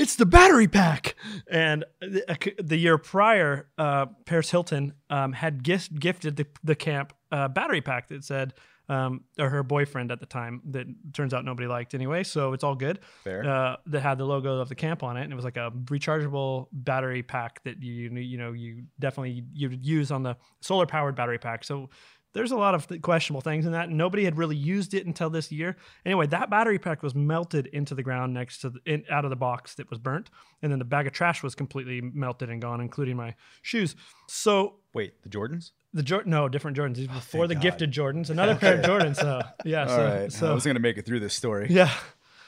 [0.00, 1.14] "It's the battery pack!"
[1.50, 7.12] And the, the year prior, uh, Paris Hilton um, had gift, gifted the, the camp
[7.30, 8.54] a battery pack that said.
[8.88, 12.64] Um, or her boyfriend at the time that turns out nobody liked anyway, so it's
[12.64, 13.48] all good Fair.
[13.48, 15.70] uh, that had the logo of the camp on it, and it was like a
[15.84, 21.14] rechargeable battery pack that you you know you definitely you'd use on the solar powered
[21.14, 21.62] battery pack.
[21.62, 21.88] So
[22.32, 23.90] there's a lot of th- questionable things in that.
[23.90, 25.76] Nobody had really used it until this year.
[26.06, 29.30] Anyway, that battery pack was melted into the ground next to the, in, out of
[29.30, 30.30] the box that was burnt,
[30.62, 33.96] and then the bag of trash was completely melted and gone, including my shoes.
[34.28, 35.70] So Wait, the Jordans?
[35.92, 36.96] the Jordan, no, different Jordans.
[36.96, 37.62] These were before the God.
[37.62, 38.30] gifted Jordans.
[38.30, 39.16] Another pair of Jordans.
[39.16, 39.82] So yeah.
[39.82, 40.32] All so, right.
[40.32, 41.66] so I was going to make it through this story.
[41.70, 41.92] yeah.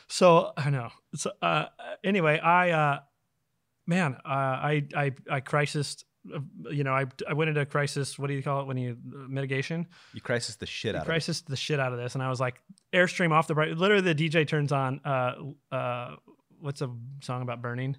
[0.08, 0.90] So I know.
[1.14, 1.66] So uh,
[2.04, 3.00] anyway, I uh,
[3.86, 6.04] man, uh, I I I crisis.
[6.34, 6.40] Uh,
[6.70, 8.18] You know, I I went into crisis.
[8.18, 8.96] What do you call it when you
[9.28, 9.86] mitigation?
[10.12, 11.10] You crisis the shit out of it.
[11.10, 12.60] crisis the shit out of this, and I was like,
[12.92, 13.76] airstream off the bright.
[13.76, 15.00] Literally, the DJ turns on.
[15.04, 15.34] Uh,
[15.74, 16.16] uh,
[16.60, 16.90] what's a
[17.22, 17.96] song about burning?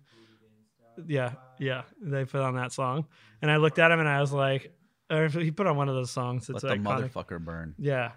[1.08, 1.84] Yeah, yeah.
[2.02, 3.08] They put on that song,
[3.41, 4.72] and I looked at him, and I was like,
[5.10, 6.48] or he put on one of those songs.
[6.50, 7.12] Let It's the iconic.
[7.12, 7.76] motherfucker burn.
[7.80, 8.12] Yeah.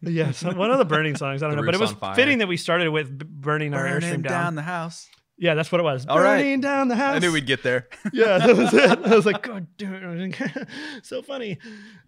[0.00, 1.42] Yeah, so one of the burning songs.
[1.42, 2.14] I don't know, but it was Roof's on Fire.
[2.14, 4.22] fitting that we started with b- burning our airstream down.
[4.22, 4.54] down.
[4.54, 5.08] the house.
[5.38, 6.06] Yeah, that's what it was.
[6.06, 6.38] All right.
[6.38, 7.16] burning down the house.
[7.16, 7.88] I knew we'd get there.
[8.12, 8.98] Yeah, that was it.
[9.04, 10.68] I was like, God damn it.
[11.02, 11.58] so funny.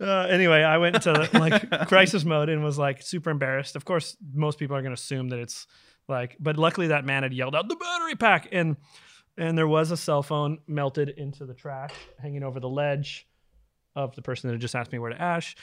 [0.01, 3.77] Uh, anyway, I went into like crisis mode and was like super embarrassed.
[3.77, 5.67] Of course, most people are going to assume that it's
[6.09, 8.77] like, but luckily that man had yelled out the battery pack and
[9.37, 13.29] and there was a cell phone melted into the trash hanging over the ledge
[13.95, 15.55] of the person that had just asked me where to ash.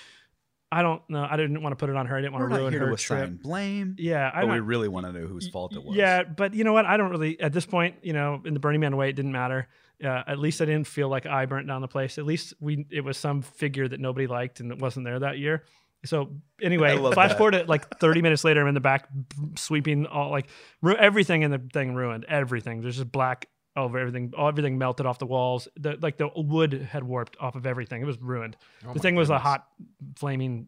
[0.71, 1.25] I don't know.
[1.29, 2.17] I didn't want to put it on her.
[2.17, 3.41] I didn't want We're to not ruin here her to trip.
[3.41, 5.95] blame, Yeah, I but we really want to know whose fault it was.
[5.95, 6.85] Yeah, but you know what?
[6.85, 7.95] I don't really at this point.
[8.01, 9.67] You know, in the Burning Man way, it didn't matter.
[10.03, 12.17] Uh, at least I didn't feel like I burnt down the place.
[12.17, 15.37] At least we it was some figure that nobody liked and it wasn't there that
[15.37, 15.63] year.
[16.03, 17.37] So anyway, flash that.
[17.37, 19.07] forward to like 30 minutes later, I'm in the back
[19.55, 20.47] sweeping all like
[20.81, 22.25] ru- everything in the thing ruined.
[22.27, 22.81] Everything.
[22.81, 24.33] There's just black over everything.
[24.37, 25.67] Everything melted off the walls.
[25.77, 28.01] The, like the wood had warped off of everything.
[28.01, 28.57] It was ruined.
[28.83, 29.67] Oh the my thing was a hot
[30.15, 30.67] flaming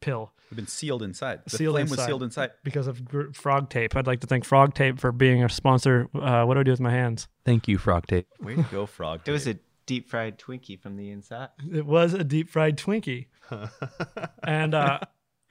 [0.00, 1.40] pill We've been sealed inside.
[1.44, 2.52] The Sealed flame was sealed inside.
[2.62, 3.96] because of gr- Frog Tape.
[3.96, 6.08] I'd like to thank Frog Tape for being a sponsor.
[6.14, 7.26] Uh, what do I do with my hands?
[7.44, 8.28] Thank you, Frog Tape.
[8.40, 9.22] Way to go, Frog.
[9.26, 11.48] It was a deep fried Twinkie from the inside.
[11.72, 13.26] It was a deep fried Twinkie,
[14.44, 15.00] and uh,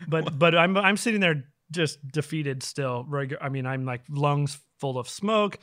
[0.07, 3.05] but but I'm I'm sitting there just defeated still.
[3.41, 5.59] I mean, I'm like lungs full of smoke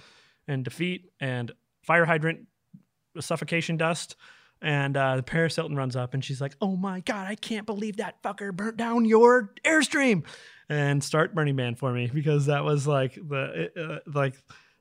[0.48, 1.52] and defeat and
[1.82, 2.46] fire hydrant
[3.20, 4.16] suffocation dust.
[4.60, 7.66] And uh, the Paris Hilton runs up and she's like, "Oh my god, I can't
[7.66, 10.24] believe that fucker burnt down your airstream!"
[10.68, 14.34] And start Burning Man for me because that was like the uh, like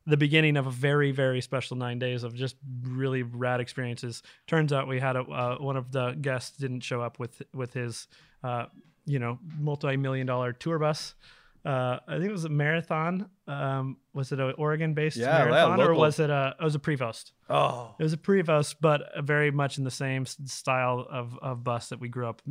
[0.06, 4.22] the beginning of a very very special nine days of just really rad experiences.
[4.46, 7.74] Turns out we had a uh, one of the guests didn't show up with with
[7.74, 8.08] his
[8.44, 8.66] uh,
[9.08, 11.16] you know multi million dollar tour bus.
[11.64, 13.30] Uh, I think it was a marathon.
[13.48, 16.76] Um, was it an Oregon based Yeah, yeah, marathon or was it a it was
[16.76, 17.32] a Prevost?
[17.50, 21.90] Oh, It was a Prevost, but very much in the same style of, of bus
[21.90, 22.42] that we grew up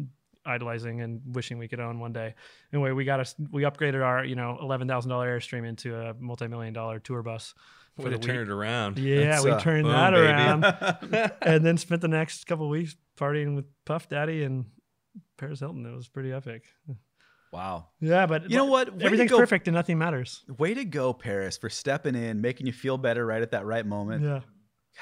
[0.47, 2.35] idolizing and wishing we could own one day.
[2.73, 6.15] Anyway, we got us we upgraded our you know eleven thousand dollar airstream into a
[6.15, 7.55] multi million dollar tour bus.
[7.97, 8.99] for Way to the turn it around.
[8.99, 10.27] Yeah, That's, we uh, turned boom, that baby.
[10.27, 14.67] around, and then spent the next couple of weeks partying with Puff Daddy and
[15.37, 15.85] Paris Hilton.
[15.85, 16.63] It was pretty epic.
[17.53, 17.89] Wow.
[18.01, 18.95] Yeah, but You know what?
[18.97, 20.45] Way Everything's go- perfect and nothing matters.
[20.59, 23.85] Way to go, Paris, for stepping in, making you feel better right at that right
[23.87, 24.23] moment.
[24.25, 24.41] Yeah,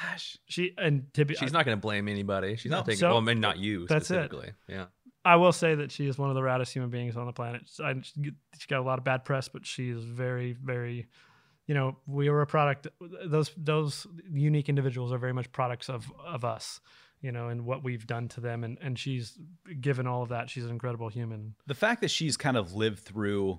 [0.02, 0.38] Gosh.
[0.46, 2.56] she and to be, She's not going to blame anybody.
[2.56, 2.78] She's No.
[2.78, 3.00] not taking.
[3.00, 4.14] So- well, I mean, not you That's it.
[4.14, 4.52] specifically.
[4.68, 4.86] Yeah.
[5.24, 7.62] I will say that she is one of the raddest human beings on the planet.
[7.84, 8.32] I, she
[8.68, 11.06] got a lot of bad press, but she is very, very.
[11.66, 12.86] You know, we were a product.
[13.26, 16.80] Those those unique individuals are very much products of of us.
[17.20, 19.36] You know, and what we've done to them, and and she's
[19.80, 20.48] given all of that.
[20.50, 21.54] She's an incredible human.
[21.66, 23.58] The fact that she's kind of lived through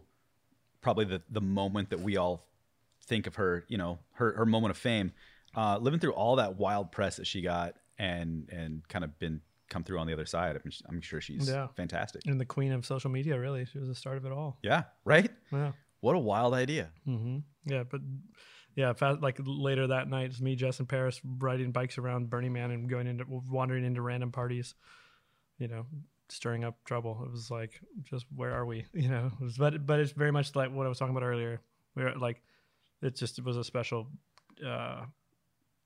[0.82, 2.48] probably the, the moment that we all
[3.06, 5.12] think of her, you know, her, her moment of fame,
[5.58, 9.42] uh, living through all that wild press that she got and and kind of been
[9.70, 10.56] come through on the other side.
[10.64, 11.68] I'm, I'm sure she's Yeah.
[11.76, 12.22] fantastic.
[12.28, 13.38] and the queen of social media.
[13.38, 14.58] Really, she was the start of it all.
[14.64, 15.30] Yeah, right.
[15.52, 15.74] Yeah.
[16.00, 16.92] What a wild idea.
[17.04, 18.00] hmm Yeah, but
[18.80, 22.54] yeah, fa- like later that night, it's me, Jess, and Paris riding bikes around Burning
[22.54, 24.74] Man and going into wandering into random parties.
[25.58, 25.86] You know,
[26.30, 27.22] stirring up trouble.
[27.26, 28.86] It was like, just where are we?
[28.94, 31.60] You know, was, but but it's very much like what I was talking about earlier.
[31.94, 32.42] Where like,
[33.02, 34.08] it just it was a special,
[34.66, 35.04] uh,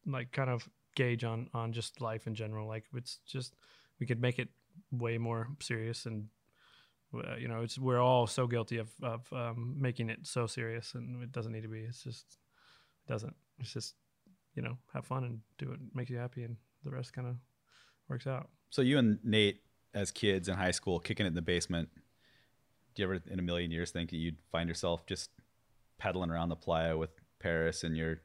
[0.06, 2.68] like kind of gauge on on just life in general.
[2.68, 3.56] Like it's just
[4.00, 4.50] we could make it
[4.92, 6.28] way more serious and
[7.40, 11.22] you know it's we're all so guilty of of um, making it so serious and
[11.24, 12.38] it doesn't need to be it's just
[13.08, 13.36] it doesn't.
[13.60, 13.96] It's just
[14.56, 17.36] you know have fun and do what makes you happy and the rest kind of
[18.10, 18.50] works out.
[18.70, 19.62] So you and Nate,
[19.94, 21.90] as kids in high school, kicking it in the basement.
[22.96, 25.32] Do you ever, in a million years, think that you'd find yourself just
[25.98, 27.10] pedaling around the playa with
[27.40, 28.22] Paris and your,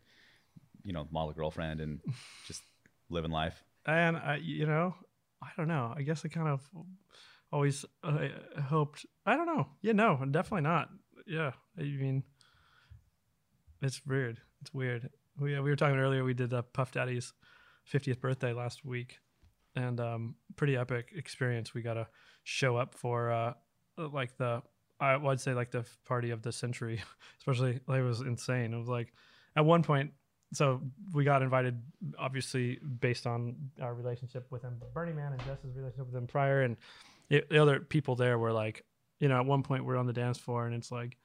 [0.85, 2.01] you know, model girlfriend and
[2.47, 2.63] just
[3.09, 3.63] living life?
[3.87, 4.95] and I, you know
[5.43, 5.93] i don't know.
[5.97, 6.61] I guess i kind of
[7.51, 8.29] always uh,
[8.69, 9.69] hoped i don't know.
[9.83, 10.91] Yeah no definitely not.
[11.27, 12.23] Yeah i mean
[13.81, 15.11] it's weird it's weird.
[15.39, 17.33] We, we were talking earlier we did uh, puff daddy's
[17.93, 19.19] 50th birthday last week
[19.77, 21.75] and um pretty epic experience.
[21.75, 22.07] We got to
[22.45, 23.53] show up for uh
[23.97, 24.63] like the
[25.01, 27.03] i would say like the party of the century
[27.39, 28.73] especially like, it was insane.
[28.73, 29.13] It was like
[29.57, 30.13] at one point
[30.55, 30.81] so
[31.13, 31.81] we got invited
[32.19, 36.63] obviously based on our relationship with him Burning Man and jess's relationship with him prior
[36.63, 36.77] and
[37.29, 38.85] the the other people there were like
[39.21, 41.17] you know at one point we're on the dance floor and it's like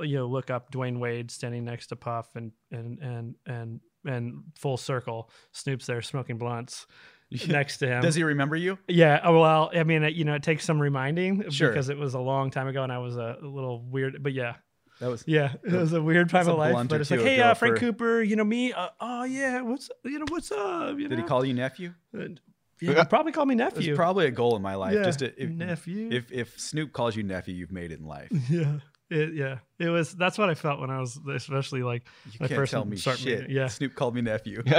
[0.00, 4.42] you know look up dwyane wade standing next to puff and and and and and
[4.56, 6.86] full circle snoop's there smoking blunts
[7.48, 8.78] next to him Does he remember you?
[8.88, 9.20] yeah.
[9.24, 11.70] oh, Well, I mean, it- you know, it takes some reminding Sure.
[11.70, 14.22] because it was a long time ago and I was a, little weird.
[14.22, 14.56] But yeah,
[15.00, 16.72] That was yeah, it was a weird time of life.
[16.72, 18.74] blunt or But it's like, hey, uh, Frank for- Cooper, you know me.
[18.74, 20.98] Uh, oh yeah, what's you know what's up?
[20.98, 21.94] You Did he call you nephew?
[22.12, 22.38] And-
[22.82, 23.94] yeah, he probably call me It's nephew.
[23.96, 24.94] probably a goal in my life.
[24.94, 26.08] Yeah, Just to, if, nephew.
[26.12, 28.28] If if Snoop calls you nephew, you've made it in life.
[28.50, 28.80] yeah,
[29.12, 29.58] it, yeah.
[29.78, 30.12] It was.
[30.14, 32.96] That's what I felt when I was, especially like You My can't first tell me
[32.96, 33.24] shit.
[33.24, 33.68] meeting- yeah.
[33.68, 34.62] Snoop called me nephew.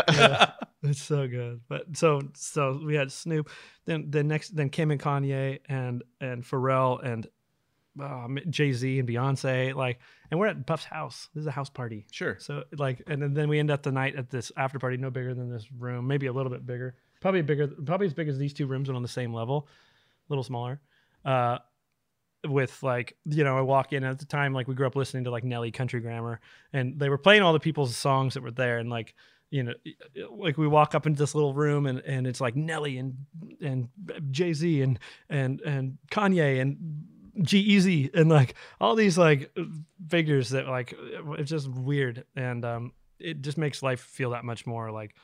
[0.85, 1.61] It's so good.
[1.69, 3.49] But so so we had Snoop,
[3.85, 7.25] then the next then Kim and Kanye and and Pharrell and
[8.01, 9.99] um, Jay Z and Beyonce like,
[10.29, 11.29] and we're at Puff's house.
[11.33, 12.05] This is a house party.
[12.11, 12.37] Sure.
[12.39, 15.09] So like, and then, then we end up the night at this after party, no
[15.09, 18.37] bigger than this room, maybe a little bit bigger, probably bigger, probably as big as
[18.37, 20.81] these two rooms, but on the same level, a little smaller.
[21.23, 21.59] Uh,
[22.45, 25.23] with like you know i walk in at the time like we grew up listening
[25.23, 26.39] to like nelly country grammar
[26.73, 29.15] and they were playing all the people's songs that were there and like
[29.49, 29.73] you know
[30.31, 33.15] like we walk up into this little room and and it's like nelly and
[33.61, 33.87] and
[34.31, 34.99] jay-z and
[35.29, 37.05] and and kanye and
[37.41, 39.55] g-eazy and like all these like
[40.09, 40.93] figures that like
[41.37, 45.15] it's just weird and um it just makes life feel that much more like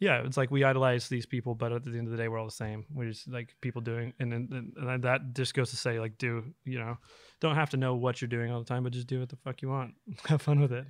[0.00, 2.38] yeah, it's like we idolize these people, but at the end of the day, we're
[2.38, 2.86] all the same.
[2.92, 6.42] We're just like people doing, and and, and that just goes to say, like, do
[6.64, 6.96] you know,
[7.38, 9.36] don't have to know what you're doing all the time, but just do what the
[9.36, 9.94] fuck you want.
[10.26, 10.86] Have fun with it.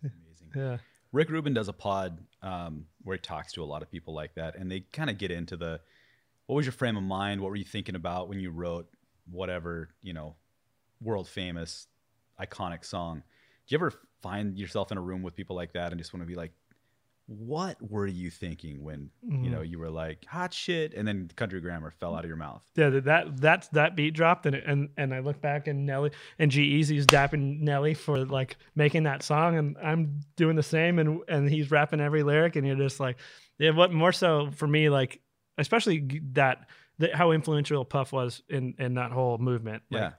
[0.00, 0.50] Amazing.
[0.54, 0.76] Yeah,
[1.10, 4.36] Rick Rubin does a pod um, where he talks to a lot of people like
[4.36, 5.80] that, and they kind of get into the
[6.46, 7.40] what was your frame of mind?
[7.40, 8.86] What were you thinking about when you wrote
[9.28, 10.36] whatever you know,
[11.00, 11.88] world famous,
[12.40, 13.24] iconic song?
[13.66, 13.92] Do you ever
[14.22, 16.52] find yourself in a room with people like that and just want to be like,
[17.26, 19.68] what were you thinking when you know mm.
[19.68, 22.18] you were like hot shit, and then country grammar fell mm.
[22.18, 22.62] out of your mouth?
[22.76, 22.90] yeah.
[22.90, 27.06] That that that, beat dropped, and and and I look back and Nelly and G-Eazy's
[27.06, 31.70] dapping Nelly for like making that song, and I'm doing the same, and and he's
[31.70, 33.16] rapping every lyric, and you're just like,
[33.58, 33.70] yeah.
[33.70, 35.20] What more so for me, like
[35.58, 36.68] especially that.
[36.98, 39.82] that how influential Puff was in in that whole movement.
[39.90, 40.10] Like, Yeah,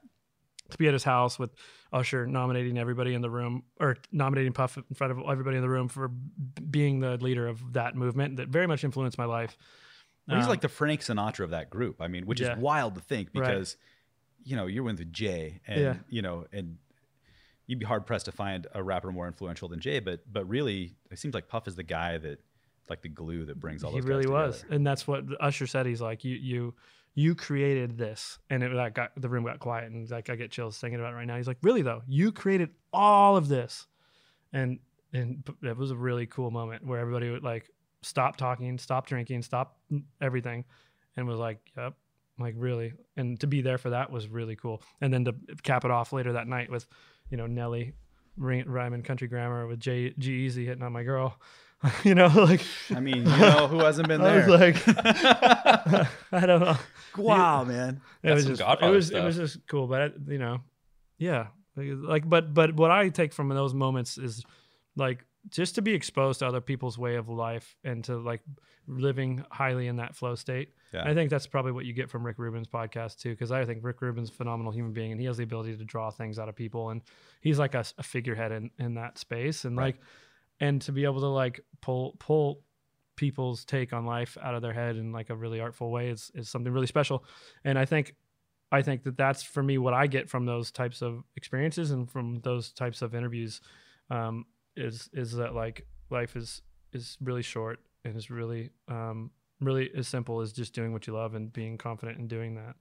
[0.70, 1.52] to be at his house with
[1.96, 5.70] Usher nominating everybody in the room or nominating Puff in front of everybody in the
[5.70, 9.58] room for b- being the leader of that movement that very much influenced my life.
[10.28, 12.02] Well, he's Um, like the Frank Sinatra of that group.
[12.02, 12.54] I mean, which Yeah.
[12.54, 13.48] is wild to think Right.
[13.48, 13.78] because,
[14.44, 15.96] you know, you're with Jay, and Yeah.
[16.10, 16.78] you know, and
[17.66, 20.00] you'd be hard pressed to find a rapper more influential than Jay.
[20.00, 22.40] But but really, it seems like Puff is the guy that,
[22.90, 25.86] like the glue that brings all he really was, and that's what Usher said.
[25.86, 26.74] He's like, you you
[27.16, 30.52] you created this, and it that got the room got quiet, and like I get
[30.52, 31.38] chills thinking about it right now.
[31.38, 33.88] He's like, really though, you created all of this,
[34.54, 34.78] and
[35.14, 37.70] and it was a really cool moment where everybody would like
[38.04, 39.80] stop talking, stop drinking, stop
[40.22, 40.66] everything,
[41.18, 41.96] and was like, yep.
[42.38, 44.84] Like really, and to be there for that was really cool.
[45.00, 45.34] And then to
[45.64, 46.86] cap it off later that night with,
[47.30, 47.94] you know, Nelly,
[48.36, 51.40] rhyming country grammar with J G-Eazy hitting on my girl,
[52.04, 52.62] you know, like
[52.96, 54.50] I mean, you know, who hasn't been I there?
[54.50, 54.84] was like,
[56.32, 56.78] I don't know.
[57.18, 58.02] wow, man.
[58.24, 60.60] It That's was some just, it Godfather was, it was just cool, but you know,
[61.18, 64.44] yeah, like, but but what I take from those moments is
[64.96, 68.42] like just to be exposed to other people's way of life and to like
[68.88, 70.70] living highly in that flow state.
[70.94, 71.04] Yeah.
[71.08, 73.80] I think that's probably what you get from Rick Rubin's podcast too, because I think
[73.84, 76.50] Rick Rubin's a phenomenal human being and he has the ability to draw things out
[76.50, 77.02] of people and
[77.42, 79.96] he's like a, a figurehead in, in that space and Right.
[79.96, 80.00] like
[80.60, 82.62] and to be able to like pull pull
[83.16, 86.32] people's take on life out of their head in like a really artful way is
[86.36, 87.24] is something really special.
[87.64, 88.16] And I think
[88.72, 92.10] I think that that's for me what I get from those types of experiences and
[92.10, 93.62] from those types of interviews
[94.10, 94.46] um,
[94.76, 96.62] is is that like life is
[96.94, 101.14] is really short and is really um, really as simple as just doing what you
[101.14, 102.76] love and being confident in doing that.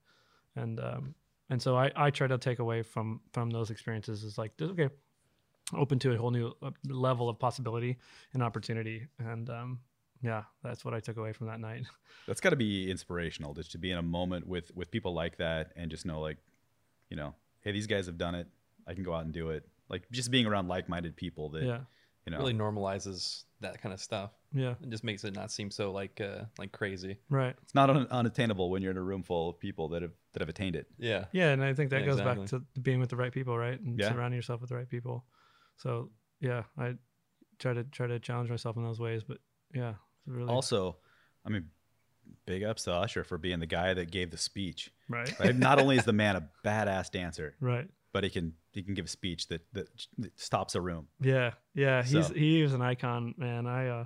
[0.57, 1.15] And um,
[1.51, 4.89] and so I, I try to take away from from those experiences is like okay,
[5.73, 7.97] open to a whole new uh, level of possibility
[8.35, 9.07] and opportunity.
[9.19, 9.81] And um,
[10.23, 11.85] yeah, that's what I took away from that night.
[12.27, 15.37] That's got to be inspirational just to be in a moment with with people like
[15.39, 16.39] that and just know like,
[17.11, 18.47] you know, hey, these guys have done it.
[18.87, 19.67] I can go out and do it.
[19.91, 21.81] Like just being around like-minded people that Yeah,
[22.25, 22.39] you know.
[22.39, 24.31] really normalizes that kind of stuff.
[24.55, 27.19] yeah, It just makes it not seem so like uh like crazy.
[27.29, 27.55] right.
[27.63, 30.41] It's not un- unattainable when you're in a room full of people that have that
[30.41, 30.87] have attained it.
[30.99, 31.27] Yeah.
[31.33, 33.79] Yeah, and I think that Yeah, goes back to being with the right people, right?
[33.79, 34.09] And Yeah.
[34.11, 35.27] surrounding yourself with the right people.
[35.77, 36.11] So
[36.41, 36.95] yeah, I
[37.59, 39.23] try to try to challenge myself in those ways.
[39.25, 39.39] But
[39.75, 40.97] yeah, it's really Also,
[41.45, 41.71] I mean,
[42.47, 44.91] big ups to Usher for being the guy that gave the speech.
[45.09, 45.57] right, Right?
[45.57, 47.89] Not only is the man a badass dancer, right.
[48.13, 49.89] but he can he can give a speech that that,
[50.19, 51.09] that stops a room.
[51.21, 52.03] Yeah, yeah.
[52.03, 53.67] He's So- he was an icon, man.
[53.67, 54.05] I uh,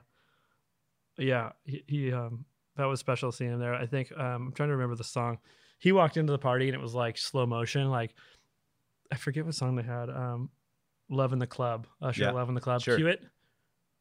[1.17, 2.45] yeah, he, he um
[2.77, 3.75] that was special seeing him there.
[3.75, 5.39] I think um I'm trying to remember the song.
[5.81, 8.15] He walked into the party and it was like slow motion, like
[9.13, 10.11] I forget what song they had.
[10.11, 10.51] Um,
[11.09, 12.83] Love in the Club, Usher, Yeah, Love in the Club.
[12.83, 12.97] sure.
[12.97, 13.23] Cue it.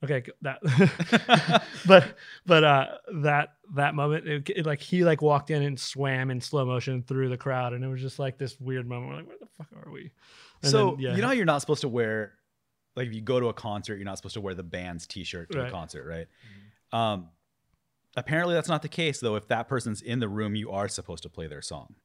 [0.04, 0.60] Okay, that.
[1.88, 2.16] but
[2.46, 2.88] but uh
[3.22, 7.02] that that moment, it, it, like he like walked in and swam in slow motion
[7.02, 9.10] through the crowd, and it was just like this weird moment.
[9.10, 10.12] We're like, where the fuck are we?
[10.62, 11.16] And so then, yeah.
[11.16, 12.34] you know how you're not supposed to wear
[12.96, 15.52] like if you go to a concert, you're not supposed to wear the band's T-shirt
[15.52, 15.68] to Right.
[15.68, 16.28] a concert, right?
[16.92, 17.30] Um,
[18.16, 19.36] apparently that's not the case though.
[19.36, 21.96] If that person's in the room, you are supposed to play their song.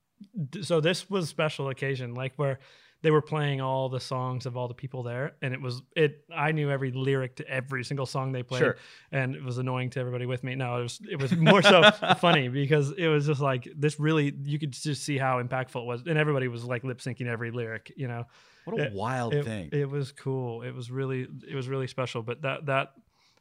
[0.60, 2.58] so this was a special occasion like where
[3.02, 6.24] they were playing all the songs of all the people there and it was it
[6.34, 8.76] i knew every lyric to every single song they played Sure.
[9.10, 11.90] and it was annoying to everybody with me no it was it was more so
[12.20, 15.86] funny because it was just like this really you could just see how impactful it
[15.86, 18.24] was and everybody was like lip syncing every lyric you know
[18.64, 19.68] What a It- wild it, thing.
[19.72, 22.92] it was cool it was really it was really special but that that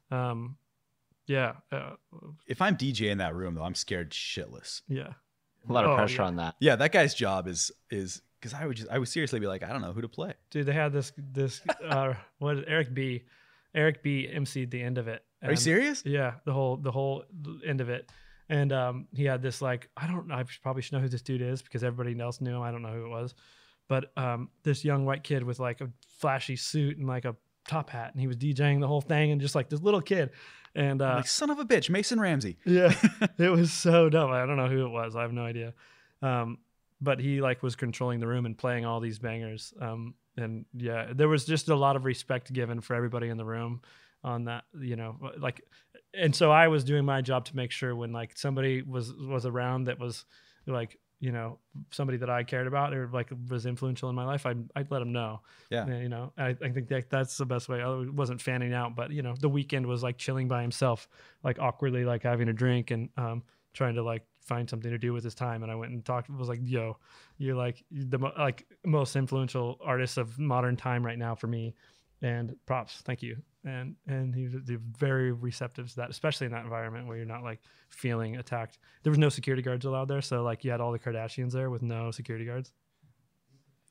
[0.10, 0.58] um
[1.28, 1.92] yeah uh,
[2.48, 4.82] if I'm DJ in that room though, I'm scared shitless.
[4.90, 5.14] yeah
[5.70, 6.28] A lot of Oh, pressure yeah.
[6.28, 6.56] on that.
[6.60, 9.62] Yeah, that guy's job is is because I would just I would seriously be like,
[9.64, 10.34] I don't know who to play.
[10.50, 13.24] dude they had this this uh what is- eric b
[13.76, 15.24] eric b emceed the end of it.
[15.44, 16.04] Are you serious?
[16.06, 17.24] yeah the whole the whole
[17.66, 18.10] end of it.
[18.50, 21.22] And um he had this like i don't know i probably should know who this
[21.22, 22.62] dude is because everybody else knew him.
[22.62, 23.34] I don't know who it was.
[23.88, 25.90] But um this young white kid with like a
[26.20, 27.36] flashy suit and like a
[27.68, 30.32] top hat and he was djing the whole thing and just like this little kid.
[30.76, 32.58] And uh like son of a bitch, Mason Ramsey.
[32.66, 32.94] yeah.
[33.38, 34.32] It was so dumb.
[34.32, 35.16] I don't know who it was.
[35.16, 35.74] I have no idea.
[36.22, 36.58] Um
[37.02, 41.08] but he like was controlling the room and playing all these bangers um and yeah
[41.14, 43.82] there was just a lot of respect given for everybody in the room
[44.24, 45.62] on that you know like
[46.14, 49.46] and so i was doing my job to make sure when like somebody was was
[49.46, 50.26] around that was
[50.68, 51.60] like you know
[51.92, 55.00] somebody that i cared about or like was influential in my life i'd, I'd let
[55.00, 55.86] them know Yeah.
[55.88, 59.12] you know I, I think that that's the best way i wasn't fanning out but
[59.12, 61.08] you know the Weeknd was like chilling by himself
[61.44, 65.14] like awkwardly like having a drink and um trying to like find something to do
[65.14, 66.98] with his time and i went and talked was like yo
[67.38, 71.74] you're like the like most influential artist of modern time right now for me
[72.24, 74.56] and props thank you and and he was
[74.98, 77.60] very receptive to that especially in that environment where you're not like
[77.90, 81.00] feeling attacked there was no security guards allowed there so like you had all the
[81.00, 82.74] kardashians there with no security guards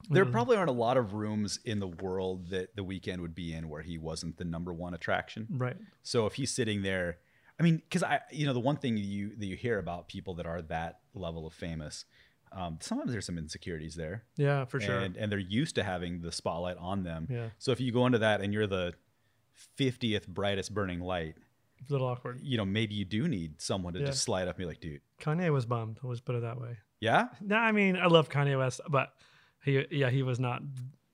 [0.08, 0.32] There Mhm.
[0.32, 3.68] probably aren't a lot of rooms in the world that the Weeknd would be in
[3.68, 5.46] where he wasn't the number one attraction.
[5.50, 7.18] right So if he's sitting there,
[7.60, 10.34] I mean, because I, you know, the one thing you that you hear about people
[10.36, 12.06] that are that level of famous,
[12.52, 14.98] um, sometimes there's some insecurities there, yeah for sure.
[14.98, 17.28] And and they're used to having the spotlight on them.
[17.30, 17.48] yeah.
[17.58, 18.94] So if you go into that and you're the
[19.76, 21.34] fiftieth brightest burning light,
[21.80, 22.40] it's a little awkward.
[22.42, 24.06] you know, maybe you do need someone to Yeah.
[24.06, 26.78] just slide up and be like, dude, kanye was bummed let's put it that way.
[27.00, 29.14] Yeah, no i mean i love kanye west but
[29.64, 30.62] he yeah he was not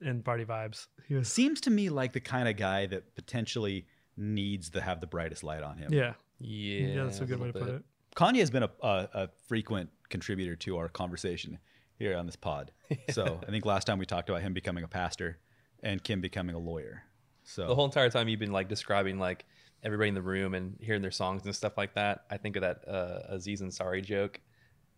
[0.00, 0.86] in party vibes.
[1.08, 3.86] He was seems to me like the kind of guy that potentially
[4.16, 5.92] needs to have the brightest light on him.
[5.92, 6.86] yeah Yeah.
[6.86, 7.82] yeah that's a good way to put it
[8.16, 11.58] Kanye has been a, a, a frequent contributor to our conversation
[11.98, 12.72] here on this pod.
[13.10, 15.38] So I think last time we talked about him becoming a pastor
[15.82, 17.02] and Kim becoming a lawyer.
[17.44, 19.44] So The whole entire time you've been like describing like
[19.82, 22.24] everybody in the room and hearing their songs and stuff like that.
[22.30, 24.40] I think of that uh, Aziz Ansari joke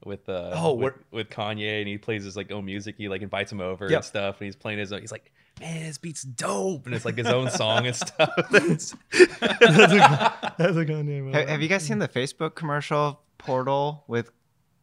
[0.05, 2.95] with uh Oh, with, with Kanye and he plays his like own music.
[2.99, 3.97] He like invites him over Yep.
[3.97, 5.01] and stuff and he's playing his own.
[5.01, 8.31] He's like, man, this beat's dope, and it's like his own song and stuff.
[8.55, 8.95] It's-
[9.39, 11.33] that's, a, that's a good name.
[11.33, 14.31] Have, have you guys seen the Facebook commercial portal with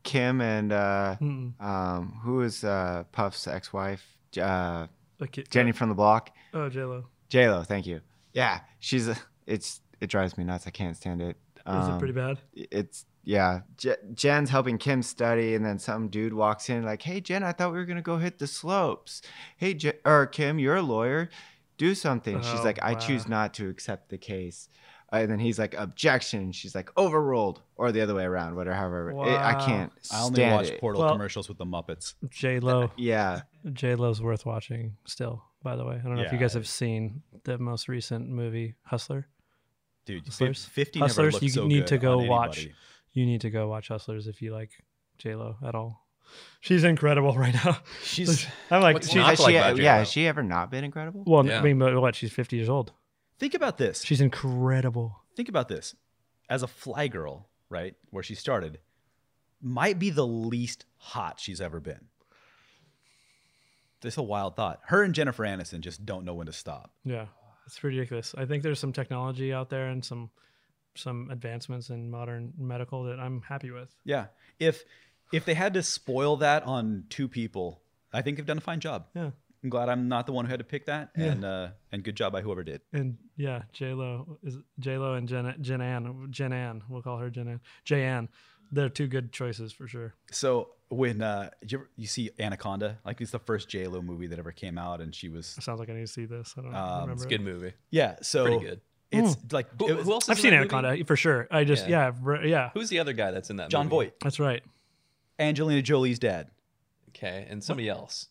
[0.04, 4.04] Kim and uh, um, who is uh, Puff's ex-wife?
[4.40, 4.88] Uh,
[5.22, 6.30] Okay, Jenny from the Block.
[6.54, 7.06] Oh, J Lo.
[7.30, 8.02] J Lo, thank you.
[8.34, 9.16] Yeah, she's a,
[9.48, 10.68] it's it drives me nuts.
[10.68, 11.38] I can't stand it.
[11.56, 12.38] Is it Um, pretty bad?
[12.54, 13.62] It's yeah.
[13.78, 17.52] J- Jen's helping Kim study, and then some dude walks in like, "Hey, Jen, I
[17.52, 19.22] thought we were gonna go hit the slopes.
[19.58, 21.30] Hey, Jen, or Kim, you're a lawyer.
[21.78, 23.00] Do something." She's Oh, like, "I wow.
[23.00, 24.70] choose not to accept the case."
[25.14, 28.56] Uh, and then he's like, "Objection." She's like, "Overruled," or the other way around.
[28.56, 28.76] Whatever.
[28.76, 30.80] However, it- I can't I only watch it.
[30.80, 32.14] Portal Well- commercials with the Muppets.
[32.30, 32.92] J Lo.
[32.98, 33.42] Yeah.
[33.74, 35.44] J Lo's worth watching still.
[35.64, 36.42] By the way, I don't know if you Yeah.
[36.44, 39.28] guys have seen the most recent movie Hustler.
[40.06, 40.64] Dude, Hustlers?
[40.66, 42.68] 50 Hustlers, never looked you so need to go on watch.
[43.16, 43.22] Anybody.
[43.22, 44.72] You need to go watch Hustlers if you like
[45.18, 46.06] J Lo at all.
[46.60, 47.78] She's incredible right now.
[48.04, 49.98] She's I'm like, she's, not she, like about yeah.
[49.98, 51.24] Has she ever not been incredible?
[51.26, 51.60] well, Yeah.
[51.60, 52.16] I mean, but what?
[52.16, 52.92] She's 50 years old.
[53.40, 54.04] think about this.
[54.04, 55.22] She's incredible.
[55.36, 55.96] think about this.
[56.50, 58.80] As a fly girl, right, where she started,
[59.62, 62.06] might be the least hot she's ever been.
[64.02, 64.80] Just a wild thought.
[64.86, 66.92] Her and Jennifer Aniston just don't know when to stop.
[67.04, 67.26] Yeah,
[67.66, 68.36] it's ridiculous.
[68.38, 70.30] I think there's some technology out there and some
[70.96, 73.90] some advancements in modern medical that I'm happy with.
[74.04, 74.28] Yeah.
[74.60, 74.84] If
[75.34, 77.82] if they had to spoil that on two people,
[78.14, 79.08] I think they've done a fine job.
[79.16, 79.32] Yeah.
[79.64, 81.24] I'm glad I'm not the one who had to pick that, Yeah.
[81.26, 82.82] and uh, and good job by whoever did.
[82.94, 86.84] And yeah, J Lo is J Lo and Jen Jen Ann Jen Ann.
[86.88, 87.62] We'll call her Jen Ann.
[87.84, 88.30] J Ann.
[88.72, 90.16] They're two good choices for sure.
[90.32, 94.28] So when uh, you, ever, you see Anaconda, like it's the first J Lo movie
[94.28, 96.54] that ever came out, and she was Sounds like I need to see this.
[96.58, 97.14] I don't Um, remember.
[97.14, 97.30] it's a it.
[97.30, 97.74] good movie.
[97.90, 98.16] yeah.
[98.22, 98.82] So Pretty good.
[99.16, 99.48] It's hmm.
[99.52, 100.26] like Who, it was- who else?
[100.26, 100.76] Is I've seen that movie?
[100.76, 101.48] Anaconda for sure.
[101.52, 102.14] I just Yeah.
[102.26, 102.70] yeah yeah.
[102.74, 103.70] Who's the other guy that's in that?
[103.70, 103.96] John movie?
[103.96, 104.64] Voight, That's right.
[105.40, 106.50] Angelina Jolie's dad.
[107.10, 108.28] Okay, and somebody else.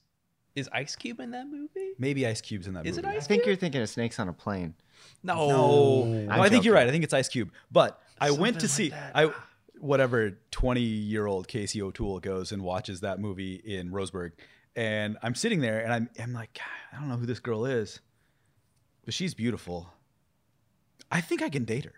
[0.55, 1.95] Is Ice Cube in that movie?
[1.99, 3.17] Maybe Ice Cube's in that Is it movie.
[3.17, 4.75] I Ice think you're thinking of Snakes on a Plane.
[5.23, 5.49] No.
[5.49, 6.87] No, I'm No, I think you're right.
[6.87, 7.51] I think it's Ice Cube.
[7.73, 9.13] But I went to see that.
[9.15, 9.33] I
[9.81, 14.33] whatever 20 year old Casey O'Toole goes and watches that movie in Roseburg,
[14.77, 16.59] and I'm sitting there and I'm I'm like,
[16.93, 18.01] I don't know who this girl is,
[19.05, 19.89] but she's beautiful.
[21.15, 21.95] I think I can date her.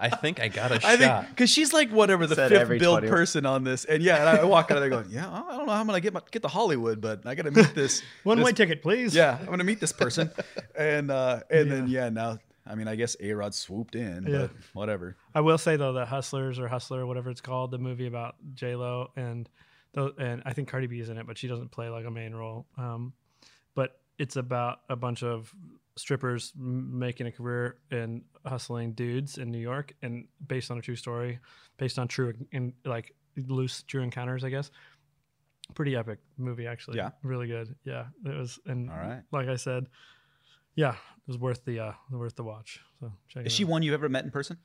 [0.00, 0.98] I think I got a I shot.
[0.98, 4.02] think because she's like whatever the Said fifth every build 20 person on this, and
[4.02, 6.00] yeah, and I walk out of there going, yeah, I don't know how I'm gonna
[6.00, 9.14] get my, get to Hollywood, but I gotta meet this One this way ticket, please.
[9.14, 10.30] yeah, I'm gonna meet this person,
[10.76, 14.38] and uh, and then yeah, now I mean I guess A Rod swooped in, Yeah.
[14.42, 15.16] but whatever.
[15.34, 18.76] I will say though that Hustlers or Hustler, whatever it's called, the movie about J
[18.76, 19.48] Lo and
[19.94, 22.10] tho- and I think Cardi B is in it, but she doesn't play like a
[22.10, 22.66] main role.
[22.76, 23.14] Um,
[23.74, 25.52] but it's about a bunch of
[25.98, 30.96] strippers making a career in hustling dudes in New York, and based on a true
[30.96, 31.38] story,
[31.76, 33.14] based on true in like
[33.46, 34.70] loose true encounters, I guess.
[35.74, 36.96] Pretty epic movie, actually.
[36.96, 37.10] Yeah.
[37.22, 37.74] really good.
[37.84, 38.58] Yeah, it was.
[38.66, 39.22] And All right.
[39.32, 39.86] like I said,
[40.76, 42.80] yeah, it was worth the uh worth the watch.
[43.00, 43.70] So check Is she out.
[43.70, 44.56] one you've ever met in person?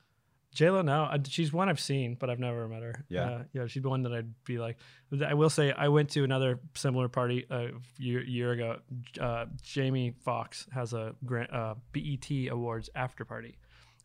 [0.54, 3.06] J Lo, no, she's one I've seen, but I've never met her.
[3.10, 3.26] Yeah.
[3.30, 4.78] uh, yeah, she'd be one that I'd be like.
[5.26, 8.78] I will say, I went to another similar party a year, year ago.
[9.20, 13.58] Uh, Jamie Foxx has a grant, uh, BET Awards after party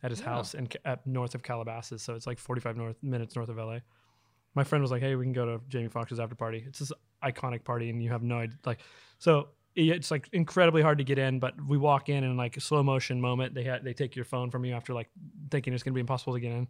[0.03, 3.35] at his house in Ca- at north of Calabasas, so it's like 45 north minutes
[3.35, 3.79] north of LA.
[4.55, 6.63] My friend was like, "Hey, we can go to Jamie Foxx's after party.
[6.67, 6.91] It's this
[7.23, 8.79] iconic party, and you have no idea." Like,
[9.19, 12.61] so it's like incredibly hard to get in, but we walk in and like a
[12.61, 13.53] slow motion moment.
[13.53, 15.09] They had they take your phone from you after like
[15.51, 16.67] thinking it's gonna be impossible to get in.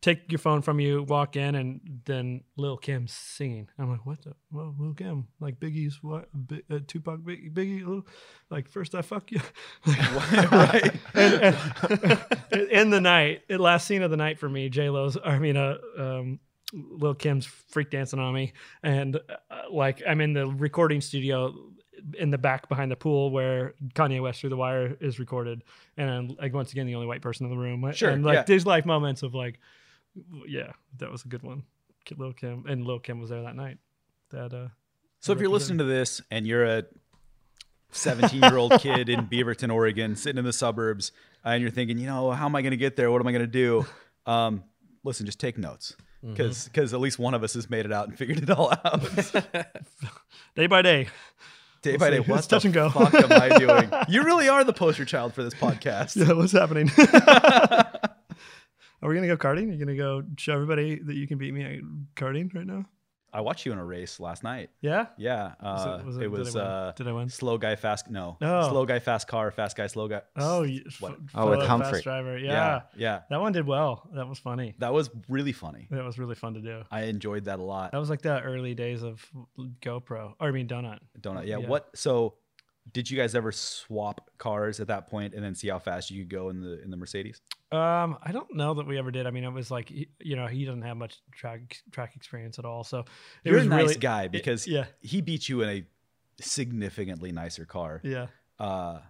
[0.00, 3.68] Take your phone from you, walk in, and then Lil Kim's singing.
[3.80, 4.34] I'm like, what the?
[4.52, 6.28] Well, Lil Kim, like Biggie's what?
[6.46, 8.06] Big, uh, Tupac, Biggie, Biggie, Lil,
[8.48, 9.40] like first I fuck you,
[9.86, 10.94] like, right.
[11.14, 11.56] and,
[12.52, 15.56] and in the night, last scene of the night for me, J Lo's, I mean,
[15.56, 16.38] uh, um,
[16.72, 18.52] Lil Kim's freak dancing on me,
[18.84, 21.72] and uh, like I'm in the recording studio
[22.18, 25.62] in the back behind the pool where Kanye West Through the Wire is recorded,
[25.96, 28.34] and I'm, like once again the only white person in the room, Sure, and like
[28.34, 28.42] yeah.
[28.44, 29.58] these life moments of like,
[30.46, 31.62] yeah, that was a good one.
[32.16, 33.78] Lil Kim and Lil Kim was there that night.
[34.30, 34.68] That uh,
[35.20, 36.84] So if you're listening to this and you're a
[37.92, 41.12] 17 year old kid in Beaverton, Oregon, sitting in the suburbs,
[41.44, 43.10] and you're thinking, you know, how am I going to get there?
[43.10, 43.86] What am I going to do?
[44.26, 44.64] Um,
[45.04, 48.18] listen, just take notes because at least one of us has made it out and
[48.18, 49.02] figured it all out.
[50.54, 51.08] day by day.
[51.82, 52.90] Day by day, what It's touch the and go.
[52.90, 53.90] fuck am I doing?
[54.08, 56.16] You really are the poster child for this podcast.
[56.16, 56.90] Yeah, what's happening?
[59.00, 59.70] Are we gonna go karting?
[59.72, 61.80] You gonna go show everybody that you can beat me at
[62.16, 62.84] karting right now?
[63.32, 64.70] I watched you in a race last night.
[64.80, 65.06] Yeah.
[65.18, 66.56] Yeah, Was uh, it- was it, it- did I win?
[66.56, 67.28] uh, Did I win?
[67.28, 68.10] slow guy fast.
[68.10, 68.68] No, Oh.
[68.70, 70.22] slow guy fast car, fast guy slow guy.
[70.36, 70.66] Oh,
[71.00, 71.12] what?
[71.12, 71.92] f- Oh, with Pumphrey.
[71.92, 72.38] fast driver.
[72.38, 72.52] Yeah.
[72.52, 73.20] yeah, yeah.
[73.30, 74.08] That one did well.
[74.14, 74.74] That was funny.
[74.78, 75.88] That was really funny.
[75.90, 76.82] That was really fun to do.
[76.90, 77.92] I enjoyed that a lot.
[77.92, 79.24] That was like the early days of
[79.80, 80.98] GoPro, or I mean Donut.
[81.20, 81.46] Donut.
[81.46, 81.58] Yeah.
[81.58, 81.68] Yeah.
[81.68, 81.90] What?
[81.94, 82.34] So,
[82.92, 86.22] did you guys ever swap cars at that point and then see how fast you
[86.22, 87.40] could go in the in the Mercedes?
[87.70, 89.26] Um, I don't know that we ever did.
[89.26, 92.64] I mean, it was like you know he doesn't have much track track experience at
[92.64, 93.06] all, so it
[93.44, 95.84] You're was a nice really guy it- because yeah, he beat you in a
[96.42, 98.00] significantly nicer car.
[98.04, 98.26] yeah.
[98.58, 99.00] Uh,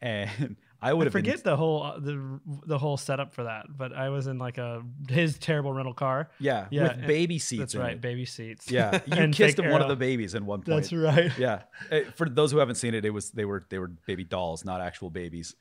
[0.00, 3.44] and I would I have been forget the whole uh, the the whole setup for
[3.44, 6.30] that, but I was in like a his terrible rental car.
[6.40, 7.60] Yeah, Yeah, with baby seats.
[7.60, 8.00] That's right, it.
[8.00, 8.70] baby seats.
[8.70, 10.82] Yeah, you kissed one of the babies in one point.
[10.82, 11.30] That's right.
[11.38, 14.24] Yeah, Uh, for those who haven't seen it, it was they were they were baby
[14.24, 15.54] dolls, not actual babies.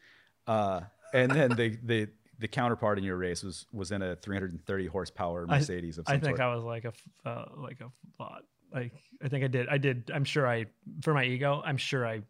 [0.48, 0.82] Uh,
[1.14, 2.08] and then the the
[2.40, 6.16] the counterpart in your race was was in a 330 horsepower I- Mercedes of some
[6.16, 6.50] I think sort.
[6.50, 6.94] I was like a
[7.30, 7.92] uh, like a
[8.22, 8.44] lot.
[8.74, 8.94] Like
[9.24, 9.68] I think I did.
[9.70, 10.10] I did.
[10.14, 10.66] I'm sure I
[11.04, 11.62] for my ego.
[11.64, 12.22] I'm sure I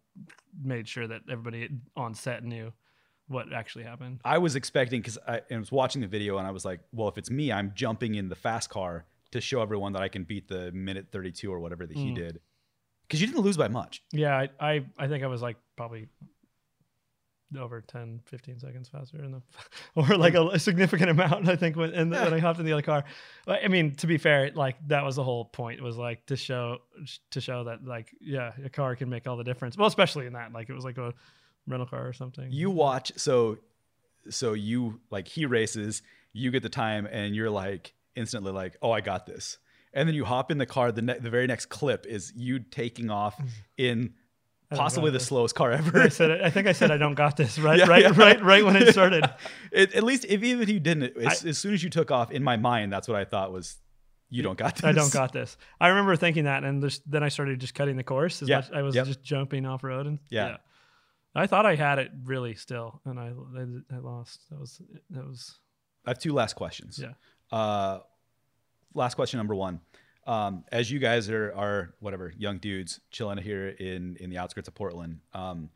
[0.61, 2.73] made sure that everybody on set knew
[3.31, 4.19] what actually happened.
[4.25, 7.07] I was expecting because I, I was watching the video and I was like, well,
[7.07, 10.23] if it's me, I'm jumping in the fast car to show everyone that I can
[10.23, 12.15] beat the minute 32 or whatever that he Mm.
[12.15, 12.39] did.
[13.07, 14.03] Because you didn't lose by much.
[14.13, 16.07] Yeah, I, I I think I was like probably
[17.59, 19.41] over 10, 15 seconds faster in the,
[19.95, 21.49] or like a, a significant amount.
[21.49, 23.03] I think when and when I hopped in the other car.
[23.45, 26.77] I mean, to be fair, like that was the whole point was like to show
[27.31, 29.75] to show that like yeah, a car can make all the difference.
[29.77, 31.13] Well, especially in that like it was like a
[31.67, 32.47] rental car or something.
[32.51, 33.57] You watch, so
[34.29, 36.01] so you like he races,
[36.33, 39.57] you get the time, and you're like instantly like, oh, I got this.
[39.93, 40.91] And then you hop in the car.
[40.91, 43.41] The ne- the very next clip is you taking off
[43.77, 44.13] in
[44.73, 45.27] possibly the this.
[45.27, 45.99] slowest car ever.
[46.01, 48.13] I said I think I said I don't got this right Yeah, right yeah.
[48.15, 49.25] right right when it started.
[49.71, 52.31] It, at least if even if you didn't, as, as soon as you took off,
[52.31, 53.77] in my mind, that's what I thought was,
[54.29, 54.85] you don't got this.
[54.85, 55.57] I don't got this.
[55.81, 58.41] I remember thinking that, and then I started just cutting the course.
[58.41, 59.05] As Yeah, much, I was yep.
[59.07, 60.55] just jumping off road, and Yeah.
[61.33, 64.41] I thought I had it really still, and I I, I lost.
[64.49, 65.59] That was that was
[66.05, 66.99] I have two last questions.
[67.01, 67.13] Yeah.
[67.57, 67.99] Uh,
[68.93, 69.79] last question number one.
[70.27, 74.67] Um, as you guys are are whatever young dudes chilling here in in the outskirts
[74.67, 75.69] of Portland, um,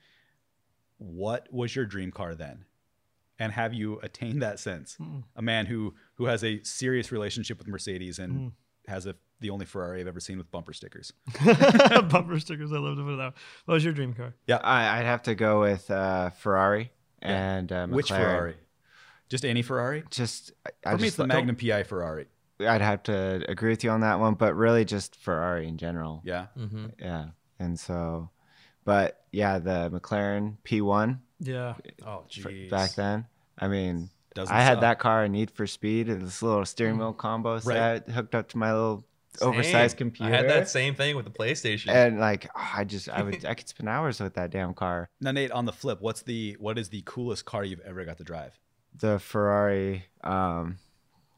[0.97, 2.65] what was your dream car then?
[3.37, 4.95] And have you attained that since?
[4.99, 5.23] Mm.
[5.35, 8.51] A man who who has a serious relationship with Mercedes and Mm.
[8.87, 11.11] has a the only Ferrari I've ever seen with bumper stickers.
[12.09, 12.71] bumper stickers.
[12.71, 13.33] I love to put it out.
[13.65, 14.33] What was your dream car?
[14.49, 16.91] I, I'd have to go with uh, Ferrari
[17.21, 17.27] Yeah.
[17.57, 18.55] and uh, Which Ferrari?
[19.29, 20.03] Just any Ferrari?
[20.11, 22.27] Just I, I For me, it's the don't- Magnum PI Ferrari.
[22.59, 26.21] I'd have to agree with you on that one, but really just Ferrari in general.
[26.23, 26.45] Yeah.
[26.57, 26.85] Mm-hmm.
[26.99, 27.25] Yeah.
[27.59, 28.29] And so,
[28.85, 31.73] but yeah, the McLaren P1 Yeah,
[32.05, 32.69] Oh, fr- jeez.
[32.69, 33.25] back then.
[33.59, 34.81] I mean, Doesn't I had suck.
[34.81, 38.47] that car in Need for Speed, and this little steering wheel combo set hooked up
[38.49, 39.05] to my little
[39.41, 40.31] oversized computer.
[40.33, 41.89] I had that same thing with the PlayStation.
[41.89, 45.09] and like, oh, I just, I would, I could spend hours with that damn car.
[45.21, 48.17] Now, Nate, on the flip, what's the what is the coolest car you've ever got
[48.17, 48.59] to drive?
[48.97, 50.77] The Ferrari, um,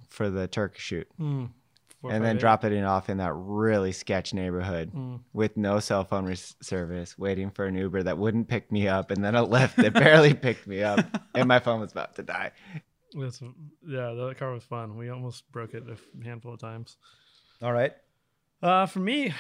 [0.09, 1.49] for the Turkish shoot, Mm.
[2.09, 2.39] And then eight.
[2.39, 5.19] drop it off in that really sketch neighborhood Mm.
[5.33, 9.09] with no cell phone res- service, waiting for an Uber that wouldn't pick me up,
[9.11, 10.99] and then a Lyft that barely picked me up,
[11.33, 12.51] and my phone was about to die.
[13.13, 13.41] That's,
[13.85, 14.95] yeah, that car was fun.
[14.95, 16.97] We almost broke it a handful of times.
[17.61, 17.93] All right.
[18.61, 19.34] Uh, for me,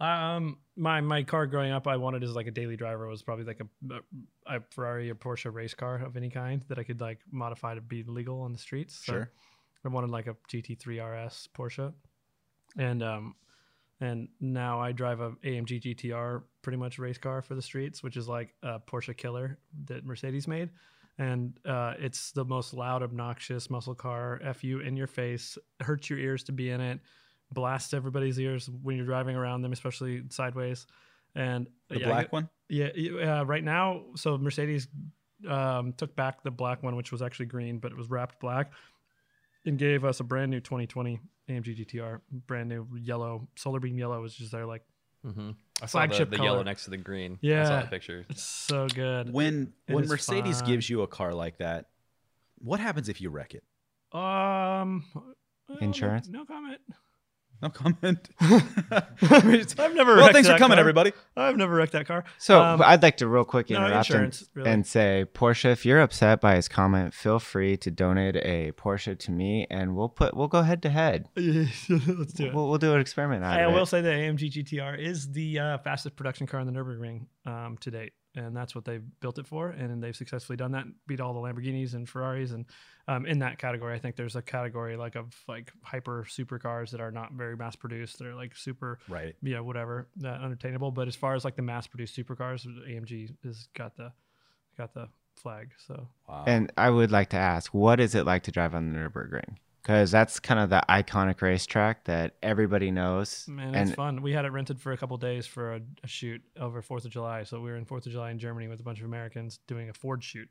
[0.00, 3.44] um, my my car growing up, I wanted as like a daily driver was probably
[3.44, 3.94] like a,
[4.46, 7.80] a Ferrari or Porsche race car of any kind that I could like modify to
[7.80, 8.94] be legal on the streets.
[8.94, 9.30] So Sure.
[9.84, 11.92] I wanted like a GT3 RS Porsche,
[12.78, 13.34] and um,
[14.00, 18.16] and now I drive a AMG GTR pretty much race car for the streets, which
[18.16, 20.70] is like a Porsche killer that Mercedes made.
[21.18, 24.40] And uh, it's the most loud, obnoxious muscle car.
[24.42, 27.00] F you in your face, hurts your ears to be in it,
[27.52, 30.86] blasts everybody's ears when you're driving around them, especially sideways.
[31.34, 32.48] And The yeah, black get- one?
[32.68, 34.88] yeah, yeah, uh, right now, so Mercedes
[35.48, 38.72] um, took back the black one, which was actually green, but it was wrapped black,
[39.64, 44.20] and gave us a brand new 2020 AMG GTR, brand new yellow, solar beam yellow
[44.22, 44.82] was just there, like
[45.26, 45.50] mm-hmm.
[45.82, 46.48] I saw the, Flagship the color.
[46.48, 47.32] yellow next to the green.
[47.32, 47.82] I saw Yeah.
[47.82, 48.26] the picture.
[48.28, 49.32] it's so good.
[49.32, 50.68] When It when is Mercedes fun.
[50.68, 51.86] gives you a car like that,
[52.58, 53.64] what happens if you wreck it?
[54.16, 56.28] Um, well, Insurance?
[56.28, 56.80] No, no comment.
[57.62, 58.28] No comment.
[58.40, 60.16] I've never.
[60.16, 60.80] well, thanks for coming, car.
[60.80, 61.12] everybody.
[61.36, 62.24] I've never wrecked that car.
[62.38, 64.70] So Um, I'd like to real quick no and, really.
[64.70, 69.18] and say, Porsche, if you're upset by his comment, feel free to donate a Porsche
[69.18, 71.28] to me, and we'll put we'll go head to head.
[71.36, 71.86] Let's
[72.32, 72.54] do it.
[72.54, 73.86] We'll, we'll do an experiment I will it.
[73.86, 77.90] say the AMG GTR is the uh, fastest production car in the Nurburgring um, to
[77.90, 78.12] date.
[78.34, 80.84] And that's what they built it for, and they've successfully done that.
[81.06, 82.64] Beat all the Lamborghinis and Ferraris, and
[83.08, 87.00] um, in that category, I think there's a category like of like hyper supercars that
[87.00, 88.18] are not very mass produced.
[88.18, 89.34] They're like super, Right.
[89.42, 90.92] yeah, whatever, uh, unattainable.
[90.92, 94.12] But as far as like the mass produced supercars, AMG has got the
[94.78, 95.72] got the flag.
[95.86, 96.44] So Wow.
[96.46, 99.56] And I would like to ask, what is it like to drive on the Nürburgring?
[99.82, 103.46] Because that's kind of the iconic racetrack that everybody knows.
[103.48, 104.20] Man, and it's fun.
[104.20, 107.10] We had it rented for a couple days for a, a shoot over Fourth of
[107.10, 107.44] July.
[107.44, 109.88] So we were in Fourth of July in Germany with a bunch of Americans doing
[109.88, 110.48] a Ford shoot.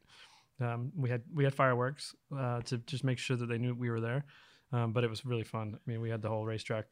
[0.61, 3.89] Um, we had we had fireworks uh, to just make sure that they knew we
[3.89, 4.25] were there,
[4.73, 5.75] um, but it was really fun.
[5.75, 6.85] I mean, we had the whole racetrack,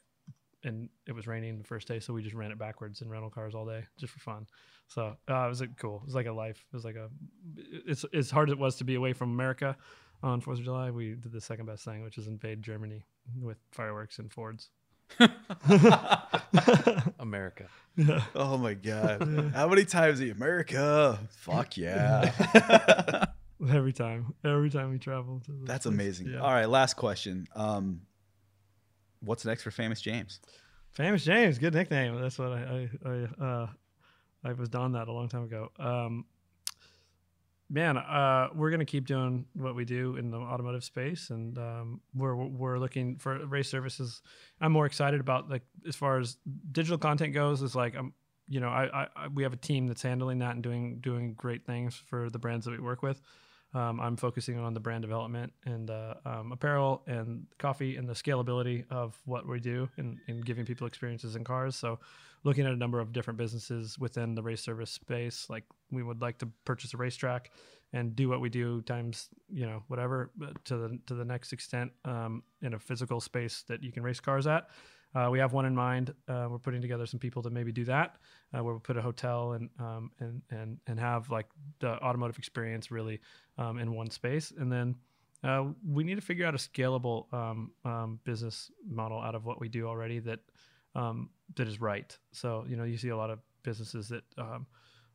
[0.63, 3.29] and it was raining the first day, so we just ran it backwards in rental
[3.29, 4.47] cars all day just for fun.
[4.87, 5.97] So uh, it was like, cool.
[5.97, 6.63] It was like a life.
[6.71, 7.09] It was like a.
[7.85, 9.75] It's as hard as it was to be away from America
[10.23, 10.91] on Fourth of July.
[10.91, 13.05] We did the second best thing, which is invade Germany
[13.41, 14.69] with fireworks and Fords.
[17.19, 17.67] America.
[17.95, 18.21] Yeah.
[18.35, 19.51] oh my god.
[19.55, 21.19] How many times the America?
[21.29, 23.25] Fuck yeah.
[23.69, 25.41] Every time, every time we travel.
[25.45, 25.93] To That's place.
[25.93, 26.27] amazing.
[26.27, 26.41] Yeah.
[26.41, 27.47] All right, last question.
[27.55, 28.01] Um,
[29.21, 30.39] what's next for Famous James?
[30.91, 32.19] Famous James, good nickname.
[32.21, 33.67] That's what I I I, uh,
[34.43, 35.69] I was done that a long time ago.
[35.79, 36.25] Um,
[37.69, 42.01] man, uh, we're gonna keep doing what we do in the automotive space, and um,
[42.13, 44.21] we're we're looking for race services.
[44.61, 46.37] I'm more excited about like as far as
[46.71, 47.61] digital content goes.
[47.61, 48.13] Is like I'm,
[48.47, 51.65] you know, I, I we have a team that's handling that and doing doing great
[51.65, 53.21] things for the brands that we work with.
[53.73, 55.91] Um, I'm focusing on the brand development and
[56.25, 60.87] um, apparel and coffee and the scalability of what we do and, and giving people
[60.87, 61.75] experiences in cars.
[61.75, 61.99] So,
[62.43, 66.21] looking at a number of different businesses within the race service space, like we would
[66.21, 67.51] like to purchase a racetrack
[67.93, 70.31] and do what we do times you know whatever
[70.65, 74.19] to the to the next extent um, in a physical space that you can race
[74.19, 74.69] cars at.
[75.17, 76.13] Uh, we have one in mind.
[76.27, 78.17] Uh, we're putting together some people to maybe do that,
[78.53, 81.47] uh, where we'll put a hotel and um, and and and have like
[81.79, 83.19] the automotive experience really
[83.57, 84.95] um, in one space, and then
[85.43, 89.59] uh, we need to figure out a scalable um, um, business model out of what
[89.59, 90.39] we do already that
[90.93, 92.15] um, that is right.
[92.31, 94.67] So you know, you see a lot of businesses that um,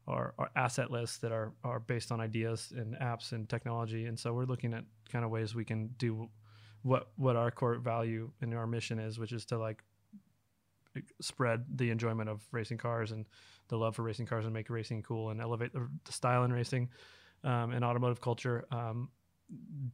[0.08, 4.32] are, are assetless that are are based on ideas and apps and technology, and so
[4.32, 6.28] we're looking at kind of ways we can do
[6.82, 9.82] what what our core value and our mission is, which is to like
[11.20, 13.26] spread the enjoyment of racing cars and
[13.68, 16.88] the love for racing cars and make racing cool and elevate the, style in racing
[17.44, 19.09] um, and automotive culture um,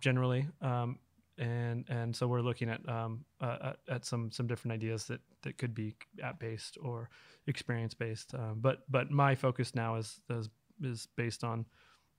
[0.01, 0.47] generally.
[0.61, 0.99] Um,
[1.39, 5.21] and and so we're looking at um, uh, at, at some some different ideas that
[5.43, 7.09] that could be app based or
[7.47, 8.35] experience based.
[8.35, 10.49] Um, but but my focus now is is
[10.83, 11.65] is based on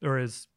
[0.01, 0.47] or is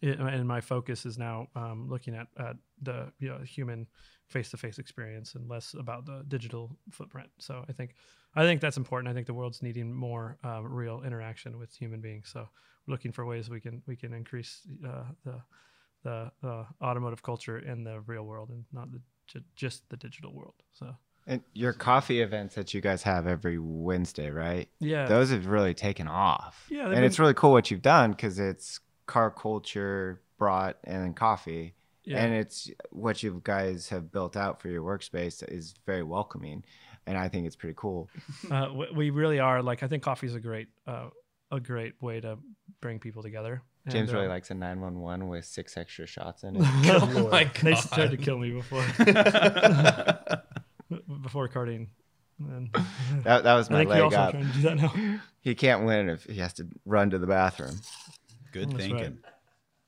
[0.00, 3.86] it, and my focus is now um, looking at, at the you know, human
[4.28, 7.28] face-to-face experience and less about the digital footprint.
[7.38, 7.94] So I think
[8.34, 9.10] I think that's important.
[9.10, 12.30] I think the world's needing more um, real interaction with human beings.
[12.32, 12.48] So
[12.86, 15.42] we're looking for ways we can we can increase uh, the
[16.04, 20.32] the uh, automotive culture in the real world and not the, ju- just the digital
[20.34, 20.54] world.
[20.72, 20.96] So
[21.28, 24.68] And your coffee events that you guys have every Wednesday, right?
[24.80, 26.66] yeah, Those have really taken off.
[26.70, 31.02] Yeah, and it's been- really cool what you've done because it's car culture brought and
[31.02, 31.74] then coffee.
[32.04, 32.22] yeah.
[32.22, 36.64] And it's what you guys have built out for your workspace is very welcoming.
[37.06, 38.08] And I think it's pretty cool.
[38.50, 41.08] uh, we, we really are like I think coffee is a great uh,
[41.50, 42.38] a great way to
[42.80, 43.62] bring people together.
[43.84, 46.62] And, James really uh, likes a 911 with six extra shots in it.
[46.86, 47.52] Oh my God.
[47.62, 48.84] They tried to kill me before.
[51.22, 51.88] before karting.
[52.38, 52.70] And
[53.24, 54.30] that, that was I my think leg also up.
[54.32, 55.20] trying to do that now.
[55.40, 57.76] He can't win if he has to run to the bathroom.
[58.52, 58.98] Good That's thinking.
[59.24, 59.32] right.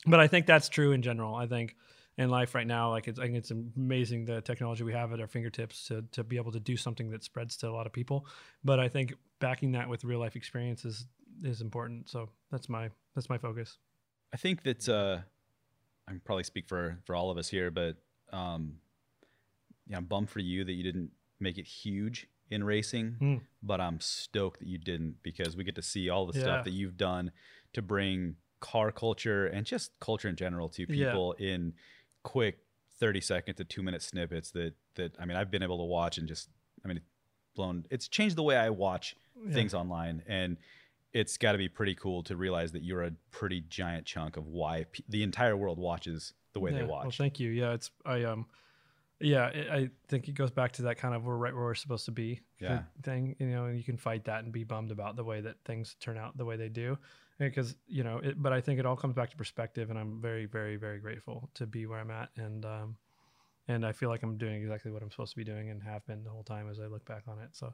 [0.06, 1.34] But I think that's true in general.
[1.34, 1.76] I think
[2.18, 5.20] in life right now, like it's, I think it's amazing the technology we have at
[5.20, 7.92] our fingertips to to be able to do something that spreads to a lot of
[7.92, 8.26] people.
[8.64, 11.06] But I think backing that with real life experiences
[11.42, 12.08] is important.
[12.08, 13.78] So that's my that's my focus.
[14.32, 15.18] I think that uh,
[16.06, 17.96] I can probably speak for for all of us here, but
[18.32, 18.74] um,
[19.86, 21.10] yeah, I'm bummed for you that you didn't
[21.40, 23.36] make it huge in racing, Hmm.
[23.62, 26.44] but I'm stoked that you didn't because we get to see all the Yeah.
[26.44, 27.32] stuff that you've done
[27.72, 28.36] to bring
[28.72, 31.10] car culture and just culture in general to Yeah.
[31.10, 31.74] people in
[32.22, 32.60] quick
[32.98, 36.16] 30 second to two minute snippets that that I mean I've been able to watch
[36.18, 36.48] and just
[36.84, 37.00] I mean
[37.54, 39.16] blown it's changed the way I watch
[39.46, 39.52] Yeah.
[39.52, 40.56] things online and
[41.12, 44.46] it's got to be pretty cool to realize that you're a pretty giant chunk of
[44.46, 47.04] why pe- the entire world watches the way Yeah, they watch.
[47.04, 47.50] Well, thank you.
[47.50, 48.46] Yeah, it's I um,
[49.20, 51.74] yeah, I I think it goes back to that kind of we're right where we're
[51.74, 52.82] supposed to be Yeah.
[53.02, 53.36] thing.
[53.38, 55.94] You know, and you can fight that and be bummed about the way that things
[56.00, 56.98] turn out the way they do,
[57.38, 58.18] because you know.
[58.18, 60.98] It, but I think it all comes back to perspective, and I'm very, very, very
[60.98, 62.96] grateful to be where I'm at, and um,
[63.68, 66.06] and I feel like I'm doing exactly what I'm supposed to be doing and have
[66.06, 67.50] been the whole time as I look back on it.
[67.52, 67.72] So.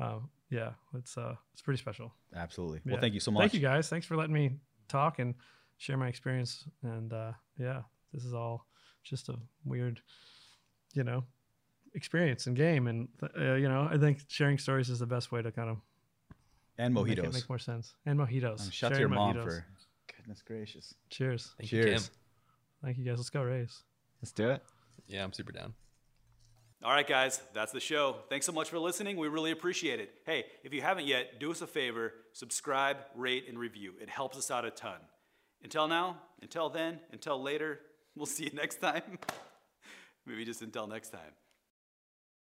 [0.00, 2.12] um, yeah, it's uh, it's pretty special.
[2.34, 2.80] Absolutely.
[2.84, 3.00] Well, Yeah.
[3.00, 3.42] thank you so much.
[3.42, 3.88] Thank you guys.
[3.88, 5.34] Thanks for letting me talk and
[5.76, 6.64] share my experience.
[6.82, 7.82] And uh, yeah,
[8.12, 8.66] this is all
[9.02, 10.00] just a weird,
[10.94, 11.24] you know,
[11.94, 12.86] experience and game.
[12.86, 15.78] And uh, you know, I think sharing stories is the best way to kind of
[16.78, 17.34] And make it mojitos.
[17.34, 17.94] make more sense.
[18.06, 18.60] And mojitos.
[18.62, 19.44] Um, shout to Sharing your mom mojitos.
[19.44, 19.66] for
[20.16, 20.94] goodness gracious.
[21.10, 21.54] Cheers.
[21.58, 22.10] Thank you, Cheers.
[22.82, 23.18] Thank you guys.
[23.18, 23.82] Let's go race.
[24.22, 24.62] Let's do it.
[25.06, 25.74] Yeah, I'm super down.
[26.84, 28.18] All right, guys, that's the show.
[28.28, 29.16] Thanks so much for listening.
[29.16, 30.12] We really appreciate it.
[30.24, 33.94] Hey, if you haven't yet, do us a favor subscribe, rate, and review.
[34.00, 35.00] It helps us out a ton.
[35.64, 37.80] Until now, until then, until later,
[38.14, 39.18] we'll see you next time.
[40.26, 41.32] Maybe just until next time.